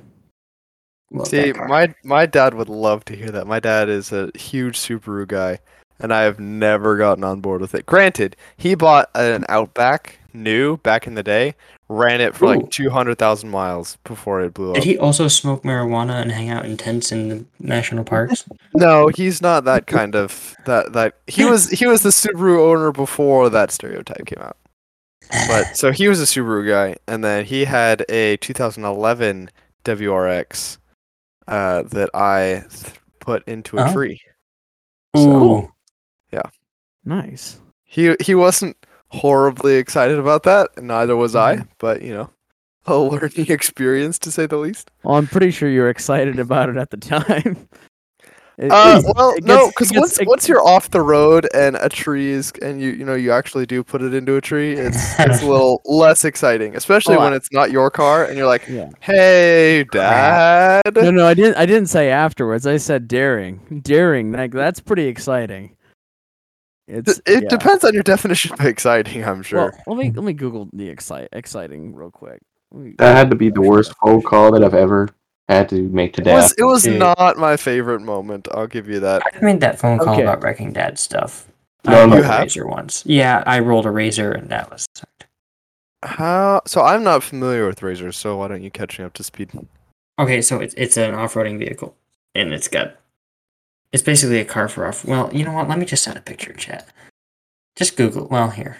Love 1.13 1.29
See, 1.29 1.53
my 1.53 1.95
my 2.05 2.27
dad 2.27 2.55
would 2.55 2.69
love 2.69 3.05
to 3.07 3.17
hear 3.17 3.31
that. 3.31 3.47
My 3.47 3.61
dad 3.61 3.89
is 3.89 4.13
a 4.13 4.31
huge 4.35 4.79
Subaru 4.79 5.27
guy, 5.29 5.59
and 6.01 6.13
I 6.13 6.23
have 6.23 6.41
never 6.41 6.97
gotten 6.97 7.25
on 7.25 7.41
board 7.41 7.61
with 7.61 7.75
it. 7.75 7.87
Granted, 7.87 8.37
he 8.57 8.75
bought 8.75 9.11
an 9.15 9.45
Outback 9.49 10.19
new 10.37 10.77
back 10.79 11.07
in 11.07 11.15
the 11.15 11.23
day, 11.23 11.55
ran 11.89 12.21
it 12.21 12.35
for 12.35 12.45
Ooh. 12.45 12.49
like 12.57 12.71
two 12.71 12.91
hundred 12.91 13.19
thousand 13.19 13.51
miles 13.51 13.97
before 14.05 14.41
it 14.43 14.55
blew 14.55 14.71
up. 14.71 14.75
Did 14.77 14.85
he 14.85 14.99
also 14.99 15.29
smoke 15.29 15.63
marijuana 15.63 16.21
and 16.23 16.31
hang 16.33 16.51
out 16.51 16.65
in 16.67 16.77
tents 16.77 17.11
in 17.13 17.29
the 17.29 17.45
national 17.59 18.05
parks? 18.05 18.45
No, 18.75 19.09
he's 19.09 19.41
not 19.43 19.65
that 19.65 19.87
kind 19.87 20.15
of 20.15 20.55
that 20.67 20.93
that 20.93 21.15
he 21.27 21.45
was 21.45 21.71
he 21.71 21.87
was 21.87 22.03
the 22.03 22.11
Subaru 22.11 22.59
owner 22.59 22.93
before 22.93 23.49
that 23.51 23.71
stereotype 23.71 24.27
came 24.27 24.43
out. 24.43 24.57
But 25.49 25.65
so 25.77 25.91
he 25.93 26.09
was 26.09 26.21
a 26.21 26.25
Subaru 26.25 26.69
guy, 26.69 26.97
and 27.09 27.25
then 27.25 27.45
he 27.45 27.65
had 27.65 28.05
a 28.09 28.37
2011 28.39 29.51
WRX 29.85 30.79
uh, 31.49 31.83
that 31.85 32.11
I 32.15 32.65
th- 32.71 32.95
put 33.21 33.47
into 33.49 33.79
a 33.79 33.89
Oh. 33.89 33.93
tree. 33.93 34.21
Ooh, 35.17 35.73
Yeah. 36.33 36.43
Nice. 37.05 37.61
He 37.85 38.15
he 38.21 38.35
wasn't 38.35 38.77
horribly 39.09 39.77
excited 39.77 40.19
about 40.19 40.43
that, 40.45 40.71
and 40.77 40.87
neither 40.89 41.17
was 41.17 41.35
I. 41.37 41.65
But 41.79 42.03
you 42.03 42.13
know, 42.15 42.31
a 42.87 42.97
learning 42.97 43.51
experience 43.51 44.19
to 44.21 44.31
say 44.31 44.47
the 44.47 44.57
least. 44.59 44.91
Well, 45.05 45.17
I'm 45.17 45.27
pretty 45.27 45.51
sure 45.51 45.69
you're 45.69 45.91
excited 45.91 46.39
about 46.39 46.69
it 46.69 46.77
at 46.77 46.91
the 46.91 46.97
time. 46.99 47.69
It- 48.59 48.73
Uh, 48.73 49.03
well, 49.15 49.35
it 49.37 49.45
no, 49.45 49.67
because 49.69 49.93
once 49.93 50.19
it- 50.19 50.27
once 50.27 50.49
you're 50.49 50.67
off 50.67 50.89
the 50.89 51.03
road 51.03 51.47
and 51.53 51.77
a 51.77 51.91
tree 51.91 52.31
is, 52.31 52.53
and 52.63 52.81
you 52.81 52.89
you 52.93 53.05
know 53.05 53.15
you 53.15 53.31
actually 53.31 53.67
do 53.67 53.85
put 53.85 54.01
it 54.01 54.15
into 54.15 54.37
a 54.37 54.41
tree, 54.41 54.73
it's 54.73 54.97
it's 55.21 55.43
a 55.43 55.47
little 55.53 55.83
less 55.85 56.25
exciting, 56.25 56.75
especially 56.75 57.17
Oh, 57.17 57.21
when 57.21 57.35
I- 57.35 57.37
it's 57.37 57.53
not 57.53 57.71
your 57.71 57.91
car 57.91 58.25
and 58.25 58.35
you're 58.35 58.47
like, 58.47 58.67
Yeah. 58.67 58.89
hey, 59.01 59.85
dad. 59.93 60.81
No, 60.95 61.11
no, 61.11 61.27
I 61.27 61.35
didn't. 61.35 61.59
I 61.59 61.67
didn't 61.67 61.91
say 61.91 62.09
afterwards. 62.09 62.67
I 62.67 62.79
said 62.79 63.07
daring, 63.09 63.81
daring. 63.85 64.33
Like 64.33 64.53
that's 64.53 64.81
pretty 64.81 65.05
exciting. 65.07 65.76
It's 66.89 67.21
It 67.27 67.43
yeah. 67.45 67.49
depends 67.49 67.85
on 67.85 67.95
your 67.95 68.03
definition 68.03 68.53
of 68.53 68.61
exciting, 68.65 69.25
I'm 69.25 69.43
sure. 69.43 69.73
Well, 69.87 69.97
let 69.97 70.05
me 70.07 70.13
let 70.13 70.25
me 70.25 70.33
Google 70.33 70.69
the 70.73 70.89
excite 70.89 71.29
exciting 71.33 71.95
real 71.95 72.11
quick. 72.11 72.41
Me- 72.73 72.95
That 72.99 73.17
had 73.17 73.31
to 73.31 73.37
be 73.37 73.51
the 73.51 73.61
worst 73.63 73.93
phone 74.03 74.23
call 74.23 74.53
that 74.53 74.63
I've 74.65 74.75
ever 74.75 75.09
had 75.49 75.69
to 75.71 75.83
make 75.91 76.13
to 76.15 76.23
it 76.23 76.27
was 76.33 76.53
it 76.59 76.65
was 76.65 76.83
Dude. 76.85 76.99
not 76.99 77.37
my 77.39 77.57
favorite 77.57 78.01
moment. 78.01 78.49
I'll 78.53 78.67
give 78.67 78.89
you 78.89 79.01
that. 79.01 79.23
I 79.35 79.45
made 79.45 79.61
that 79.61 79.79
phone 79.79 79.99
call 79.99 80.15
Okay. 80.15 80.23
about 80.23 80.43
wrecking 80.43 80.73
dad 80.73 80.99
stuff. 80.99 81.47
No, 81.85 81.93
I 81.93 81.95
no. 81.95 82.01
rolled 82.03 82.13
You 82.15 82.21
a 82.21 82.27
have? 82.27 82.41
razor 82.43 82.67
once. 82.67 83.03
Yeah, 83.07 83.43
I 83.47 83.59
rolled 83.61 83.87
a 83.87 83.91
razor 83.91 84.33
and 84.33 84.49
that 84.51 84.71
was. 84.71 84.87
How? 86.03 86.63
So 86.67 86.83
I'm 86.83 87.03
not 87.03 87.23
familiar 87.23 87.67
with 87.67 87.83
razors, 87.83 88.17
so 88.17 88.37
why 88.39 88.49
don't 88.49 88.63
you 88.63 88.71
catch 88.71 88.99
me 88.99 89.05
up 89.05 89.15
to 89.15 89.25
speed? 89.25 89.51
Okay, 90.19 90.41
so 90.43 90.61
it's 90.61 90.75
it's 90.77 90.97
an 90.97 91.15
off-roading 91.15 91.59
vehicle, 91.59 91.97
and 92.35 92.53
it's 92.55 92.69
got 92.69 92.97
it's 93.97 94.03
basically 94.05 94.39
a 94.41 94.45
car 94.45 94.69
for 94.69 94.87
off. 94.87 95.07
Well, 95.07 95.31
you 95.35 95.43
know 95.43 95.53
what? 95.55 95.71
Let 95.71 95.79
me 95.79 95.87
just 95.87 96.05
send 96.05 96.19
a 96.19 96.21
picture, 96.21 96.53
chat. 96.53 96.87
Just 97.77 97.97
Google. 97.97 98.29
Well, 98.29 98.51
here. 98.51 98.77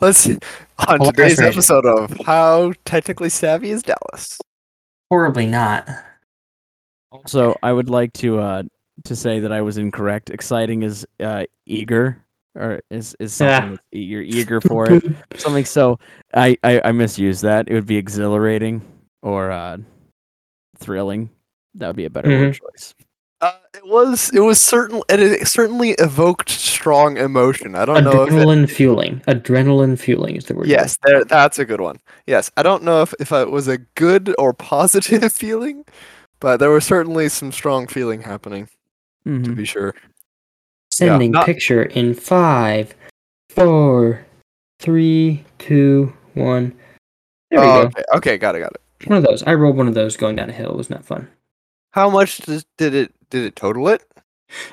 Let's 0.00 0.26
on 0.26 0.98
Well, 0.98 1.12
today's 1.12 1.36
that's 1.36 1.54
episode 1.56 1.86
of 1.86 2.12
How 2.26 2.72
Technically 2.84 3.28
Savvy 3.28 3.70
is 3.70 3.84
Dallas. 3.84 4.40
Horribly 5.10 5.46
not. 5.46 5.88
Also, 7.12 7.54
I 7.62 7.72
would 7.72 7.88
like 7.88 8.12
to 8.14 8.40
uh 8.40 8.62
to 9.04 9.14
say 9.14 9.38
that 9.38 9.52
I 9.52 9.60
was 9.60 9.78
incorrect. 9.78 10.30
Exciting 10.30 10.82
is 10.82 11.06
uh 11.20 11.44
eager 11.66 12.20
or 12.56 12.80
is 12.90 13.14
is 13.20 13.32
something 13.32 13.54
Yeah. 13.62 13.70
that's 13.76 13.82
e- 13.94 14.02
you're 14.02 14.22
eager 14.22 14.60
for 14.60 14.90
it. 14.90 15.04
Something 15.36 15.64
so 15.64 16.00
I, 16.34 16.56
I 16.64 16.80
I 16.86 16.90
misused 16.92 17.42
that. 17.42 17.68
It 17.68 17.74
would 17.74 17.86
be 17.86 17.96
exhilarating 17.96 18.82
or 19.22 19.52
uh 19.52 19.76
thrilling. 20.78 21.30
That 21.74 21.86
would 21.88 21.96
be 21.96 22.06
a 22.06 22.10
better 22.10 22.28
word 22.28 22.54
choice. 22.54 22.94
Uh, 23.40 23.52
it 23.72 23.86
was 23.86 24.30
it 24.34 24.40
was 24.40 24.60
certain 24.60 25.00
and 25.08 25.20
it 25.20 25.46
certainly 25.46 25.90
evoked 25.92 26.48
strong 26.50 27.16
emotion. 27.16 27.76
I 27.76 27.84
don't 27.84 28.02
know 28.02 28.24
it, 28.24 28.30
Adrenaline 28.30 28.68
fueling. 28.68 29.20
Adrenaline 29.28 29.96
fueling 29.98 30.34
is 30.36 30.46
the 30.46 30.54
word. 30.54 30.66
yes, 30.66 30.98
there 31.04 31.24
that's 31.24 31.58
a 31.60 31.64
good 31.64 31.80
one. 31.80 32.00
Yes, 32.26 32.50
I 32.56 32.62
don't 32.64 32.82
know 32.82 33.02
if 33.02 33.14
if 33.20 33.30
it 33.30 33.50
was 33.50 33.68
a 33.68 33.78
good 33.94 34.34
or 34.38 34.52
positive 34.52 35.32
feeling, 35.32 35.84
but 36.40 36.56
there 36.56 36.70
was 36.70 36.84
certainly 36.84 37.28
some 37.28 37.52
strong 37.52 37.86
feeling 37.86 38.22
happening, 38.22 38.68
to 39.24 39.30
Mhm. 39.30 39.54
be 39.54 39.64
sure. 39.64 39.94
Sending 40.90 41.30
not- 41.30 41.46
picture 41.46 41.84
in 41.84 42.14
five, 42.14 42.92
four, 43.50 44.26
three, 44.80 45.44
two, 45.58 46.12
one. 46.34 46.72
There 47.52 47.60
we 47.60 47.66
Oh, 47.66 47.82
go. 47.82 47.86
okay, 47.86 48.02
okay, 48.16 48.38
got 48.38 48.56
it, 48.56 48.60
got 48.60 48.72
it. 48.72 49.08
One 49.08 49.18
of 49.18 49.22
those. 49.24 49.44
I 49.44 49.54
rolled 49.54 49.76
one 49.76 49.86
of 49.86 49.94
those 49.94 50.16
going 50.16 50.34
down 50.34 50.50
a 50.50 50.52
hill. 50.52 50.70
It 50.70 50.76
was 50.76 50.90
not 50.90 51.04
fun. 51.04 51.28
How 51.98 52.08
much 52.08 52.38
does, 52.38 52.64
did 52.76 52.94
it 52.94 53.12
did 53.28 53.44
it 53.44 53.56
total 53.56 53.88
it? 53.88 54.04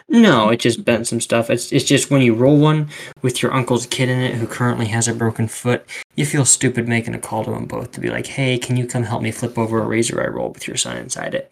No, 0.08 0.50
it 0.50 0.58
just 0.58 0.86
bent 0.86 1.08
some 1.08 1.20
stuff. 1.20 1.50
It's 1.50 1.72
it's 1.72 1.84
just 1.84 2.12
when 2.12 2.22
you 2.22 2.36
roll 2.36 2.60
one 2.60 2.88
with 3.24 3.42
your 3.42 3.52
uncle's 3.52 3.88
kid 3.88 4.10
in 4.10 4.20
it 4.22 4.36
who 4.36 4.46
currently 4.46 4.86
has 4.90 5.08
a 5.08 5.14
broken 5.14 5.48
foot, 5.48 5.90
you 6.16 6.24
feel 6.24 6.46
stupid 6.46 6.88
making 6.88 7.16
a 7.16 7.20
call 7.20 7.44
to 7.44 7.50
them 7.50 7.66
both 7.66 7.92
to 7.94 8.00
be 8.00 8.12
like, 8.12 8.28
"Hey, 8.28 8.60
can 8.60 8.78
you 8.78 8.86
come 8.86 9.02
help 9.02 9.24
me 9.24 9.32
flip 9.32 9.58
over 9.58 9.82
a 9.82 9.88
razor 9.88 10.22
I 10.22 10.28
rolled 10.28 10.54
with 10.54 10.68
your 10.68 10.78
son 10.78 10.98
inside 10.98 11.34
it?" 11.34 11.52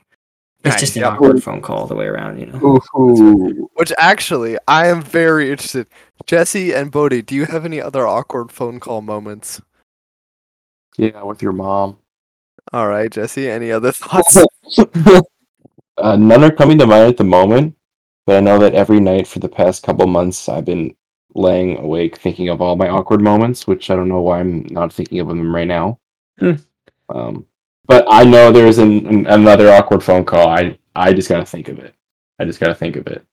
It's 0.64 0.76
Nice, 0.76 0.80
just 0.80 0.96
an 0.96 1.02
yeah. 1.02 1.10
awkward 1.10 1.42
phone 1.44 1.60
call 1.60 1.80
all 1.80 1.88
the 1.88 1.96
way 1.96 2.06
around, 2.06 2.40
you 2.40 2.46
know. 2.46 2.80
Ooh. 2.96 3.70
Which 3.74 3.92
actually, 3.98 4.58
I 4.68 4.88
am 4.88 5.02
very 5.02 5.50
interested. 5.50 5.88
Jesse 6.28 6.72
and 6.72 6.92
Bodie, 6.92 7.24
do 7.24 7.34
you 7.34 7.46
have 7.46 7.66
any 7.66 7.82
other 7.82 8.06
awkward 8.06 8.52
phone 8.52 8.80
call 8.80 9.02
moments? 9.02 9.60
Yeah, 10.98 11.24
with 11.24 11.42
your 11.42 11.52
mom. 11.52 11.98
All 12.72 12.88
right, 12.88 13.12
Jesse, 13.12 13.50
any 13.50 13.72
other 13.72 13.92
thoughts? 13.92 14.38
uh, 15.98 16.16
none 16.16 16.44
are 16.44 16.52
coming 16.52 16.78
to 16.80 16.88
mind 16.88 17.10
at 17.10 17.18
the 17.18 17.24
moment, 17.24 17.76
but 18.26 18.38
I 18.38 18.40
know 18.40 18.58
that 18.60 18.74
every 18.76 19.00
night 19.00 19.28
for 19.28 19.40
the 19.40 19.50
past 19.50 19.84
couple 19.84 20.08
months 20.08 20.48
I've 20.50 20.66
been 20.66 20.96
laying 21.36 21.78
awake 21.80 22.18
thinking 22.18 22.50
of 22.50 22.62
all 22.62 22.76
my 22.76 22.90
awkward 22.90 23.22
moments, 23.22 23.66
which 23.68 23.90
I 23.90 23.96
don't 23.96 24.08
know 24.10 24.22
why 24.22 24.40
I'm 24.40 24.66
not 24.70 24.94
thinking 24.94 25.20
of 25.20 25.28
them 25.28 25.54
right 25.54 25.68
now. 25.68 26.00
Hmm. 26.40 26.54
Um, 27.10 27.46
but 27.86 28.06
I 28.10 28.24
know 28.24 28.52
there's 28.52 28.78
an, 28.78 29.06
an, 29.08 29.28
another 29.28 29.70
awkward 29.72 30.04
phone 30.04 30.26
call. 30.26 30.48
I 30.48 30.78
I 30.96 31.14
just 31.14 31.30
gotta 31.30 31.46
think 31.46 31.68
of 31.70 31.80
it. 31.80 31.96
I 32.40 32.46
just 32.46 32.60
gotta 32.60 32.76
think 32.76 32.96
of 32.96 33.08
it. 33.08 33.26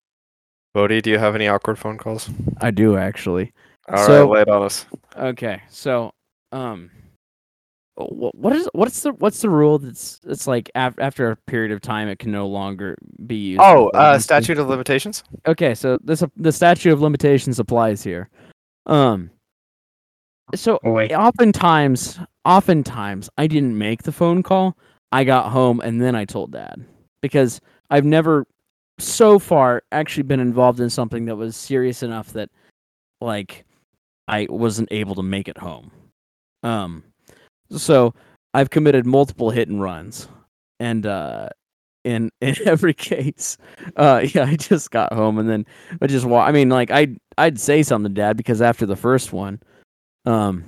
Bodie, 0.75 1.01
do 1.01 1.11
you 1.11 1.19
have 1.19 1.35
any 1.35 1.49
awkward 1.49 1.79
phone 1.79 1.99
calls? 1.99 2.31
I 2.61 2.71
do 2.71 2.97
actually. 2.97 3.53
All 3.89 3.97
right, 3.97 4.07
So- 4.07 4.29
lay 4.29 4.43
it 4.43 4.49
on 4.49 4.63
us. 4.63 4.87
Okay, 5.17 5.63
so 5.69 6.13
um, 6.53 6.91
wh- 6.93 7.00
what 8.09 8.55
is 8.55 8.69
what's 8.73 9.03
the 9.03 9.13
what's 9.15 9.41
the 9.41 9.51
rule 9.51 9.79
that's 9.79 10.21
it's 10.27 10.47
like 10.47 10.71
af- 10.75 10.99
after 10.99 11.31
a 11.31 11.37
period 11.37 11.73
of 11.73 11.81
time 11.81 12.09
it 12.09 12.19
can 12.19 12.31
no 12.33 12.47
longer 12.47 12.97
be 13.27 13.37
used? 13.37 13.61
Oh, 13.63 13.89
uh, 13.91 14.19
statute 14.19 14.59
of 14.59 14.69
limitations. 14.69 15.23
Okay, 15.47 15.75
so 15.75 15.99
this 16.03 16.23
the 16.37 16.53
statute 16.53 16.93
of 16.93 17.01
limitations 17.01 17.59
applies 17.59 18.03
here. 18.03 18.29
Um, 18.87 19.31
so 20.55 20.79
Oh, 20.85 20.93
wait. 20.93 21.13
oftentimes, 21.13 22.19
oftentimes 22.45 23.31
I 23.39 23.47
didn't 23.47 23.77
make 23.77 24.03
the 24.03 24.13
phone 24.13 24.43
call. 24.43 24.77
I 25.13 25.25
got 25.25 25.51
home 25.51 25.81
and 25.81 26.01
then 26.01 26.15
I 26.15 26.25
told 26.25 26.53
dad 26.53 26.85
because 27.23 27.61
I've 27.91 28.05
never 28.05 28.47
so 28.99 29.39
far 29.39 29.83
actually 29.93 30.23
been 30.25 30.41
involved 30.41 30.81
in 30.81 30.91
something 30.91 31.25
that 31.27 31.37
was 31.37 31.57
serious 31.57 32.03
enough 32.03 32.33
that 32.35 32.51
like 33.21 33.65
I 34.29 34.47
wasn't 34.51 34.89
able 34.93 35.15
to 35.17 35.23
make 35.23 35.49
it 35.49 35.59
home. 35.59 35.91
Um 36.63 37.05
so 37.71 38.15
I've 38.55 38.71
committed 38.71 39.07
multiple 39.07 39.51
hit 39.51 39.69
and 39.69 39.81
runs 39.81 40.29
and 40.81 41.07
uh 41.07 41.49
in 42.05 42.31
in 42.41 42.57
every 42.67 42.95
case 42.95 43.57
uh 43.97 44.25
yeah 44.35 44.45
I 44.45 44.57
just 44.57 44.91
got 44.91 45.13
home 45.13 45.39
and 45.39 45.49
then 45.49 45.67
I 46.01 46.07
just 46.07 46.27
wa- 46.27 46.45
I 46.45 46.53
mean 46.53 46.69
like 46.69 46.91
I 46.91 46.99
I'd, 47.01 47.19
I'd 47.39 47.61
say 47.61 47.83
something 47.83 48.13
to 48.15 48.21
dad 48.21 48.37
because 48.37 48.61
after 48.63 48.87
the 48.87 48.97
first 48.97 49.33
one 49.33 49.61
um 50.27 50.65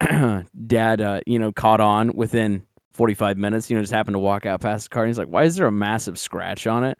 dad 0.66 1.00
uh 1.00 1.20
you 1.26 1.38
know 1.38 1.52
caught 1.52 1.80
on 1.80 2.12
within 2.14 2.62
45 2.92 3.36
minutes 3.38 3.68
you 3.70 3.76
know 3.76 3.82
just 3.82 3.92
happened 3.92 4.14
to 4.14 4.18
walk 4.20 4.46
out 4.46 4.60
past 4.60 4.84
the 4.84 4.94
car 4.94 5.04
and 5.04 5.10
he's 5.10 5.18
like 5.18 5.28
why 5.28 5.44
is 5.44 5.56
there 5.56 5.66
a 5.66 5.72
massive 5.72 6.18
scratch 6.18 6.66
on 6.66 6.84
it 6.84 6.98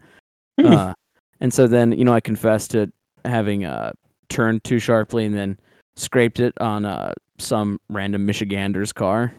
Hmm. 0.59 0.67
uh 0.67 0.93
and 1.41 1.53
so 1.53 1.67
then 1.67 1.93
you 1.93 2.05
know 2.05 2.15
i 2.15 2.21
confessed 2.21 2.71
to 2.71 2.91
having 3.27 3.67
uh 3.67 3.93
turned 4.31 4.65
too 4.65 4.79
sharply 4.79 5.27
and 5.27 5.35
then 5.35 5.59
scraped 5.97 6.41
it 6.41 6.55
on 6.61 6.85
uh 6.87 7.13
some 7.39 7.81
random 7.89 8.27
michigander's 8.27 8.93
car. 8.93 9.35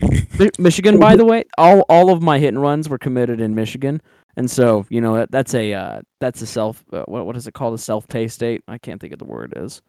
Michigan 0.58 0.98
by 0.98 1.14
the 1.14 1.26
way 1.26 1.44
all 1.58 1.80
all 1.90 2.10
of 2.10 2.22
my 2.22 2.38
hit 2.38 2.48
and 2.48 2.62
runs 2.62 2.88
were 2.88 2.98
committed 2.98 3.40
in 3.40 3.54
michigan. 3.54 4.00
And 4.36 4.50
so 4.50 4.86
you 4.88 5.00
know 5.00 5.16
that, 5.16 5.30
that's 5.30 5.54
a 5.54 5.74
uh 5.74 6.00
that's 6.20 6.40
a 6.40 6.46
self 6.46 6.82
uh, 6.92 7.04
what, 7.06 7.26
what 7.26 7.36
is 7.36 7.46
it 7.46 7.52
called? 7.52 7.74
A 7.74 7.78
self-pay 7.78 8.28
state? 8.28 8.62
I 8.66 8.78
can't 8.78 9.00
think 9.00 9.12
of 9.12 9.18
the 9.18 9.26
word 9.26 9.52
is. 9.56 9.82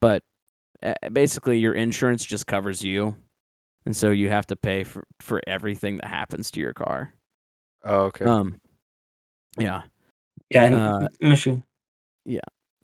But 0.00 0.22
uh, 0.82 0.94
basically 1.12 1.58
your 1.58 1.74
insurance 1.74 2.24
just 2.24 2.46
covers 2.46 2.82
you. 2.82 3.16
And 3.86 3.96
so 3.96 4.10
you 4.10 4.28
have 4.28 4.46
to 4.48 4.56
pay 4.56 4.84
for 4.84 5.04
for 5.20 5.40
everything 5.48 5.96
that 5.96 6.08
happens 6.08 6.50
to 6.52 6.60
your 6.60 6.74
car. 6.74 7.12
Oh, 7.84 8.02
okay. 8.04 8.24
um 8.24 8.60
yeah. 9.58 9.82
Yeah, 10.50 10.64
and 10.64 10.74
Uh, 10.76 11.08
Michigan. 11.20 11.64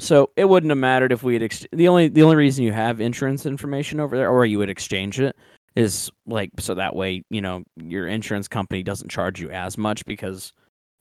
So 0.02 0.30
it 0.36 0.46
wouldn't 0.46 0.70
have 0.70 0.78
mattered 0.78 1.12
if 1.12 1.22
we 1.22 1.34
had 1.34 1.42
ex- 1.44 1.66
the 1.72 1.86
only 1.86 2.08
the 2.08 2.22
only 2.22 2.36
reason 2.36 2.64
you 2.64 2.72
have 2.72 3.00
insurance 3.00 3.46
information 3.46 4.00
over 4.00 4.16
there 4.16 4.28
or 4.28 4.44
you 4.44 4.58
would 4.58 4.68
exchange 4.68 5.20
it 5.20 5.36
is 5.76 6.10
like 6.26 6.50
so 6.58 6.74
that 6.74 6.94
way 6.96 7.22
you 7.30 7.40
know 7.40 7.62
your 7.76 8.08
insurance 8.08 8.48
company 8.48 8.82
doesn't 8.82 9.10
charge 9.10 9.40
you 9.40 9.48
as 9.50 9.78
much 9.78 10.04
because 10.04 10.52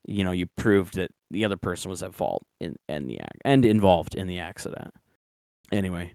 you 0.06 0.24
know 0.24 0.32
you 0.32 0.46
proved 0.56 0.94
that 0.96 1.10
the 1.32 1.44
other 1.44 1.58
person 1.58 1.90
was 1.90 2.04
at 2.04 2.14
fault 2.14 2.44
in, 2.60 2.76
in 2.88 3.08
the 3.08 3.16
ac- 3.16 3.42
and 3.44 3.66
involved 3.66 4.16
in 4.16 4.28
the 4.28 4.40
accident. 4.40 4.94
Anyway 5.72 6.14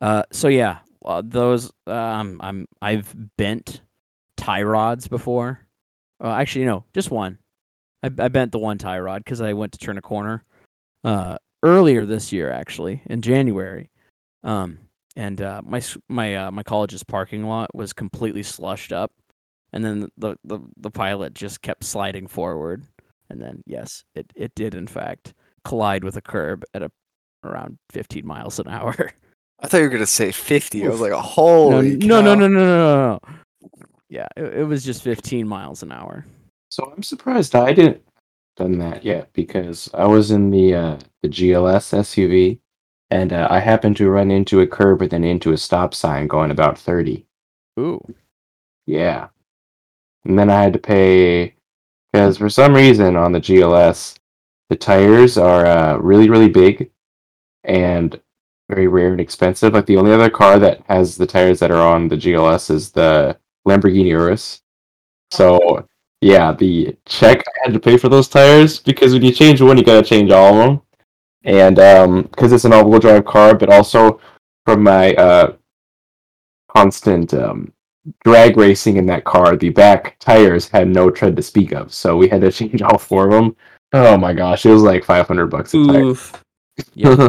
uh 0.00 0.22
so 0.30 0.48
yeah 0.48 0.78
uh, 1.04 1.22
those 1.24 1.72
um 1.86 2.40
i'm 2.42 2.66
i've 2.82 3.12
bent 3.36 3.80
tie 4.36 4.62
rods 4.62 5.08
before. 5.08 5.66
Uh, 6.22 6.32
actually 6.32 6.64
no 6.66 6.84
just 6.92 7.10
one. 7.10 7.38
I, 8.02 8.06
I 8.18 8.28
bent 8.28 8.52
the 8.52 8.58
one 8.58 8.76
tie 8.78 9.00
rod 9.00 9.24
because 9.24 9.40
i 9.40 9.54
went 9.54 9.72
to 9.72 9.78
turn 9.78 9.96
a 9.98 10.02
corner. 10.02 10.44
Uh 11.04 11.38
earlier 11.62 12.06
this 12.06 12.32
year 12.32 12.50
actually 12.50 13.02
in 13.06 13.22
January. 13.22 13.90
Um 14.42 14.78
and 15.16 15.40
uh 15.40 15.62
my 15.64 15.82
my 16.08 16.34
uh, 16.34 16.50
my 16.50 16.62
college's 16.62 17.02
parking 17.02 17.44
lot 17.44 17.74
was 17.74 17.92
completely 17.92 18.42
slushed 18.42 18.92
up 18.92 19.12
and 19.72 19.84
then 19.84 20.08
the, 20.16 20.36
the 20.44 20.60
the 20.76 20.90
pilot 20.90 21.34
just 21.34 21.62
kept 21.62 21.84
sliding 21.84 22.26
forward 22.26 22.84
and 23.30 23.40
then 23.40 23.62
yes, 23.66 24.04
it 24.14 24.32
it 24.34 24.54
did 24.54 24.74
in 24.74 24.86
fact 24.86 25.34
collide 25.64 26.04
with 26.04 26.16
a 26.16 26.22
curb 26.22 26.64
at 26.74 26.82
a 26.82 26.90
around 27.44 27.78
15 27.90 28.26
miles 28.26 28.58
an 28.58 28.68
hour. 28.68 29.12
I 29.60 29.66
thought 29.66 29.78
you 29.78 29.84
were 29.84 29.88
gonna 29.88 30.06
say 30.06 30.30
fifty. 30.30 30.86
I 30.86 30.88
was 30.88 31.00
like, 31.00 31.10
no, 31.10 31.18
holy 31.18 31.96
no, 31.96 32.20
no, 32.20 32.34
no, 32.34 32.46
no, 32.46 32.48
no, 32.48 32.64
no, 32.64 33.18
no. 33.20 33.20
Yeah, 34.08 34.28
it, 34.36 34.58
it 34.58 34.64
was 34.64 34.84
just 34.84 35.02
15 35.02 35.46
miles 35.46 35.82
an 35.82 35.92
hour. 35.92 36.24
So 36.70 36.92
I'm 36.94 37.02
surprised 37.02 37.54
I 37.54 37.72
didn't 37.72 38.02
done 38.58 38.78
that 38.78 39.04
yet 39.04 39.32
because 39.32 39.88
I 39.94 40.06
was 40.06 40.32
in 40.32 40.50
the 40.50 40.74
uh, 40.74 40.98
the 41.22 41.28
GLS 41.28 41.94
SUV 41.96 42.58
and 43.10 43.32
uh, 43.32 43.46
I 43.48 43.60
happened 43.60 43.96
to 43.98 44.10
run 44.10 44.30
into 44.30 44.60
a 44.60 44.66
curb 44.66 45.00
and 45.00 45.10
then 45.10 45.24
into 45.24 45.52
a 45.52 45.56
stop 45.56 45.94
sign 45.94 46.26
going 46.26 46.50
about 46.50 46.78
30. 46.78 47.24
Ooh. 47.78 48.14
Yeah. 48.84 49.28
And 50.24 50.38
then 50.38 50.50
I 50.50 50.60
had 50.60 50.72
to 50.72 50.78
pay 50.78 51.54
because 52.12 52.36
for 52.36 52.50
some 52.50 52.74
reason 52.74 53.16
on 53.16 53.32
the 53.32 53.40
GLS 53.40 54.18
the 54.68 54.76
tires 54.76 55.38
are 55.38 55.64
uh, 55.64 55.96
really 55.98 56.28
really 56.28 56.48
big 56.48 56.90
and 57.64 58.20
very 58.68 58.88
rare 58.88 59.12
and 59.12 59.20
expensive. 59.20 59.72
Like 59.72 59.86
the 59.86 59.96
only 59.96 60.12
other 60.12 60.30
car 60.30 60.58
that 60.58 60.82
has 60.88 61.16
the 61.16 61.26
tires 61.26 61.60
that 61.60 61.70
are 61.70 61.86
on 61.94 62.08
the 62.08 62.16
GLS 62.16 62.70
is 62.70 62.90
the 62.90 63.38
Lamborghini 63.66 64.08
Urus. 64.08 64.62
So 65.30 65.86
yeah, 66.20 66.52
the 66.52 66.96
check 67.06 67.38
I 67.46 67.50
had 67.64 67.72
to 67.74 67.80
pay 67.80 67.96
for 67.96 68.08
those 68.08 68.28
tires 68.28 68.80
because 68.80 69.12
when 69.12 69.22
you 69.24 69.32
change 69.32 69.60
one, 69.60 69.76
you 69.78 69.84
gotta 69.84 70.06
change 70.06 70.30
all 70.30 70.54
of 70.58 70.66
them. 70.66 70.80
And 71.44 71.78
um, 71.78 72.22
because 72.22 72.52
it's 72.52 72.64
an 72.64 72.72
all-wheel 72.72 72.98
drive 73.00 73.24
car, 73.24 73.54
but 73.54 73.70
also 73.70 74.20
from 74.66 74.82
my 74.82 75.14
uh, 75.14 75.52
constant 76.68 77.32
um, 77.34 77.72
drag 78.24 78.56
racing 78.56 78.96
in 78.96 79.06
that 79.06 79.24
car, 79.24 79.56
the 79.56 79.70
back 79.70 80.16
tires 80.18 80.68
had 80.68 80.88
no 80.88 81.10
tread 81.10 81.36
to 81.36 81.42
speak 81.42 81.72
of, 81.72 81.92
so 81.94 82.16
we 82.16 82.28
had 82.28 82.40
to 82.42 82.50
change 82.58 82.82
all 82.82 82.98
four 82.98 83.26
of 83.26 83.32
them. 83.32 83.56
Oh 83.92 84.18
my 84.18 84.32
gosh, 84.34 84.66
it 84.66 84.70
was 84.70 84.82
like 84.82 85.04
five 85.04 85.26
hundred 85.26 85.46
bucks 85.46 85.72
a 85.74 85.86
tire. 85.86 86.02
Oof. 86.02 86.44
Yeah. 86.94 87.14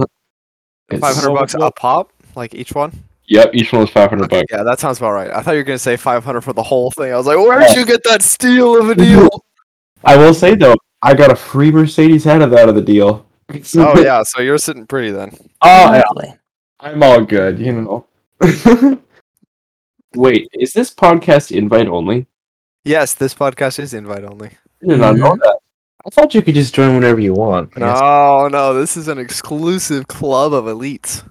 Five 0.99 1.15
hundred 1.15 1.31
Well, 1.31 1.41
bucks 1.41 1.55
well- 1.55 1.67
a 1.67 1.71
pop, 1.71 2.11
like 2.35 2.53
each 2.55 2.73
one. 2.73 2.91
Yep, 3.29 3.51
each 3.53 3.71
one 3.71 3.81
was 3.81 3.91
five 3.91 4.09
hundred 4.09 4.29
bucks. 4.29 4.47
yeah, 4.51 4.63
that 4.63 4.79
sounds 4.79 4.97
about 4.97 5.11
right. 5.11 5.29
I 5.29 5.43
thought 5.43 5.51
you 5.51 5.57
were 5.57 5.63
gonna 5.63 5.77
say 5.77 5.95
five 5.97 6.23
hundred 6.23 6.41
for 6.41 6.53
the 6.53 6.63
whole 6.63 6.89
thing. 6.91 7.13
I 7.13 7.15
was 7.15 7.27
like, 7.27 7.37
where'd 7.37 7.75
you 7.75 7.85
get 7.85 8.03
that 8.05 8.23
steal 8.23 8.81
of 8.81 8.89
a 8.89 8.95
deal? 8.95 9.29
I 10.03 10.17
will 10.17 10.33
say 10.33 10.55
though, 10.55 10.75
I 11.01 11.13
got 11.13 11.31
a 11.31 11.35
free 11.35 11.71
Mercedes 11.71 12.25
out 12.25 12.41
of 12.41 12.51
out 12.53 12.69
of 12.69 12.75
the 12.75 12.81
deal. 12.81 13.27
oh 13.77 14.01
yeah, 14.01 14.23
so 14.23 14.41
you're 14.41 14.57
sitting 14.57 14.87
pretty 14.87 15.11
then. 15.11 15.37
Oh, 15.61 15.93
yeah, 15.93 16.33
I'm 16.79 17.03
all 17.03 17.23
good, 17.23 17.59
you 17.59 17.73
know. 17.73 18.07
Wait, 20.15 20.49
is 20.53 20.71
this 20.73 20.91
podcast 20.91 21.55
invite 21.55 21.87
only? 21.87 22.25
Yes, 22.83 23.13
this 23.13 23.35
podcast 23.35 23.77
is 23.77 23.93
invite 23.93 24.23
only. 24.23 24.47
I 24.83 24.87
did 24.87 24.99
not 24.99 25.17
know 25.17 25.31
mm-hmm. 25.31 25.39
that. 25.41 25.59
I 26.05 26.09
thought 26.09 26.33
you 26.33 26.41
could 26.41 26.55
just 26.55 26.73
join 26.73 26.95
whenever 26.95 27.19
you 27.19 27.33
want. 27.33 27.77
No, 27.77 28.47
no, 28.47 28.73
this 28.73 28.97
is 28.97 29.07
an 29.07 29.19
exclusive 29.19 30.07
club 30.07 30.53
of 30.53 30.65
elites. 30.65 31.23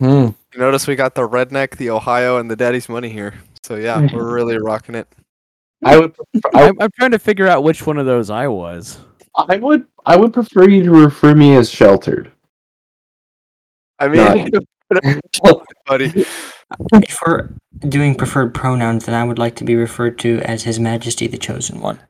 Hmm. 0.00 0.30
You 0.52 0.60
notice 0.60 0.86
we 0.86 0.96
got 0.96 1.14
the 1.14 1.28
redneck, 1.28 1.76
the 1.76 1.90
Ohio, 1.90 2.38
and 2.38 2.50
the 2.50 2.56
Daddy's 2.56 2.88
Money 2.88 3.08
here. 3.08 3.34
So 3.62 3.76
yeah, 3.76 4.06
we're 4.12 4.32
really 4.32 4.58
rocking 4.58 4.94
it. 4.94 5.08
I 5.84 5.98
would. 5.98 6.14
Prefer, 6.32 6.50
I, 6.54 6.68
I'm, 6.68 6.80
I'm 6.80 6.90
trying 6.98 7.12
to 7.12 7.18
figure 7.18 7.48
out 7.48 7.62
which 7.62 7.86
one 7.86 7.98
of 7.98 8.06
those 8.06 8.30
I 8.30 8.48
was. 8.48 8.98
I 9.36 9.56
would. 9.56 9.86
I 10.06 10.16
would 10.16 10.32
prefer 10.32 10.68
you 10.68 10.84
to 10.84 10.90
refer 10.90 11.34
me 11.34 11.56
as 11.56 11.70
sheltered. 11.70 12.30
I 13.98 14.08
mean, 14.08 14.50
buddy. 15.86 16.26
If 16.92 17.18
we're 17.26 17.50
doing 17.88 18.14
preferred 18.14 18.54
pronouns, 18.54 19.06
then 19.06 19.14
I 19.14 19.24
would 19.24 19.38
like 19.38 19.56
to 19.56 19.64
be 19.64 19.74
referred 19.74 20.18
to 20.20 20.40
as 20.40 20.64
His 20.64 20.78
Majesty 20.78 21.26
the 21.26 21.38
Chosen 21.38 21.80
One. 21.80 22.00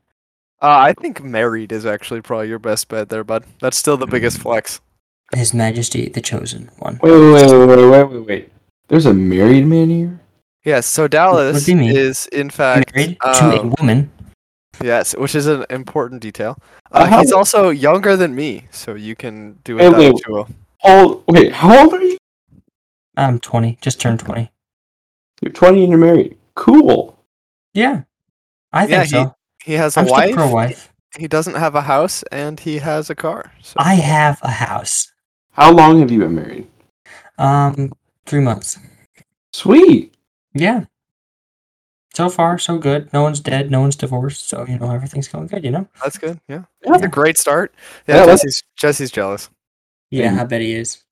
Uh, 0.61 0.79
I 0.79 0.93
think 0.95 1.23
married 1.23 1.73
is 1.73 1.87
actually 1.87 2.23
probably 2.23 2.49
your 2.49 2.59
best 2.59 2.89
bet 2.89 3.09
there, 3.09 3.25
bud. 3.25 3.45
That's 3.61 3.77
still 3.77 3.97
the 3.97 4.07
biggest 4.07 4.39
flex. 4.39 4.81
His 5.33 5.55
Majesty 5.55 6.09
the 6.09 6.21
Chosen 6.21 6.71
One. 6.79 6.99
Wait, 7.03 7.11
wait, 7.13 7.33
wait, 7.33 7.47
wait, 7.51 7.67
wait, 7.67 7.91
wait, 7.91 8.05
wait, 8.11 8.27
wait. 8.27 8.53
There's 8.89 9.07
a 9.07 9.15
married 9.15 9.67
man 9.67 9.89
here. 9.91 10.21
Yes, 10.65 10.87
so 10.87 11.09
Dallas 11.09 11.65
do 11.65 11.73
you 11.73 11.77
mean? 11.79 11.97
is 11.97 12.27
in 12.29 12.51
fact 12.51 12.95
Married 12.95 13.19
to 13.21 13.51
a 13.57 13.61
um, 13.61 13.75
woman. 13.79 14.11
yes, 14.83 15.15
which 15.17 15.35
is 15.35 15.47
an 15.47 15.65
important 15.71 16.23
detail. 16.23 16.57
Uh, 16.93 16.99
Uh, 16.99 17.07
how- 17.07 17.21
he's 17.21 17.33
also 17.33 17.71
younger 17.71 18.17
than 18.17 18.35
me, 18.35 18.67
so 18.71 18.95
you 18.95 19.15
can 19.17 19.59
do 19.65 19.79
it 19.79 19.83
Wait, 19.83 19.91
that 19.91 19.99
wait. 19.99 20.13
what 20.15 20.27
you 20.27 20.35
will. 20.35 20.49
Oh, 20.85 21.23
okay. 21.29 21.49
How 21.51 21.83
old 21.85 21.95
are 21.95 22.03
you? 22.03 22.17
I'm 23.17 23.39
20, 23.41 23.79
just 23.81 24.01
turned 24.01 24.21
20. 24.21 24.51
You're 25.41 25.53
20 25.53 25.83
and 25.85 25.91
you're 25.91 25.99
married. 26.01 26.37
Cool. 26.55 27.19
Yeah, 27.75 28.03
I 28.73 28.87
think 28.87 28.91
Yeah, 28.91 29.03
he- 29.05 29.09
so. 29.11 29.35
He 29.65 29.73
has 29.75 29.97
a 29.97 30.01
I'm 30.01 30.07
still 30.07 30.17
wife. 30.19 30.35
pro 30.35 30.49
wife. 30.51 30.93
He 31.19 31.27
doesn't 31.29 31.55
have 31.55 31.75
a 31.75 31.83
house, 31.83 32.23
and 32.33 32.61
he 32.61 32.79
has 32.79 33.09
a 33.09 33.15
car. 33.15 33.53
So. 33.63 33.75
I 33.79 33.95
have 33.95 34.39
a 34.43 34.51
house. 34.51 35.11
How 35.55 35.73
long 35.73 36.01
have 36.01 36.11
you 36.11 36.19
been 36.21 36.35
married? 36.35 36.67
Um, 37.39 37.93
three 38.27 38.41
months. 38.41 38.79
Sweet. 39.53 40.15
Yeah. 40.53 40.85
So 42.15 42.29
far, 42.29 42.59
so 42.59 42.79
good. 42.79 43.13
No 43.13 43.23
one's 43.23 43.41
dead. 43.41 43.71
No 43.71 43.81
one's 43.81 43.97
divorced. 43.97 44.49
So 44.49 44.65
you 44.69 44.79
know 44.79 44.91
everything's 44.91 45.27
going 45.29 45.47
good. 45.49 45.65
You 45.65 45.71
know. 45.73 45.89
That's 46.03 46.19
good. 46.19 46.39
Yeah, 46.49 46.63
Yeah. 46.85 46.91
that's 46.93 47.05
a 47.05 47.09
great 47.09 47.39
start. 47.39 47.75
Yeah, 48.07 48.17
Yeah, 48.17 48.21
that's- 48.27 48.43
Jesse's 48.43 48.63
Jesse's 48.77 49.11
jealous. 49.11 49.49
Yeah. 50.11 50.41
I 50.41 50.45
bet 50.45 50.61
he 50.61 50.75
is. 50.75 51.03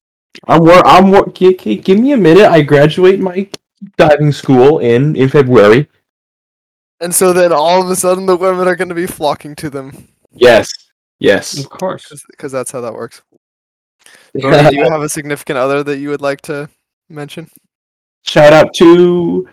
I'm 0.46 0.60
wor- 0.60 0.86
I'm 0.86 1.10
wor- 1.10 1.28
gi- 1.32 1.56
gi- 1.56 1.76
give 1.78 1.98
me 1.98 2.12
a 2.12 2.16
minute. 2.16 2.46
I 2.46 2.62
graduate 2.62 3.20
my 3.20 3.48
diving 3.96 4.32
school 4.32 4.78
in 4.78 5.16
in 5.16 5.28
February. 5.28 5.88
And 7.00 7.12
so 7.14 7.32
then 7.32 7.52
all 7.52 7.82
of 7.82 7.90
a 7.90 7.96
sudden 7.96 8.26
the 8.26 8.36
women 8.36 8.68
are 8.68 8.76
going 8.76 8.88
to 8.88 8.94
be 8.94 9.06
flocking 9.08 9.56
to 9.56 9.68
them 9.70 10.08
Yes. 10.32 10.70
Yes. 11.18 11.58
Of 11.58 11.68
course. 11.68 12.24
because 12.30 12.52
that's 12.52 12.70
how 12.70 12.80
that 12.80 12.94
works. 12.94 13.22
Brody, 14.40 14.70
do 14.70 14.76
you 14.82 14.84
have 14.90 15.02
a 15.02 15.08
significant 15.08 15.58
other 15.58 15.82
that 15.82 15.98
you 15.98 16.08
would 16.10 16.22
like 16.22 16.40
to 16.42 16.68
mention? 17.08 17.48
Shout 18.24 18.52
out 18.52 18.72
to. 18.74 19.48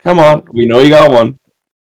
Come 0.00 0.18
on, 0.18 0.44
we 0.52 0.66
know 0.66 0.80
you 0.80 0.90
got 0.90 1.10
one. 1.10 1.38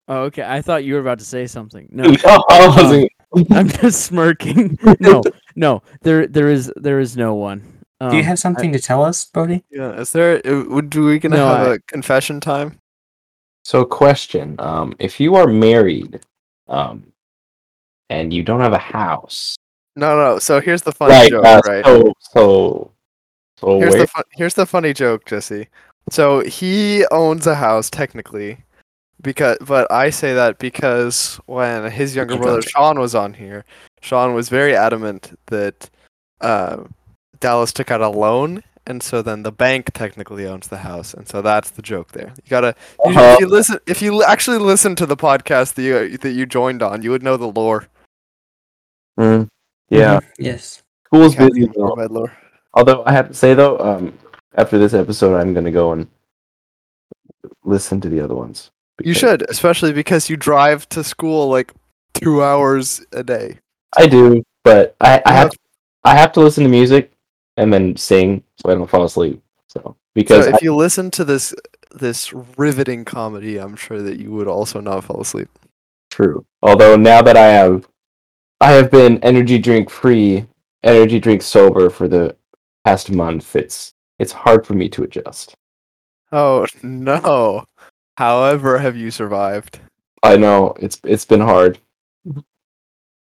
Oh, 0.09 0.22
okay. 0.24 0.43
I 0.47 0.61
thought 0.61 0.84
you 0.84 0.95
were 0.95 1.01
about 1.01 1.18
to 1.20 1.24
say 1.24 1.47
something. 1.47 1.88
No, 1.90 2.05
No, 2.24 2.45
I 2.51 2.66
wasn't. 2.68 3.11
I'm 3.51 3.68
just 3.68 4.05
smirking. 4.05 4.78
No, 5.01 5.22
no. 5.57 5.82
There, 6.03 6.26
there 6.26 6.49
is, 6.51 6.70
there 6.76 7.01
is 7.01 7.16
no 7.16 7.34
one. 7.34 7.61
Do 8.01 8.16
you 8.16 8.22
Um, 8.22 8.24
have 8.24 8.38
something 8.38 8.72
to 8.72 8.80
tell 8.80 9.03
us, 9.05 9.24
Brody? 9.24 9.62
Yeah, 9.70 9.93
is 9.93 10.11
there? 10.12 10.43
uh, 10.45 10.64
Would 10.68 10.95
we 10.95 11.18
gonna 11.20 11.36
No, 11.36 11.47
have 11.49 11.66
I- 11.68 11.74
a 11.74 11.78
confession 11.86 12.40
time? 12.40 12.78
So, 13.64 13.84
question: 13.84 14.57
um, 14.59 14.93
If 14.99 15.20
you 15.20 15.36
are 15.36 15.47
married, 15.47 16.18
um, 16.68 17.12
and 18.11 18.34
you 18.34 18.43
don't 18.43 18.61
have 18.61 18.72
a 18.72 18.78
house, 18.78 19.57
No, 19.97 20.16
no. 20.16 20.38
So 20.38 20.61
here's 20.61 20.82
the 20.82 20.93
funny 20.93 21.12
right? 21.12 21.30
joke, 21.30 21.45
uh, 21.45 21.61
right? 21.66 21.84
So, 21.84 22.12
so, 22.20 22.93
so 23.59 23.78
Here's 23.78 23.90
where? 23.90 24.01
the 24.01 24.07
fun- 24.07 24.24
here's 24.32 24.55
the 24.55 24.66
funny 24.66 24.93
joke, 24.93 25.24
Jesse. 25.26 25.68
So 26.11 26.40
he 26.40 27.05
owns 27.11 27.47
a 27.47 27.55
house 27.55 27.90
technically, 27.90 28.59
because 29.20 29.59
but 29.61 29.90
I 29.93 30.11
say 30.11 30.34
that 30.34 30.59
because 30.59 31.40
when 31.47 31.90
his 31.90 32.16
younger 32.16 32.36
brother. 32.38 32.62
Sean 32.62 32.99
was 32.99 33.14
on 33.14 33.34
here, 33.34 33.64
Sean 34.01 34.34
was 34.34 34.49
very 34.49 34.74
adamant 34.74 35.38
that 35.47 35.90
uh, 36.40 36.84
Dallas 37.40 37.72
took 37.72 37.90
out 37.90 38.01
a 38.01 38.09
loan, 38.09 38.64
and 38.86 39.03
so 39.03 39.22
then 39.22 39.43
the 39.45 39.53
bank 39.53 39.90
technically 39.95 40.45
owns 40.47 40.68
the 40.68 40.78
house, 40.78 41.14
and 41.14 41.28
so 41.28 41.40
that's 41.40 41.70
the 41.70 41.82
joke 41.82 42.12
there. 42.12 42.32
You 42.43 42.51
gotta 42.51 42.74
Uh-huh. 43.05 43.34
if 43.34 43.40
you 43.40 43.47
listen 43.47 43.78
if 43.86 44.03
you 44.03 44.24
actually 44.24 44.59
listen 44.59 44.97
to 44.97 45.07
the 45.07 45.16
podcast 45.16 45.74
that 45.74 45.82
you 45.82 46.16
that 46.18 46.32
you 46.32 46.47
joined 46.47 46.82
on, 46.82 47.03
you 47.03 47.11
would 47.11 47.22
know 47.22 47.36
the 47.36 47.47
lore. 47.47 47.86
Mm, 49.20 49.47
yeah, 49.93 50.20
Mhm. 50.20 50.24
Yes. 50.38 50.82
school's 51.07 51.34
Caffeine 51.34 51.66
busy. 51.66 51.72
though. 51.76 52.28
Although 52.74 53.03
I 53.05 53.12
have 53.12 53.28
to 53.28 53.34
say 53.34 53.55
though, 53.55 53.78
um, 53.78 54.18
after 54.57 54.78
this 54.78 54.95
episode, 54.95 55.36
I'm 55.38 55.53
gonna 55.55 55.70
go 55.70 55.93
and 55.93 56.07
listen 57.64 58.01
to 58.01 58.09
the 58.09 58.20
other 58.20 58.34
ones. 58.34 58.70
You 59.03 59.14
should, 59.14 59.49
especially 59.51 59.93
because 59.93 60.30
you 60.30 60.36
drive 60.36 60.88
to 60.90 61.03
school 61.03 61.49
like 61.49 61.72
two 62.14 62.43
hours 62.43 63.05
a 63.12 63.22
day. 63.22 63.59
I 63.97 64.07
do, 64.07 64.43
but 64.64 64.95
I, 65.01 65.22
I 65.26 65.30
You 65.30 65.36
have 65.36 65.51
I 66.05 66.16
have 66.16 66.32
to 66.32 66.40
listen 66.40 66.64
to 66.64 66.70
music 66.70 67.12
and 67.57 67.72
then 67.72 67.97
sing 67.97 68.43
so 68.57 68.70
I 68.70 68.74
don't 68.74 68.88
fall 68.88 69.05
asleep. 69.05 69.43
So 69.68 69.97
because 70.14 70.45
so 70.47 70.51
I, 70.53 70.55
if 70.57 70.62
you 70.62 70.74
listen 70.74 71.11
to 71.12 71.24
this 71.24 71.55
this 71.95 72.32
riveting 72.57 73.05
comedy, 73.05 73.59
I'm 73.59 73.76
sure 73.76 74.01
that 74.03 74.18
you 74.18 74.30
would 74.32 74.49
also 74.49 74.80
not 74.80 75.05
fall 75.05 75.20
asleep. 75.20 75.49
true. 76.11 76.45
Although 76.62 76.97
now 76.97 77.22
that 77.22 77.36
I 77.36 77.47
have 77.49 77.86
I 78.63 78.71
have 78.71 78.93
been 78.93 79.19
energy 79.25 79.59
drink 79.59 79.91
free, 79.91 80.47
energy 80.85 81.19
drink 81.19 81.43
sober 81.43 81.91
for 81.91 82.07
the 82.07 82.37
past 82.85 83.11
month, 83.11 83.57
it's 83.57 83.93
it's 84.21 84.31
hard 84.31 84.65
for 84.65 84.75
me 84.75 84.89
to 84.91 85.03
adjust. 85.03 85.57
Oh 86.31 86.67
no! 86.85 87.65
However, 88.19 88.79
have 88.79 88.97
you 88.97 89.11
survived? 89.11 89.81
I 90.23 90.37
know 90.37 90.75
it's 90.79 91.01
it's 91.03 91.25
been 91.25 91.41
hard. 91.41 91.81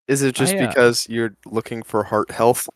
Is 0.09 0.22
it 0.22 0.35
just 0.35 0.55
I, 0.55 0.64
uh, 0.64 0.66
because 0.66 1.09
you're 1.09 1.37
looking 1.47 1.85
for 1.85 2.03
heart 2.03 2.33
health? 2.33 2.68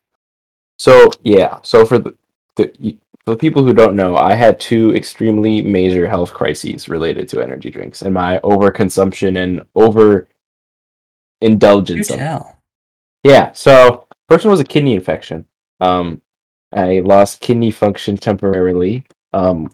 So 0.78 1.10
yeah, 1.24 1.58
so 1.62 1.84
for 1.84 1.98
the, 1.98 2.14
the 2.54 2.96
for 3.24 3.32
the 3.32 3.36
people 3.36 3.64
who 3.64 3.74
don't 3.74 3.96
know, 3.96 4.16
I 4.16 4.34
had 4.34 4.60
two 4.60 4.94
extremely 4.94 5.60
major 5.60 6.06
health 6.06 6.32
crises 6.32 6.88
related 6.88 7.28
to 7.30 7.42
energy 7.42 7.70
drinks 7.70 8.02
and 8.02 8.14
my 8.14 8.38
overconsumption 8.44 9.42
and 9.42 9.64
over 9.74 10.28
Do 11.44 11.52
indulgence. 11.52 12.10
of- 12.10 12.18
tell. 12.18 12.56
Yeah, 13.22 13.52
so 13.52 14.06
first 14.28 14.44
one 14.44 14.50
was 14.52 14.60
a 14.60 14.64
kidney 14.64 14.94
infection. 14.94 15.46
Um, 15.80 16.20
I 16.72 17.00
lost 17.00 17.40
kidney 17.40 17.70
function 17.70 18.16
temporarily. 18.16 19.04
Um, 19.32 19.72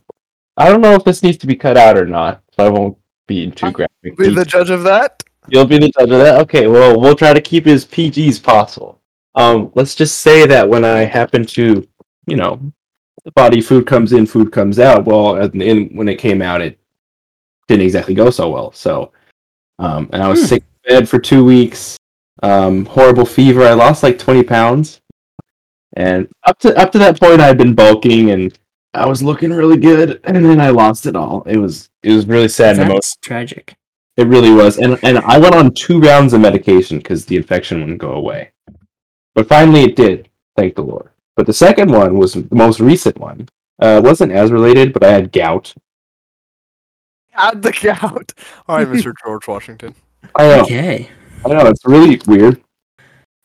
I 0.57 0.69
don't 0.69 0.81
know 0.81 0.95
if 0.95 1.05
this 1.05 1.23
needs 1.23 1.39
to 1.39 1.47
be 1.47 1.57
cut 1.57 1.77
out 1.77 1.97
or 1.97 2.07
not, 2.07 2.43
so 2.57 2.67
I 2.67 2.69
won't 2.69 2.97
be 3.27 3.51
too 3.51 3.71
graphic. 3.73 4.17
Be 4.17 4.31
the 4.35 4.45
judge 4.45 4.71
of 4.71 4.83
that. 4.85 5.23
You'll 5.49 5.65
be 5.67 5.79
the 5.79 5.89
judge 5.91 6.11
of 6.11 6.19
that. 6.21 6.41
Okay, 6.43 6.67
well, 6.67 7.01
we'll 7.01 7.17
try 7.17 7.33
to 7.33 7.41
keep 7.41 7.67
it 7.67 7.73
as 7.73 7.85
PG 7.85 8.29
as 8.29 8.39
possible. 8.39 9.01
Um, 9.35 9.73
let's 9.75 9.95
just 9.95 10.19
say 10.19 10.47
that 10.47 10.69
when 10.69 10.85
I 10.85 11.01
happen 11.05 11.45
to, 11.47 11.87
you 12.27 12.37
know, 12.37 12.61
the 13.25 13.33
body 13.33 13.61
food 13.61 13.87
comes 13.87 14.13
in, 14.13 14.27
food 14.27 14.53
comes 14.53 14.79
out. 14.79 15.05
Well, 15.05 15.37
and 15.37 15.63
in, 15.63 15.89
when 15.97 16.09
it 16.09 16.17
came 16.17 16.43
out, 16.43 16.61
it 16.61 16.79
didn't 17.69 17.85
exactly 17.85 18.15
go 18.15 18.31
so 18.31 18.51
well. 18.51 18.73
So, 18.73 19.13
um, 19.79 20.09
and 20.13 20.23
I 20.23 20.29
was 20.29 20.41
Hmm. 20.41 20.47
sick 20.47 20.63
in 20.63 20.70
bed 20.87 21.09
for 21.09 21.19
two 21.19 21.45
weeks. 21.45 21.97
Um, 22.43 22.87
horrible 22.87 23.27
fever. 23.27 23.63
I 23.63 23.75
lost 23.75 24.03
like 24.03 24.19
twenty 24.19 24.43
pounds, 24.43 25.01
and 25.95 26.29
up 26.47 26.59
to 26.61 26.77
up 26.77 26.91
to 26.93 26.99
that 26.99 27.21
point, 27.21 27.41
I 27.41 27.47
had 27.47 27.59
been 27.59 27.75
bulking 27.75 28.31
and 28.31 28.59
I 28.95 29.07
was 29.07 29.23
looking 29.23 29.53
really 29.53 29.77
good, 29.77 30.21
and 30.25 30.45
then 30.45 30.61
I 30.61 30.71
lost 30.71 31.07
it 31.07 31.15
all. 31.15 31.43
It 31.47 31.59
was 31.59 31.91
it 32.03 32.13
was 32.13 32.27
really 32.27 32.49
sad. 32.49 32.71
and 32.71 32.79
emotional. 32.81 32.97
That's 32.97 33.17
tragic. 33.17 33.77
It 34.17 34.27
really 34.27 34.51
was, 34.51 34.79
and 34.79 34.99
and 35.03 35.19
I 35.19 35.39
went 35.39 35.55
on 35.55 35.73
two 35.75 36.01
rounds 36.01 36.33
of 36.33 36.41
medication 36.41 36.99
because 36.99 37.25
the 37.25 37.37
infection 37.37 37.81
wouldn't 37.81 37.99
go 37.99 38.13
away. 38.13 38.51
But 39.35 39.49
finally, 39.49 39.83
it 39.83 39.97
did. 39.97 40.29
Thank 40.57 40.75
the 40.75 40.83
Lord. 40.83 41.11
But 41.37 41.47
the 41.47 41.53
second 41.53 41.91
one 41.91 42.19
was 42.19 42.35
the 42.35 42.47
most 42.51 42.81
recent 42.81 43.19
one. 43.19 43.49
Uh, 43.81 44.01
it 44.03 44.05
wasn't 44.05 44.33
as 44.33 44.51
related, 44.51 44.93
but 44.93 45.05
I 45.05 45.13
had 45.13 45.33
gout. 45.33 45.73
Add 47.33 47.63
the 47.63 47.73
gout. 47.73 48.33
All 48.69 48.77
right, 48.77 48.89
Mr. 48.89 49.15
George 49.25 49.47
Washington. 49.47 49.95
I 50.35 50.47
know, 50.47 50.63
Okay. 50.63 51.11
I 51.45 51.49
know, 51.49 51.67
it's 51.67 51.87
really 51.87 52.21
weird, 52.27 52.63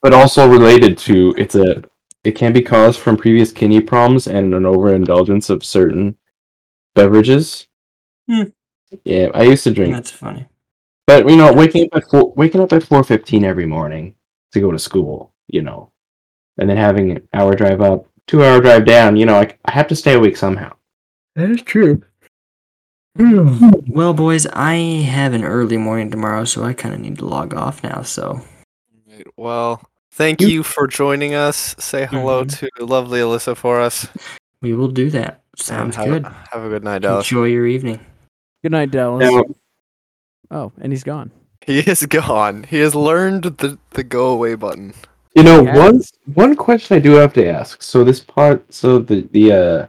but 0.02 0.14
also 0.14 0.48
related 0.48 0.98
to 1.00 1.34
it's 1.38 1.56
a. 1.56 1.84
It 2.24 2.32
can 2.32 2.54
be 2.54 2.62
caused 2.62 3.00
from 3.00 3.18
previous 3.18 3.52
kidney 3.52 3.82
problems 3.82 4.26
and 4.26 4.54
an 4.56 4.66
overindulgence 4.66 5.52
of 5.52 5.64
certain 5.64 6.18
beverages. 6.96 7.68
Hmm. 8.28 8.46
Yeah, 9.04 9.30
I 9.36 9.44
used 9.44 9.64
to 9.66 9.72
drink 9.72 9.94
That's 9.94 10.10
funny. 10.10 10.48
But 11.06 11.30
you 11.30 11.36
know, 11.36 11.54
waking 11.54 11.86
up 11.86 11.98
at 11.98 12.10
four, 12.10 12.34
waking 12.36 12.62
up 12.62 12.74
at 12.74 12.84
four 12.84 13.04
fifteen 13.04 13.46
every 13.46 13.68
morning 13.68 14.16
to 14.54 14.60
go 14.60 14.72
to 14.72 14.80
school, 14.80 15.34
you 15.48 15.62
know, 15.62 15.92
and 16.58 16.68
then 16.70 16.78
having 16.78 17.12
an 17.12 17.28
hour 17.34 17.56
drive 17.56 17.82
up, 17.82 18.08
two 18.26 18.44
hour 18.44 18.60
drive 18.60 18.86
down, 18.86 19.16
you 19.16 19.26
know, 19.26 19.36
I, 19.40 19.56
I 19.66 19.72
have 19.72 19.88
to 19.90 19.96
stay 19.96 20.16
awake 20.16 20.36
somehow. 20.38 20.74
That 21.36 21.52
is 21.52 21.62
true. 21.62 22.02
Well, 23.88 24.14
boys, 24.14 24.46
I 24.48 24.76
have 24.76 25.34
an 25.34 25.44
early 25.46 25.78
morning 25.78 26.12
tomorrow, 26.12 26.44
so 26.44 26.64
I 26.64 26.74
kind 26.74 26.94
of 26.94 27.00
need 27.00 27.18
to 27.20 27.26
log 27.26 27.54
off 27.54 27.82
now. 27.84 28.02
So, 28.02 28.42
Right, 29.10 29.26
Well, 29.38 29.82
thank 30.12 30.42
You- 30.42 30.48
you 30.50 30.64
for 30.64 30.86
joining 30.88 31.34
us. 31.34 31.76
Say 31.80 32.06
hello 32.06 32.44
to 32.44 32.70
lovely 32.80 33.20
Alyssa 33.22 33.56
for 33.56 33.80
us. 33.80 34.08
we 34.62 34.74
will 34.74 34.90
do 34.90 35.10
that. 35.12 35.42
Sounds 35.56 35.96
have, 35.96 36.08
good. 36.08 36.26
Have 36.52 36.64
a 36.66 36.70
good 36.70 36.84
night, 36.84 37.04
Dallas. 37.04 37.26
Enjoy 37.32 37.46
your 37.46 37.66
evening. 37.66 38.00
Good 38.64 38.72
night, 38.74 38.92
Dallas. 38.92 39.32
Now, 39.32 39.44
Oh, 40.52 40.72
and 40.82 40.92
he's 40.92 41.04
gone. 41.04 41.32
He 41.66 41.80
is 41.80 42.06
gone. 42.10 42.64
He 42.64 42.80
has 42.80 42.94
learned 42.96 43.44
the, 43.44 43.78
the 43.92 44.04
go 44.04 44.28
away 44.30 44.56
button. 44.56 44.94
You 45.36 45.44
know, 45.44 45.64
Yes. 45.64 45.78
one 45.78 46.02
one 46.36 46.56
question 46.56 46.96
I 46.98 47.00
do 47.00 47.12
have 47.14 47.34
to 47.34 47.46
ask. 47.48 47.82
So 47.82 48.04
this 48.04 48.20
part, 48.20 48.64
so 48.74 49.00
the 49.00 49.28
the 49.32 49.52
uh 49.52 49.88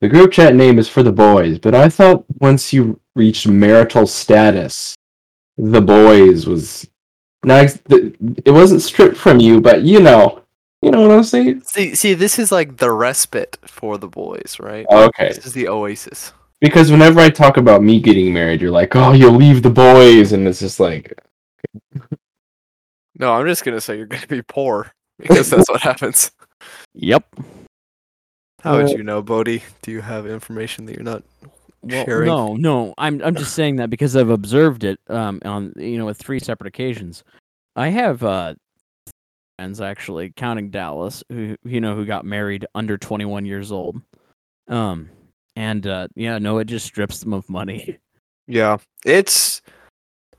the 0.00 0.08
group 0.08 0.32
chat 0.32 0.54
name 0.54 0.78
is 0.78 0.88
for 0.88 1.02
the 1.02 1.12
boys, 1.12 1.58
but 1.58 1.74
I 1.74 1.88
thought 1.88 2.24
once 2.40 2.72
you 2.72 3.00
reached 3.14 3.48
marital 3.48 4.06
status, 4.06 4.94
the 5.56 5.80
boys 5.80 6.46
was 6.46 6.88
now 7.44 7.66
it 7.88 8.50
wasn't 8.50 8.82
stripped 8.82 9.16
from 9.16 9.40
you, 9.40 9.60
but 9.60 9.82
you 9.82 10.00
know, 10.00 10.42
you 10.82 10.90
know 10.90 11.00
what 11.02 11.10
I'm 11.12 11.24
saying? 11.24 11.62
See, 11.62 11.94
see, 11.94 12.14
this 12.14 12.38
is 12.38 12.52
like 12.52 12.76
the 12.76 12.90
respite 12.92 13.56
for 13.66 13.96
the 13.98 14.08
boys, 14.08 14.56
right? 14.60 14.84
Oh, 14.90 15.04
okay, 15.06 15.28
This 15.28 15.46
is 15.46 15.52
the 15.52 15.68
oasis. 15.68 16.32
because 16.60 16.90
whenever 16.90 17.20
I 17.20 17.30
talk 17.30 17.56
about 17.56 17.82
me 17.82 18.00
getting 18.00 18.32
married, 18.34 18.60
you're 18.60 18.70
like, 18.70 18.94
oh, 18.96 19.12
you'll 19.12 19.32
leave 19.34 19.62
the 19.62 19.70
boys, 19.70 20.32
and 20.32 20.46
it's 20.46 20.60
just 20.60 20.78
like, 20.80 21.12
No, 23.18 23.32
I'm 23.32 23.46
just 23.46 23.64
gonna 23.64 23.80
say 23.80 23.96
you're 23.96 24.06
gonna 24.06 24.26
be 24.26 24.42
poor 24.42 24.92
because 25.18 25.48
that's 25.50 25.68
what 25.70 25.80
happens. 25.82 26.30
Yep. 26.94 27.24
How 28.66 28.78
would 28.78 28.90
Uh, 28.90 28.96
you 28.96 29.04
know, 29.04 29.22
Bodie? 29.22 29.62
Do 29.82 29.92
you 29.92 30.00
have 30.00 30.26
information 30.26 30.86
that 30.86 30.96
you're 30.96 31.04
not 31.04 31.22
Well, 31.82 32.04
sharing? 32.04 32.26
no, 32.26 32.56
no. 32.56 32.94
I'm 32.98 33.22
I'm 33.22 33.36
just 33.36 33.54
saying 33.54 33.76
that 33.76 33.90
because 33.90 34.16
I've 34.16 34.30
observed 34.30 34.82
it 34.82 34.98
um 35.08 35.40
on 35.44 35.72
you 35.76 35.98
know 35.98 36.06
with 36.06 36.18
three 36.18 36.40
separate 36.40 36.66
occasions. 36.66 37.22
I 37.76 37.88
have 37.90 38.24
uh 38.24 38.54
friends 39.56 39.80
actually 39.80 40.32
counting 40.36 40.70
Dallas 40.70 41.22
who 41.28 41.54
you 41.64 41.80
know 41.80 41.94
who 41.94 42.04
got 42.04 42.24
married 42.24 42.66
under 42.74 42.98
21 42.98 43.46
years 43.46 43.70
old. 43.70 44.00
Um 44.68 45.10
and 45.54 45.86
uh 45.86 46.08
yeah, 46.16 46.38
no 46.38 46.58
it 46.58 46.64
just 46.64 46.86
strips 46.86 47.20
them 47.20 47.32
of 47.34 47.48
money. 47.48 47.98
Yeah, 48.48 48.78
it's 49.04 49.62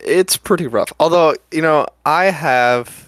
it's 0.01 0.35
pretty 0.35 0.67
rough. 0.67 0.91
Although 0.99 1.35
you 1.51 1.61
know, 1.61 1.87
I 2.05 2.25
have 2.25 3.07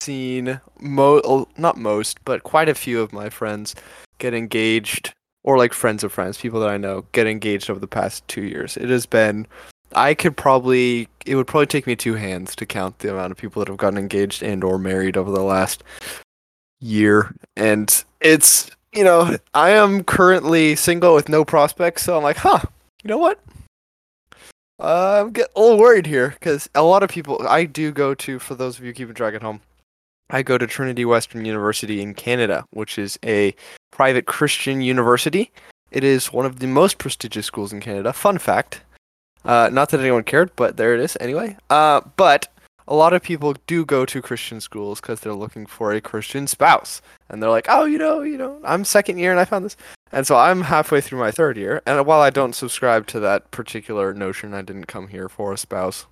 seen 0.00 0.58
mo 0.80 1.46
not 1.58 1.76
most, 1.76 2.24
but 2.24 2.42
quite 2.44 2.68
a 2.70 2.74
few 2.74 3.00
of 3.00 3.12
my 3.12 3.28
friends 3.28 3.74
get 4.24 4.32
engaged, 4.32 5.12
or 5.42 5.58
like 5.58 5.74
friends 5.74 6.02
of 6.02 6.10
friends, 6.10 6.38
people 6.38 6.58
that 6.60 6.70
I 6.70 6.78
know 6.78 7.04
get 7.12 7.26
engaged 7.26 7.68
over 7.68 7.78
the 7.78 7.86
past 7.86 8.26
two 8.26 8.42
years. 8.42 8.78
It 8.78 8.88
has 8.88 9.04
been. 9.04 9.46
I 9.94 10.14
could 10.14 10.34
probably. 10.36 11.08
It 11.26 11.36
would 11.36 11.46
probably 11.46 11.66
take 11.66 11.86
me 11.86 11.94
two 11.94 12.14
hands 12.14 12.56
to 12.56 12.66
count 12.66 13.00
the 13.00 13.12
amount 13.12 13.32
of 13.32 13.36
people 13.36 13.60
that 13.60 13.68
have 13.68 13.76
gotten 13.76 13.98
engaged 13.98 14.42
and 14.42 14.64
or 14.64 14.78
married 14.78 15.18
over 15.18 15.30
the 15.30 15.42
last 15.42 15.84
year, 16.80 17.34
and 17.54 18.04
it's 18.20 18.70
you 18.94 19.04
know 19.04 19.36
I 19.52 19.70
am 19.70 20.04
currently 20.04 20.74
single 20.74 21.14
with 21.14 21.28
no 21.28 21.44
prospects, 21.44 22.02
so 22.02 22.16
I'm 22.16 22.22
like, 22.22 22.38
huh, 22.38 22.60
you 23.02 23.08
know 23.08 23.18
what? 23.18 23.38
Uh, 24.80 25.20
I'm 25.20 25.32
getting 25.32 25.52
a 25.54 25.60
little 25.60 25.78
worried 25.78 26.06
here 26.06 26.30
because 26.30 26.68
a 26.74 26.82
lot 26.82 27.02
of 27.02 27.10
people 27.10 27.46
I 27.46 27.64
do 27.64 27.92
go 27.92 28.14
to. 28.14 28.38
For 28.38 28.54
those 28.54 28.78
of 28.78 28.86
you 28.86 28.94
keeping 28.94 29.14
track 29.14 29.34
at 29.34 29.42
home, 29.42 29.60
I 30.30 30.42
go 30.42 30.58
to 30.58 30.66
Trinity 30.66 31.04
Western 31.04 31.44
University 31.44 32.00
in 32.00 32.14
Canada, 32.14 32.64
which 32.70 32.98
is 32.98 33.18
a 33.24 33.54
private 33.90 34.26
Christian 34.26 34.80
university. 34.80 35.52
It 35.90 36.02
is 36.02 36.32
one 36.32 36.46
of 36.46 36.58
the 36.58 36.66
most 36.66 36.98
prestigious 36.98 37.46
schools 37.46 37.72
in 37.72 37.80
Canada. 37.80 38.12
Fun 38.12 38.38
fact. 38.38 38.80
Uh, 39.44 39.68
not 39.72 39.90
that 39.90 40.00
anyone 40.00 40.24
cared, 40.24 40.50
but 40.56 40.76
there 40.76 40.94
it 40.94 41.00
is 41.00 41.16
anyway. 41.20 41.56
Uh, 41.68 42.00
but 42.16 42.48
a 42.88 42.94
lot 42.94 43.12
of 43.12 43.22
people 43.22 43.54
do 43.66 43.84
go 43.84 44.04
to 44.04 44.22
Christian 44.22 44.60
schools 44.60 45.00
because 45.00 45.20
they're 45.20 45.34
looking 45.34 45.66
for 45.66 45.92
a 45.92 46.00
Christian 46.00 46.46
spouse, 46.46 47.00
and 47.28 47.42
they're 47.42 47.50
like, 47.50 47.66
oh, 47.68 47.84
you 47.84 47.98
know, 47.98 48.22
you 48.22 48.36
know, 48.36 48.58
I'm 48.64 48.84
second 48.84 49.18
year 49.18 49.30
and 49.30 49.40
I 49.40 49.44
found 49.44 49.64
this, 49.64 49.76
and 50.12 50.26
so 50.26 50.36
I'm 50.36 50.62
halfway 50.62 51.00
through 51.00 51.18
my 51.18 51.30
third 51.30 51.56
year, 51.56 51.82
and 51.86 52.04
while 52.06 52.20
I 52.20 52.30
don't 52.30 52.54
subscribe 52.54 53.06
to 53.08 53.20
that 53.20 53.50
particular 53.50 54.12
notion, 54.12 54.54
I 54.54 54.62
didn't 54.62 54.86
come 54.86 55.08
here 55.08 55.28
for 55.28 55.52
a 55.52 55.58
spouse. 55.58 56.06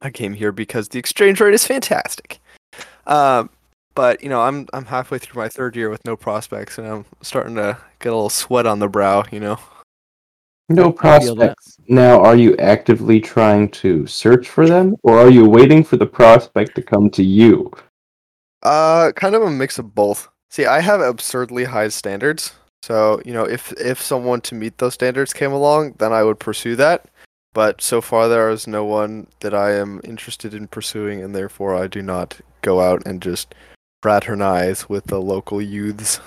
I 0.00 0.10
came 0.10 0.34
here 0.34 0.52
because 0.52 0.88
the 0.88 0.98
exchange 0.98 1.40
rate 1.40 1.54
is 1.54 1.66
fantastic. 1.66 2.40
Um, 3.08 3.50
but 3.94 4.22
you 4.22 4.28
know, 4.28 4.42
I'm 4.42 4.68
I'm 4.72 4.84
halfway 4.84 5.18
through 5.18 5.42
my 5.42 5.48
third 5.48 5.74
year 5.74 5.90
with 5.90 6.04
no 6.04 6.16
prospects, 6.16 6.78
and 6.78 6.86
I'm 6.86 7.04
starting 7.20 7.56
to 7.56 7.76
get 7.98 8.10
a 8.10 8.14
little 8.14 8.30
sweat 8.30 8.66
on 8.66 8.78
the 8.78 8.88
brow. 8.88 9.24
You 9.32 9.40
know. 9.40 9.58
no 10.68 10.94
I 11.00 11.18
feel 11.18 11.34
that. 11.36 11.56
prospects. 11.56 11.78
Now, 11.88 12.20
are 12.20 12.36
you 12.36 12.56
actively 12.58 13.20
trying 13.20 13.70
to 13.70 14.06
search 14.06 14.48
for 14.48 14.68
them, 14.68 14.94
or 15.02 15.18
are 15.18 15.30
you 15.30 15.48
waiting 15.48 15.82
for 15.82 15.96
the 15.96 16.06
prospect 16.06 16.76
to 16.76 16.82
come 16.82 17.10
to 17.10 17.24
you? 17.24 17.72
Uh, 18.62 19.10
kind 19.12 19.34
of 19.34 19.42
a 19.42 19.50
mix 19.50 19.78
of 19.78 19.94
both. 19.94 20.28
See, 20.50 20.66
I 20.66 20.80
have 20.80 21.00
absurdly 21.00 21.64
high 21.64 21.88
standards. 21.88 22.52
So, 22.82 23.20
you 23.24 23.32
know, 23.32 23.44
if 23.44 23.72
if 23.72 24.00
someone 24.00 24.40
to 24.42 24.54
meet 24.54 24.78
those 24.78 24.94
standards 24.94 25.32
came 25.32 25.52
along, 25.52 25.94
then 25.98 26.12
I 26.12 26.22
would 26.22 26.38
pursue 26.38 26.76
that. 26.76 27.06
But 27.54 27.80
so 27.80 28.00
far 28.00 28.28
there 28.28 28.50
is 28.50 28.66
no 28.66 28.84
one 28.84 29.26
that 29.40 29.54
I 29.54 29.72
am 29.72 30.00
interested 30.04 30.54
in 30.54 30.68
pursuing 30.68 31.22
and 31.22 31.34
therefore 31.34 31.74
I 31.74 31.86
do 31.86 32.02
not 32.02 32.40
go 32.62 32.80
out 32.80 33.02
and 33.06 33.22
just 33.22 33.54
fraternize 34.02 34.88
with 34.88 35.06
the 35.06 35.20
local 35.20 35.60
youths. 35.60 36.20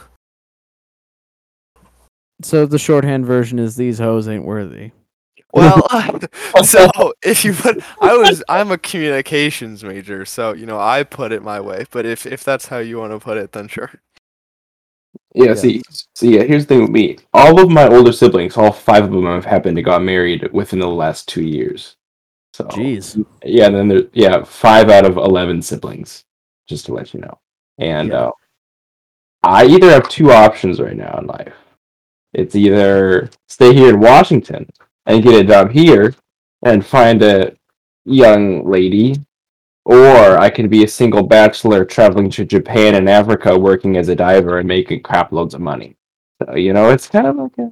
So 2.41 2.65
the 2.65 2.79
shorthand 2.79 3.25
version 3.25 3.59
is 3.59 3.75
these 3.75 3.99
hoes 3.99 4.27
ain't 4.27 4.45
worthy. 4.45 4.91
Well, 5.53 5.85
so 6.63 7.13
if 7.23 7.45
you 7.45 7.53
put 7.53 7.83
I 7.99 8.17
was 8.17 8.43
I'm 8.49 8.71
a 8.71 8.77
communications 8.77 9.83
major, 9.83 10.25
so 10.25 10.53
you 10.53 10.65
know, 10.65 10.79
I 10.79 11.03
put 11.03 11.31
it 11.31 11.43
my 11.43 11.59
way, 11.59 11.85
but 11.91 12.05
if 12.05 12.25
if 12.25 12.43
that's 12.43 12.67
how 12.67 12.79
you 12.79 12.97
want 12.97 13.13
to 13.13 13.19
put 13.19 13.37
it, 13.37 13.51
then 13.51 13.67
sure. 13.67 13.91
Yeah, 15.33 15.45
Yeah. 15.45 15.53
see, 15.55 15.81
see, 16.15 16.35
yeah, 16.35 16.43
here's 16.43 16.65
the 16.65 16.75
thing 16.75 16.81
with 16.81 16.91
me. 16.91 17.17
All 17.33 17.59
of 17.61 17.69
my 17.69 17.87
older 17.87 18.11
siblings, 18.11 18.57
all 18.57 18.71
five 18.71 19.05
of 19.05 19.11
them 19.11 19.25
have 19.25 19.45
happened 19.45 19.77
to 19.77 19.81
got 19.81 20.03
married 20.03 20.51
within 20.51 20.79
the 20.79 20.87
last 20.87 21.27
two 21.27 21.43
years. 21.43 21.95
So, 22.53 22.65
Jeez. 22.65 23.23
yeah, 23.43 23.67
and 23.67 23.75
then 23.75 23.87
there, 23.87 24.03
yeah, 24.13 24.43
five 24.43 24.89
out 24.89 25.05
of 25.05 25.15
eleven 25.17 25.61
siblings, 25.61 26.25
just 26.67 26.85
to 26.87 26.93
let 26.93 27.13
you 27.13 27.21
know. 27.21 27.39
And 27.79 28.09
Yeah. 28.09 28.25
uh, 28.25 28.31
I 29.43 29.65
either 29.65 29.89
have 29.89 30.09
two 30.09 30.31
options 30.31 30.79
right 30.81 30.95
now 30.97 31.17
in 31.19 31.27
life. 31.27 31.53
It's 32.33 32.55
either 32.55 33.29
stay 33.47 33.73
here 33.73 33.89
in 33.89 33.99
Washington 33.99 34.69
and 35.05 35.23
get 35.23 35.43
a 35.43 35.47
job 35.47 35.71
here 35.71 36.13
and 36.63 36.85
find 36.85 37.21
a 37.23 37.55
young 38.05 38.69
lady, 38.69 39.15
or 39.85 40.37
I 40.37 40.49
can 40.49 40.67
be 40.69 40.83
a 40.83 40.87
single 40.87 41.23
bachelor 41.23 41.83
traveling 41.85 42.29
to 42.31 42.45
Japan 42.45 42.95
and 42.95 43.09
Africa 43.09 43.57
working 43.57 43.97
as 43.97 44.09
a 44.09 44.15
diver 44.15 44.59
and 44.59 44.67
making 44.67 45.01
crap 45.03 45.31
loads 45.31 45.53
of 45.53 45.61
money. 45.61 45.95
So, 46.43 46.55
you 46.55 46.73
know, 46.73 46.89
it's 46.89 47.07
kind 47.07 47.27
of 47.27 47.35
like 47.37 47.57
a 47.57 47.71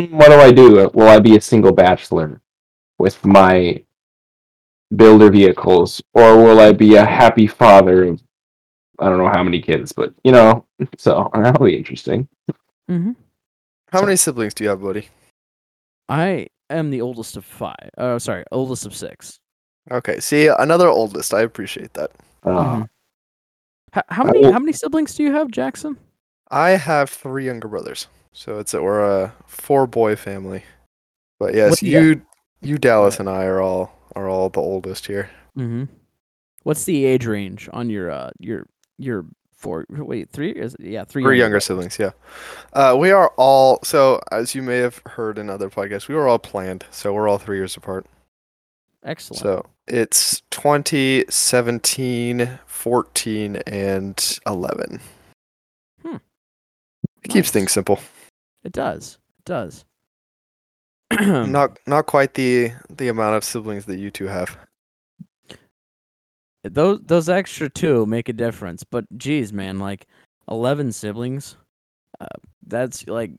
hmm, 0.00 0.16
what 0.16 0.28
do 0.28 0.34
I 0.34 0.52
do? 0.52 0.90
Will 0.94 1.08
I 1.08 1.18
be 1.20 1.36
a 1.36 1.40
single 1.40 1.72
bachelor 1.72 2.40
with 2.98 3.24
my 3.24 3.82
builder 4.94 5.30
vehicles, 5.30 6.00
or 6.14 6.36
will 6.36 6.60
I 6.60 6.72
be 6.72 6.94
a 6.94 7.04
happy 7.04 7.46
father 7.46 8.04
of 8.04 8.22
I 8.98 9.08
don't 9.10 9.18
know 9.18 9.28
how 9.28 9.42
many 9.42 9.60
kids, 9.60 9.92
but 9.92 10.14
you 10.24 10.32
know, 10.32 10.64
so 10.98 11.30
that'll 11.34 11.64
be 11.66 11.76
interesting. 11.76 12.28
Mm-hmm. 12.90 13.12
How 13.92 14.00
So- 14.00 14.06
many 14.06 14.16
siblings 14.16 14.54
do 14.54 14.64
you 14.64 14.70
have, 14.70 14.80
buddy? 14.82 15.08
I 16.08 16.46
am 16.70 16.90
the 16.90 17.00
oldest 17.02 17.36
of 17.36 17.44
five. 17.44 17.90
Oh, 17.98 18.18
sorry, 18.18 18.44
oldest 18.52 18.86
of 18.86 18.94
six. 18.94 19.38
Okay, 19.90 20.20
see, 20.20 20.48
another 20.48 20.88
oldest. 20.88 21.32
I 21.34 21.42
appreciate 21.42 21.94
that. 21.94 22.10
Uh, 22.42 22.50
Mhm. 22.50 22.88
H- 23.96 24.02
how 24.08 24.24
many 24.24 24.42
how 24.50 24.58
many 24.58 24.72
siblings 24.72 25.14
do 25.14 25.22
you 25.22 25.32
have, 25.32 25.50
Jackson? 25.50 25.96
I 26.50 26.70
have 26.70 27.08
three 27.10 27.46
younger 27.46 27.68
brothers, 27.68 28.08
so 28.32 28.58
it's 28.58 28.74
a, 28.74 28.82
we're 28.82 29.04
a 29.04 29.34
four 29.46 29.86
boy 29.86 30.16
family. 30.16 30.64
But 31.38 31.54
yes, 31.54 31.82
you- 31.82 32.00
you, 32.00 32.22
you, 32.62 32.78
Dallas, 32.78 33.18
and 33.20 33.28
I 33.28 33.44
are 33.44 33.60
all 33.60 33.92
are 34.14 34.28
all 34.28 34.48
the 34.48 34.60
oldest 34.60 35.06
here. 35.06 35.30
Mm-hmm. 35.56 35.84
What's 36.62 36.84
the 36.84 37.04
age 37.04 37.26
range 37.26 37.68
on 37.72 37.88
your 37.90 38.10
uh 38.10 38.30
your 38.40 38.66
your 38.98 39.24
four? 39.54 39.86
Wait, 39.88 40.30
three? 40.30 40.50
Is 40.50 40.74
it, 40.74 40.80
yeah, 40.80 41.04
three. 41.04 41.22
Three 41.22 41.38
younger 41.38 41.54
brothers. 41.54 41.64
siblings, 41.64 41.98
yeah. 41.98 42.10
Uh, 42.72 42.96
we 42.98 43.10
are 43.12 43.32
all 43.36 43.78
so 43.84 44.20
as 44.32 44.54
you 44.54 44.62
may 44.62 44.78
have 44.78 45.00
heard 45.06 45.38
in 45.38 45.48
other 45.48 45.70
podcasts, 45.70 46.08
we 46.08 46.14
were 46.16 46.26
all 46.28 46.38
planned, 46.40 46.84
so 46.90 47.12
we're 47.14 47.28
all 47.28 47.38
three 47.38 47.56
years 47.56 47.76
apart. 47.76 48.04
Excellent. 49.04 49.40
So 49.42 49.66
it's 49.88 50.42
20, 50.50 51.24
17, 51.28 52.58
14, 52.66 53.56
and 53.66 54.38
11. 54.46 55.00
Hmm. 56.02 56.16
It 57.22 57.28
keeps 57.28 57.50
things 57.50 57.72
simple. 57.72 58.00
It 58.64 58.72
does. 58.72 59.18
It 59.38 59.44
does. 59.44 59.84
Not 61.20 61.78
not 61.86 62.06
quite 62.06 62.34
the 62.34 62.72
the 62.90 63.06
amount 63.06 63.36
of 63.36 63.44
siblings 63.44 63.84
that 63.84 63.98
you 63.98 64.10
two 64.10 64.26
have. 64.26 64.58
those 66.64 66.98
those 67.06 67.28
extra 67.28 67.68
two 67.68 68.06
make 68.06 68.28
a 68.28 68.32
difference, 68.32 68.82
but 68.82 69.04
geez, 69.16 69.52
man, 69.52 69.78
like 69.78 70.08
eleven 70.50 70.90
siblings. 70.90 71.56
Uh, 72.18 72.26
that's 72.66 73.06
like 73.06 73.30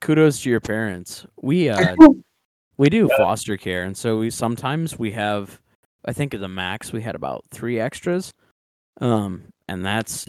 kudos 0.00 0.42
to 0.42 0.50
your 0.50 0.60
parents. 0.60 1.26
We 1.42 1.70
uh 1.70 1.96
we 2.78 2.90
do 2.90 3.08
foster 3.16 3.56
care, 3.56 3.84
and 3.84 3.96
so 3.96 4.18
we 4.18 4.30
sometimes 4.30 4.98
we 4.98 5.12
have. 5.12 5.60
I 6.04 6.12
think 6.12 6.34
at 6.34 6.40
the 6.40 6.48
max 6.48 6.92
we 6.92 7.02
had 7.02 7.16
about 7.16 7.44
three 7.50 7.80
extras, 7.80 8.32
um, 9.00 9.44
and 9.66 9.84
that's 9.84 10.26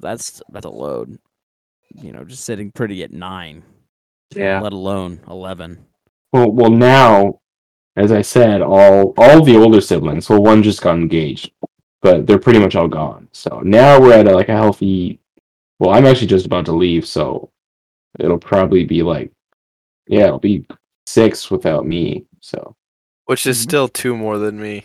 that's 0.00 0.42
that's 0.50 0.66
a 0.66 0.70
load. 0.70 1.18
You 1.94 2.12
know, 2.12 2.24
just 2.24 2.44
sitting 2.44 2.72
pretty 2.72 3.02
at 3.04 3.12
nine, 3.12 3.62
yeah. 4.34 4.60
let 4.60 4.72
alone 4.72 5.20
eleven. 5.28 5.86
Well, 6.32 6.50
well, 6.50 6.70
now 6.70 7.40
as 7.96 8.12
I 8.12 8.22
said, 8.22 8.62
all 8.62 9.14
all 9.16 9.42
the 9.42 9.56
older 9.56 9.80
siblings. 9.80 10.28
Well, 10.28 10.42
one 10.42 10.62
just 10.62 10.82
got 10.82 10.96
engaged, 10.96 11.52
but 12.00 12.26
they're 12.26 12.38
pretty 12.38 12.58
much 12.58 12.74
all 12.74 12.88
gone. 12.88 13.28
So 13.32 13.60
now 13.60 14.00
we're 14.00 14.14
at 14.14 14.26
a, 14.26 14.34
like 14.34 14.48
a 14.48 14.56
healthy. 14.56 15.20
Well, 15.78 15.90
I'm 15.90 16.06
actually 16.06 16.28
just 16.28 16.46
about 16.46 16.64
to 16.66 16.72
leave, 16.72 17.06
so 17.06 17.50
it'll 18.18 18.38
probably 18.38 18.84
be 18.84 19.02
like, 19.02 19.30
yeah, 20.06 20.26
it'll 20.26 20.38
be 20.38 20.64
six 21.06 21.50
without 21.50 21.86
me. 21.86 22.24
So 22.40 22.74
Which 23.26 23.46
is 23.46 23.58
Mhm. 23.58 23.62
still 23.62 23.88
two 23.88 24.16
more 24.16 24.38
than 24.38 24.60
me. 24.60 24.84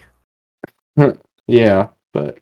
yeah, 1.48 1.88
but 2.14 2.40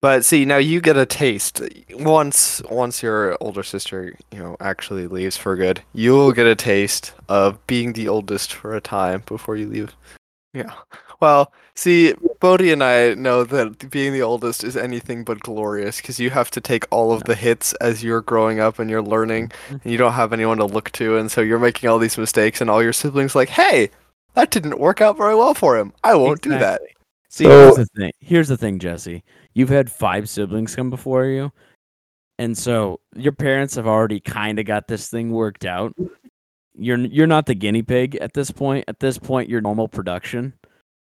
But 0.00 0.24
see, 0.24 0.44
now 0.44 0.58
you 0.58 0.80
get 0.80 0.96
a 0.96 1.06
taste 1.06 1.60
once 1.90 2.62
once 2.70 3.02
your 3.02 3.36
older 3.40 3.64
sister, 3.64 4.14
you 4.30 4.38
know, 4.38 4.56
actually 4.60 5.08
leaves 5.08 5.36
for 5.36 5.56
good. 5.56 5.82
You'll 5.92 6.30
get 6.32 6.46
a 6.46 6.54
taste 6.54 7.14
of 7.28 7.66
being 7.66 7.94
the 7.94 8.06
oldest 8.06 8.52
for 8.52 8.76
a 8.76 8.80
time 8.80 9.24
before 9.26 9.56
you 9.56 9.66
leave. 9.68 9.96
Yeah. 10.54 10.72
Well, 11.20 11.52
see, 11.74 12.14
Bodie 12.40 12.70
and 12.70 12.82
I 12.82 13.14
know 13.14 13.42
that 13.44 13.90
being 13.90 14.12
the 14.12 14.22
oldest 14.22 14.62
is 14.62 14.76
anything 14.76 15.24
but 15.24 15.40
glorious 15.40 16.00
because 16.00 16.20
you 16.20 16.30
have 16.30 16.50
to 16.52 16.60
take 16.60 16.86
all 16.90 17.12
of 17.12 17.24
the 17.24 17.34
hits 17.34 17.72
as 17.74 18.04
you're 18.04 18.20
growing 18.20 18.60
up 18.60 18.78
and 18.78 18.88
you're 18.88 19.02
learning, 19.02 19.48
mm-hmm. 19.48 19.76
and 19.82 19.92
you 19.92 19.98
don't 19.98 20.12
have 20.12 20.32
anyone 20.32 20.58
to 20.58 20.64
look 20.64 20.90
to, 20.92 21.16
and 21.16 21.30
so 21.30 21.40
you're 21.40 21.58
making 21.58 21.88
all 21.88 21.98
these 21.98 22.18
mistakes, 22.18 22.60
and 22.60 22.70
all 22.70 22.82
your 22.82 22.92
siblings 22.92 23.34
like, 23.34 23.48
"Hey, 23.48 23.90
that 24.34 24.50
didn't 24.50 24.78
work 24.78 25.00
out 25.00 25.16
very 25.16 25.34
well 25.34 25.54
for 25.54 25.76
him. 25.76 25.92
I 26.04 26.14
won't 26.14 26.42
do 26.42 26.50
that." 26.50 26.80
See, 27.28 27.44
So- 27.44 27.50
here's 27.50 27.76
the 27.76 27.86
thing. 27.86 28.12
Here's 28.20 28.48
the 28.48 28.56
thing, 28.56 28.78
Jesse. 28.78 29.24
You've 29.54 29.68
had 29.68 29.90
five 29.90 30.28
siblings 30.28 30.76
come 30.76 30.90
before 30.90 31.24
you, 31.26 31.50
and 32.38 32.56
so 32.56 33.00
your 33.16 33.32
parents 33.32 33.74
have 33.74 33.88
already 33.88 34.20
kind 34.20 34.60
of 34.60 34.66
got 34.66 34.86
this 34.86 35.08
thing 35.08 35.32
worked 35.32 35.64
out. 35.64 35.94
You're 36.74 36.98
you're 36.98 37.26
not 37.26 37.46
the 37.46 37.54
guinea 37.56 37.82
pig 37.82 38.14
at 38.16 38.34
this 38.34 38.52
point. 38.52 38.84
At 38.86 39.00
this 39.00 39.18
point, 39.18 39.48
you're 39.48 39.60
normal 39.60 39.88
production. 39.88 40.54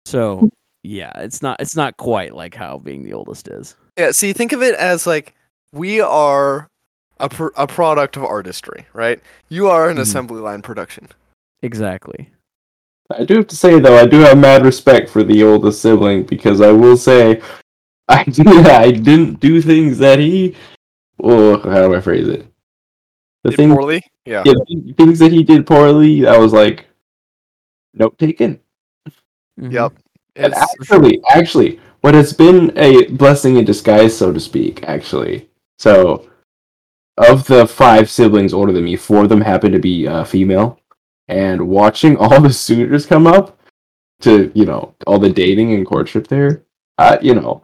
So 0.06 0.49
yeah, 0.84 1.12
it's 1.16 1.41
not 1.41 1.60
it's 1.60 1.76
not 1.76 1.97
quite 1.97 2.36
like 2.36 2.53
how 2.56 2.78
being 2.78 3.03
the 3.03 3.14
oldest 3.14 3.47
is. 3.47 3.76
Yeah, 3.97 4.12
see, 4.12 4.34
think 4.34 4.53
of 4.53 4.62
it 4.62 4.76
as 4.76 5.08
like 5.08 5.34
we 5.74 5.99
are 6.01 6.68
a, 7.20 7.30
pr- 7.30 7.47
a 7.56 7.66
product 7.66 8.18
of 8.18 8.24
artistry, 8.24 8.86
right? 8.93 9.22
You 9.49 9.68
are 9.68 9.89
an 9.89 9.97
Mhm. 9.97 10.01
assembly 10.01 10.41
line 10.41 10.62
production. 10.62 11.08
Exactly. 11.62 12.30
I 13.18 13.24
do 13.24 13.36
have 13.36 13.47
to 13.47 13.56
say 13.56 13.80
though, 13.80 13.97
I 13.97 14.06
do 14.06 14.20
have 14.20 14.38
mad 14.38 14.64
respect 14.66 15.10
for 15.10 15.24
the 15.24 15.43
oldest 15.43 15.82
sibling 15.82 16.24
because 16.24 16.62
I 16.62 16.72
will 16.72 16.97
say, 16.97 17.41
I 18.08 18.24
did, 18.24 18.47
I 18.47 18.91
didn't 18.91 19.39
do 19.39 19.62
things 19.62 19.97
that 19.99 20.20
he. 20.20 20.56
Oh, 21.24 21.58
how 21.70 21.88
do 21.88 21.95
I 21.95 22.01
phrase 22.01 22.28
it? 22.28 22.45
The 23.43 23.51
Did 23.51 23.58
thing, 23.58 23.72
poorly? 23.74 24.03
Yeah. 24.26 24.43
yeah, 24.45 24.53
things 24.97 25.20
that 25.20 25.32
he 25.32 25.43
did 25.43 25.66
poorly, 25.66 26.28
I 26.28 26.38
was 26.38 26.51
like, 26.51 26.86
note 27.93 28.18
taken. 28.18 28.60
Mhm. 29.60 29.72
Yep. 29.72 29.93
And 30.36 30.45
It's- 30.47 30.76
actually, 30.80 31.22
actually, 31.30 31.80
what 32.01 32.14
has 32.14 32.34
been 32.34 32.72
a 32.78 33.06
blessing 33.08 33.58
in 33.58 33.66
disguise, 33.66 34.16
so 34.16 34.32
to 34.34 34.39
speak, 34.39 34.84
actually. 34.88 35.49
So, 35.80 36.28
of 37.18 37.47
the 37.47 37.66
five 37.66 38.10
siblings 38.10 38.53
older 38.53 38.74
than 38.74 38.84
me, 38.84 38.95
four 38.97 39.24
of 39.24 39.30
them 39.30 39.41
happen 39.41 39.72
to 39.72 39.80
be 39.80 40.08
uh, 40.08 40.24
female. 40.26 40.80
And 41.28 41.68
watching 41.68 42.18
all 42.22 42.41
the 42.41 42.51
suitors 42.53 43.06
come 43.06 43.28
up 43.28 43.58
to, 44.22 44.51
you 44.53 44.66
know, 44.66 44.93
all 45.08 45.20
the 45.20 45.30
dating 45.30 45.74
and 45.74 45.86
courtship 45.86 46.28
there, 46.28 46.64
uh, 46.97 47.18
you 47.22 47.34
know, 47.36 47.64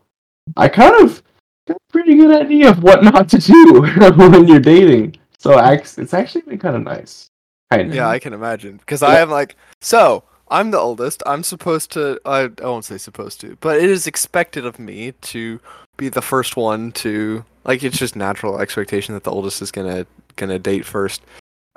I 0.58 0.68
kind 0.70 0.96
of 1.04 1.22
got 1.68 1.78
a 1.78 1.92
pretty 1.92 2.16
good 2.16 2.42
idea 2.42 2.70
of 2.70 2.84
what 2.84 3.04
not 3.04 3.30
to 3.30 3.38
do 3.38 3.82
when 4.18 4.48
you're 4.48 4.60
dating. 4.60 5.18
So, 5.38 5.58
it's 5.60 6.14
actually 6.14 6.42
been 6.42 6.60
kind 6.60 6.76
of 6.76 6.84
nice. 6.84 7.28
Kind 7.72 7.90
of. 7.90 7.96
Yeah, 7.96 8.08
I 8.10 8.20
can 8.20 8.34
imagine. 8.34 8.78
Because 8.78 9.02
I 9.04 9.20
am 9.20 9.30
like, 9.30 9.56
so 9.82 10.24
I'm 10.52 10.72
the 10.72 10.78
oldest. 10.78 11.24
I'm 11.26 11.44
supposed 11.44 11.92
to. 11.94 12.20
I, 12.26 12.50
I 12.62 12.66
won't 12.66 12.86
say 12.86 12.98
supposed 12.98 13.40
to, 13.42 13.58
but 13.62 13.78
it 13.78 13.90
is 13.90 14.06
expected 14.06 14.66
of 14.66 14.78
me 14.78 15.14
to 15.14 15.60
be 15.98 16.10
the 16.10 16.22
first 16.22 16.56
one 16.56 16.92
to. 16.94 17.46
Like, 17.64 17.84
it's 17.84 17.98
just 17.98 18.16
natural 18.16 18.60
expectation 18.60 19.14
that 19.14 19.24
the 19.24 19.32
oldest 19.32 19.62
is 19.62 19.72
gonna 19.72 20.06
gonna 20.36 20.60
date 20.60 20.86
first. 20.86 21.22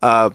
Uh, 0.02 0.30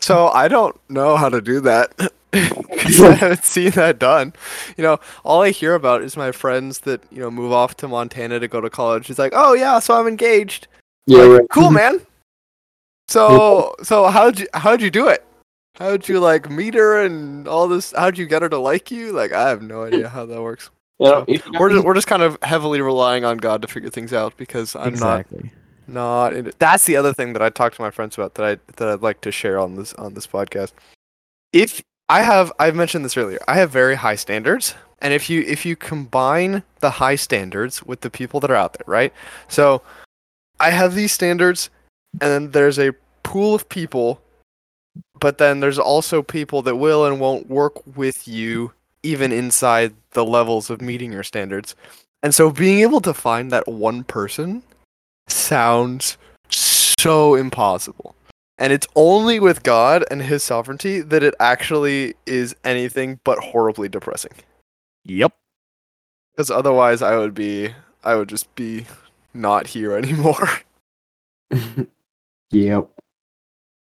so 0.00 0.28
I 0.28 0.48
don't 0.48 0.78
know 0.90 1.16
how 1.16 1.28
to 1.28 1.40
do 1.40 1.60
that 1.60 1.96
because 2.30 3.00
I 3.00 3.12
haven't 3.12 3.44
seen 3.44 3.70
that 3.70 3.98
done. 3.98 4.32
You 4.76 4.82
know, 4.82 4.98
all 5.24 5.42
I 5.42 5.50
hear 5.50 5.74
about 5.74 6.02
is 6.02 6.16
my 6.16 6.32
friends 6.32 6.80
that 6.80 7.02
you 7.12 7.20
know 7.20 7.30
move 7.30 7.52
off 7.52 7.76
to 7.78 7.88
Montana 7.88 8.40
to 8.40 8.48
go 8.48 8.60
to 8.60 8.68
college. 8.68 9.08
It's 9.08 9.18
like, 9.18 9.32
oh 9.34 9.52
yeah, 9.52 9.78
so 9.78 9.98
I'm 9.98 10.08
engaged. 10.08 10.66
yeah, 11.06 11.22
Like, 11.22 11.40
right. 11.40 11.48
Cool, 11.50 11.70
man. 11.82 12.00
So, 13.08 13.74
so 13.82 14.08
how'd 14.08 14.40
you 14.40 14.46
how'd 14.54 14.80
you 14.80 14.90
do 14.90 15.08
it? 15.08 15.24
How'd 15.76 16.08
you 16.08 16.20
like 16.20 16.48
meet 16.50 16.74
her 16.74 17.04
and 17.04 17.48
all 17.48 17.66
this? 17.68 17.92
How'd 17.96 18.16
you 18.16 18.26
get 18.26 18.42
her 18.42 18.48
to 18.48 18.58
like 18.58 18.90
you? 18.90 19.12
Like, 19.12 19.32
I 19.32 19.48
have 19.48 19.62
no 19.62 19.84
idea 19.84 20.08
how 20.08 20.24
that 20.26 20.40
works. 20.40 20.70
You 21.00 21.06
know, 21.06 21.24
if 21.26 21.44
We're 21.58 21.70
just, 21.70 21.84
we're 21.84 21.94
just 21.94 22.06
kind 22.06 22.22
of 22.22 22.38
heavily 22.42 22.80
relying 22.80 23.24
on 23.24 23.38
God 23.38 23.60
to 23.62 23.68
figure 23.68 23.90
things 23.90 24.12
out 24.12 24.36
because 24.36 24.76
I'm 24.76 24.88
exactly. 24.88 25.42
not 25.42 25.52
not. 25.86 26.34
In 26.34 26.46
it. 26.48 26.58
That's 26.58 26.84
the 26.84 26.96
other 26.96 27.12
thing 27.12 27.32
that 27.32 27.42
I 27.42 27.50
talk 27.50 27.74
to 27.74 27.82
my 27.82 27.90
friends 27.90 28.16
about 28.16 28.34
that 28.34 28.44
I 28.44 28.72
that 28.76 28.88
I'd 28.88 29.02
like 29.02 29.20
to 29.22 29.32
share 29.32 29.58
on 29.58 29.76
this 29.76 29.92
on 29.94 30.14
this 30.14 30.26
podcast. 30.26 30.72
If 31.52 31.82
I 32.08 32.22
have, 32.22 32.52
I've 32.58 32.74
mentioned 32.74 33.04
this 33.04 33.16
earlier. 33.16 33.38
I 33.48 33.54
have 33.54 33.70
very 33.70 33.94
high 33.94 34.16
standards, 34.16 34.74
and 35.00 35.12
if 35.12 35.30
you 35.30 35.42
if 35.42 35.64
you 35.64 35.76
combine 35.76 36.62
the 36.80 36.90
high 36.90 37.16
standards 37.16 37.82
with 37.82 38.00
the 38.00 38.10
people 38.10 38.40
that 38.40 38.50
are 38.50 38.56
out 38.56 38.74
there, 38.74 38.84
right? 38.86 39.12
So, 39.48 39.82
I 40.60 40.70
have 40.70 40.94
these 40.94 41.12
standards, 41.12 41.70
and 42.20 42.30
then 42.30 42.50
there's 42.50 42.78
a 42.78 42.92
pool 43.22 43.54
of 43.54 43.68
people, 43.68 44.20
but 45.20 45.38
then 45.38 45.60
there's 45.60 45.78
also 45.78 46.22
people 46.22 46.62
that 46.62 46.76
will 46.76 47.06
and 47.06 47.20
won't 47.20 47.48
work 47.48 47.74
with 47.96 48.26
you 48.26 48.72
even 49.02 49.32
inside 49.32 49.94
the 50.12 50.24
levels 50.24 50.70
of 50.70 50.80
meeting 50.80 51.12
your 51.12 51.22
standards. 51.22 51.74
And 52.22 52.34
so 52.34 52.50
being 52.50 52.80
able 52.80 53.00
to 53.02 53.14
find 53.14 53.50
that 53.52 53.68
one 53.68 54.02
person 54.04 54.62
sounds 55.28 56.16
so 56.48 57.34
impossible. 57.34 58.14
And 58.58 58.72
it's 58.72 58.86
only 58.94 59.40
with 59.40 59.62
God 59.62 60.04
and 60.10 60.22
his 60.22 60.42
sovereignty 60.42 61.00
that 61.00 61.22
it 61.22 61.34
actually 61.40 62.14
is 62.24 62.54
anything 62.64 63.20
but 63.24 63.38
horribly 63.38 63.88
depressing. 63.88 64.32
Yep. 65.04 65.34
Because 66.32 66.50
otherwise 66.50 67.02
I 67.02 67.16
would 67.16 67.34
be 67.34 67.74
I 68.04 68.14
would 68.14 68.28
just 68.28 68.54
be 68.54 68.86
not 69.32 69.66
here 69.66 69.92
anymore. 69.96 70.48
yep. 72.50 72.88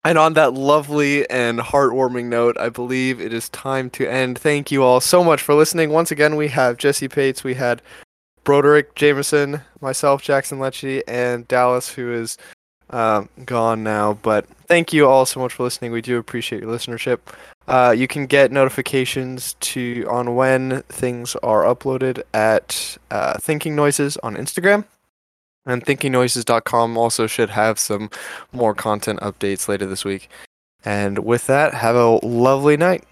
And 0.06 0.18
on 0.18 0.34
that 0.34 0.54
lovely 0.54 1.30
and 1.30 1.60
heartwarming 1.60 2.26
note, 2.26 2.58
I 2.60 2.70
believe 2.70 3.22
it 3.22 3.32
is 3.32 3.48
time 3.50 3.90
to 3.92 4.06
end. 4.06 4.38
Thank 4.38 4.70
you 4.70 4.84
all 4.84 5.00
so 5.00 5.24
much 5.24 5.42
for 5.42 5.56
listening. 5.56 5.92
Once 5.92 6.12
again, 6.12 6.36
we 6.36 6.50
have 6.50 6.78
Jesse 6.78 7.08
Pates, 7.08 7.44
we 7.44 7.54
had 7.54 7.82
Broderick 8.44 8.96
Jameson, 8.96 9.62
myself, 9.80 10.22
Jackson 10.22 10.60
Lecce, 10.60 11.02
and 11.08 11.48
Dallas, 11.48 11.94
who 11.94 12.12
is 12.12 12.38
um, 12.90 13.30
gone 13.46 13.84
now. 13.84 14.14
But 14.22 14.46
thank 14.68 14.92
you 14.92 15.08
all 15.08 15.26
so 15.26 15.40
much 15.40 15.54
for 15.54 15.64
listening. 15.64 15.94
We 15.94 16.02
do 16.02 16.18
appreciate 16.18 16.62
your 16.62 16.72
listenership. 16.72 17.20
Uh, 17.68 17.96
you 17.98 18.08
can 18.08 18.26
get 18.26 18.52
notifications 18.52 19.56
to 19.62 20.06
on 20.10 20.36
when 20.36 20.82
things 20.90 21.36
are 21.38 21.64
uploaded 21.64 22.22
at 22.34 22.98
uh, 23.10 23.38
Thinking 23.40 23.76
Noises 23.76 24.18
on 24.18 24.36
Instagram. 24.36 24.84
And 25.66 25.86
thinkingnoises.com 25.86 26.98
also 26.98 27.28
should 27.28 27.50
have 27.52 27.80
some 27.80 28.10
more 28.52 28.74
content 28.74 29.20
updates 29.22 29.68
later 29.68 29.86
this 29.86 30.04
week. 30.04 30.30
And 30.84 31.20
with 31.20 31.48
that, 31.48 31.74
have 31.74 31.96
a 31.96 32.20
lovely 32.26 32.76
night. 32.76 33.06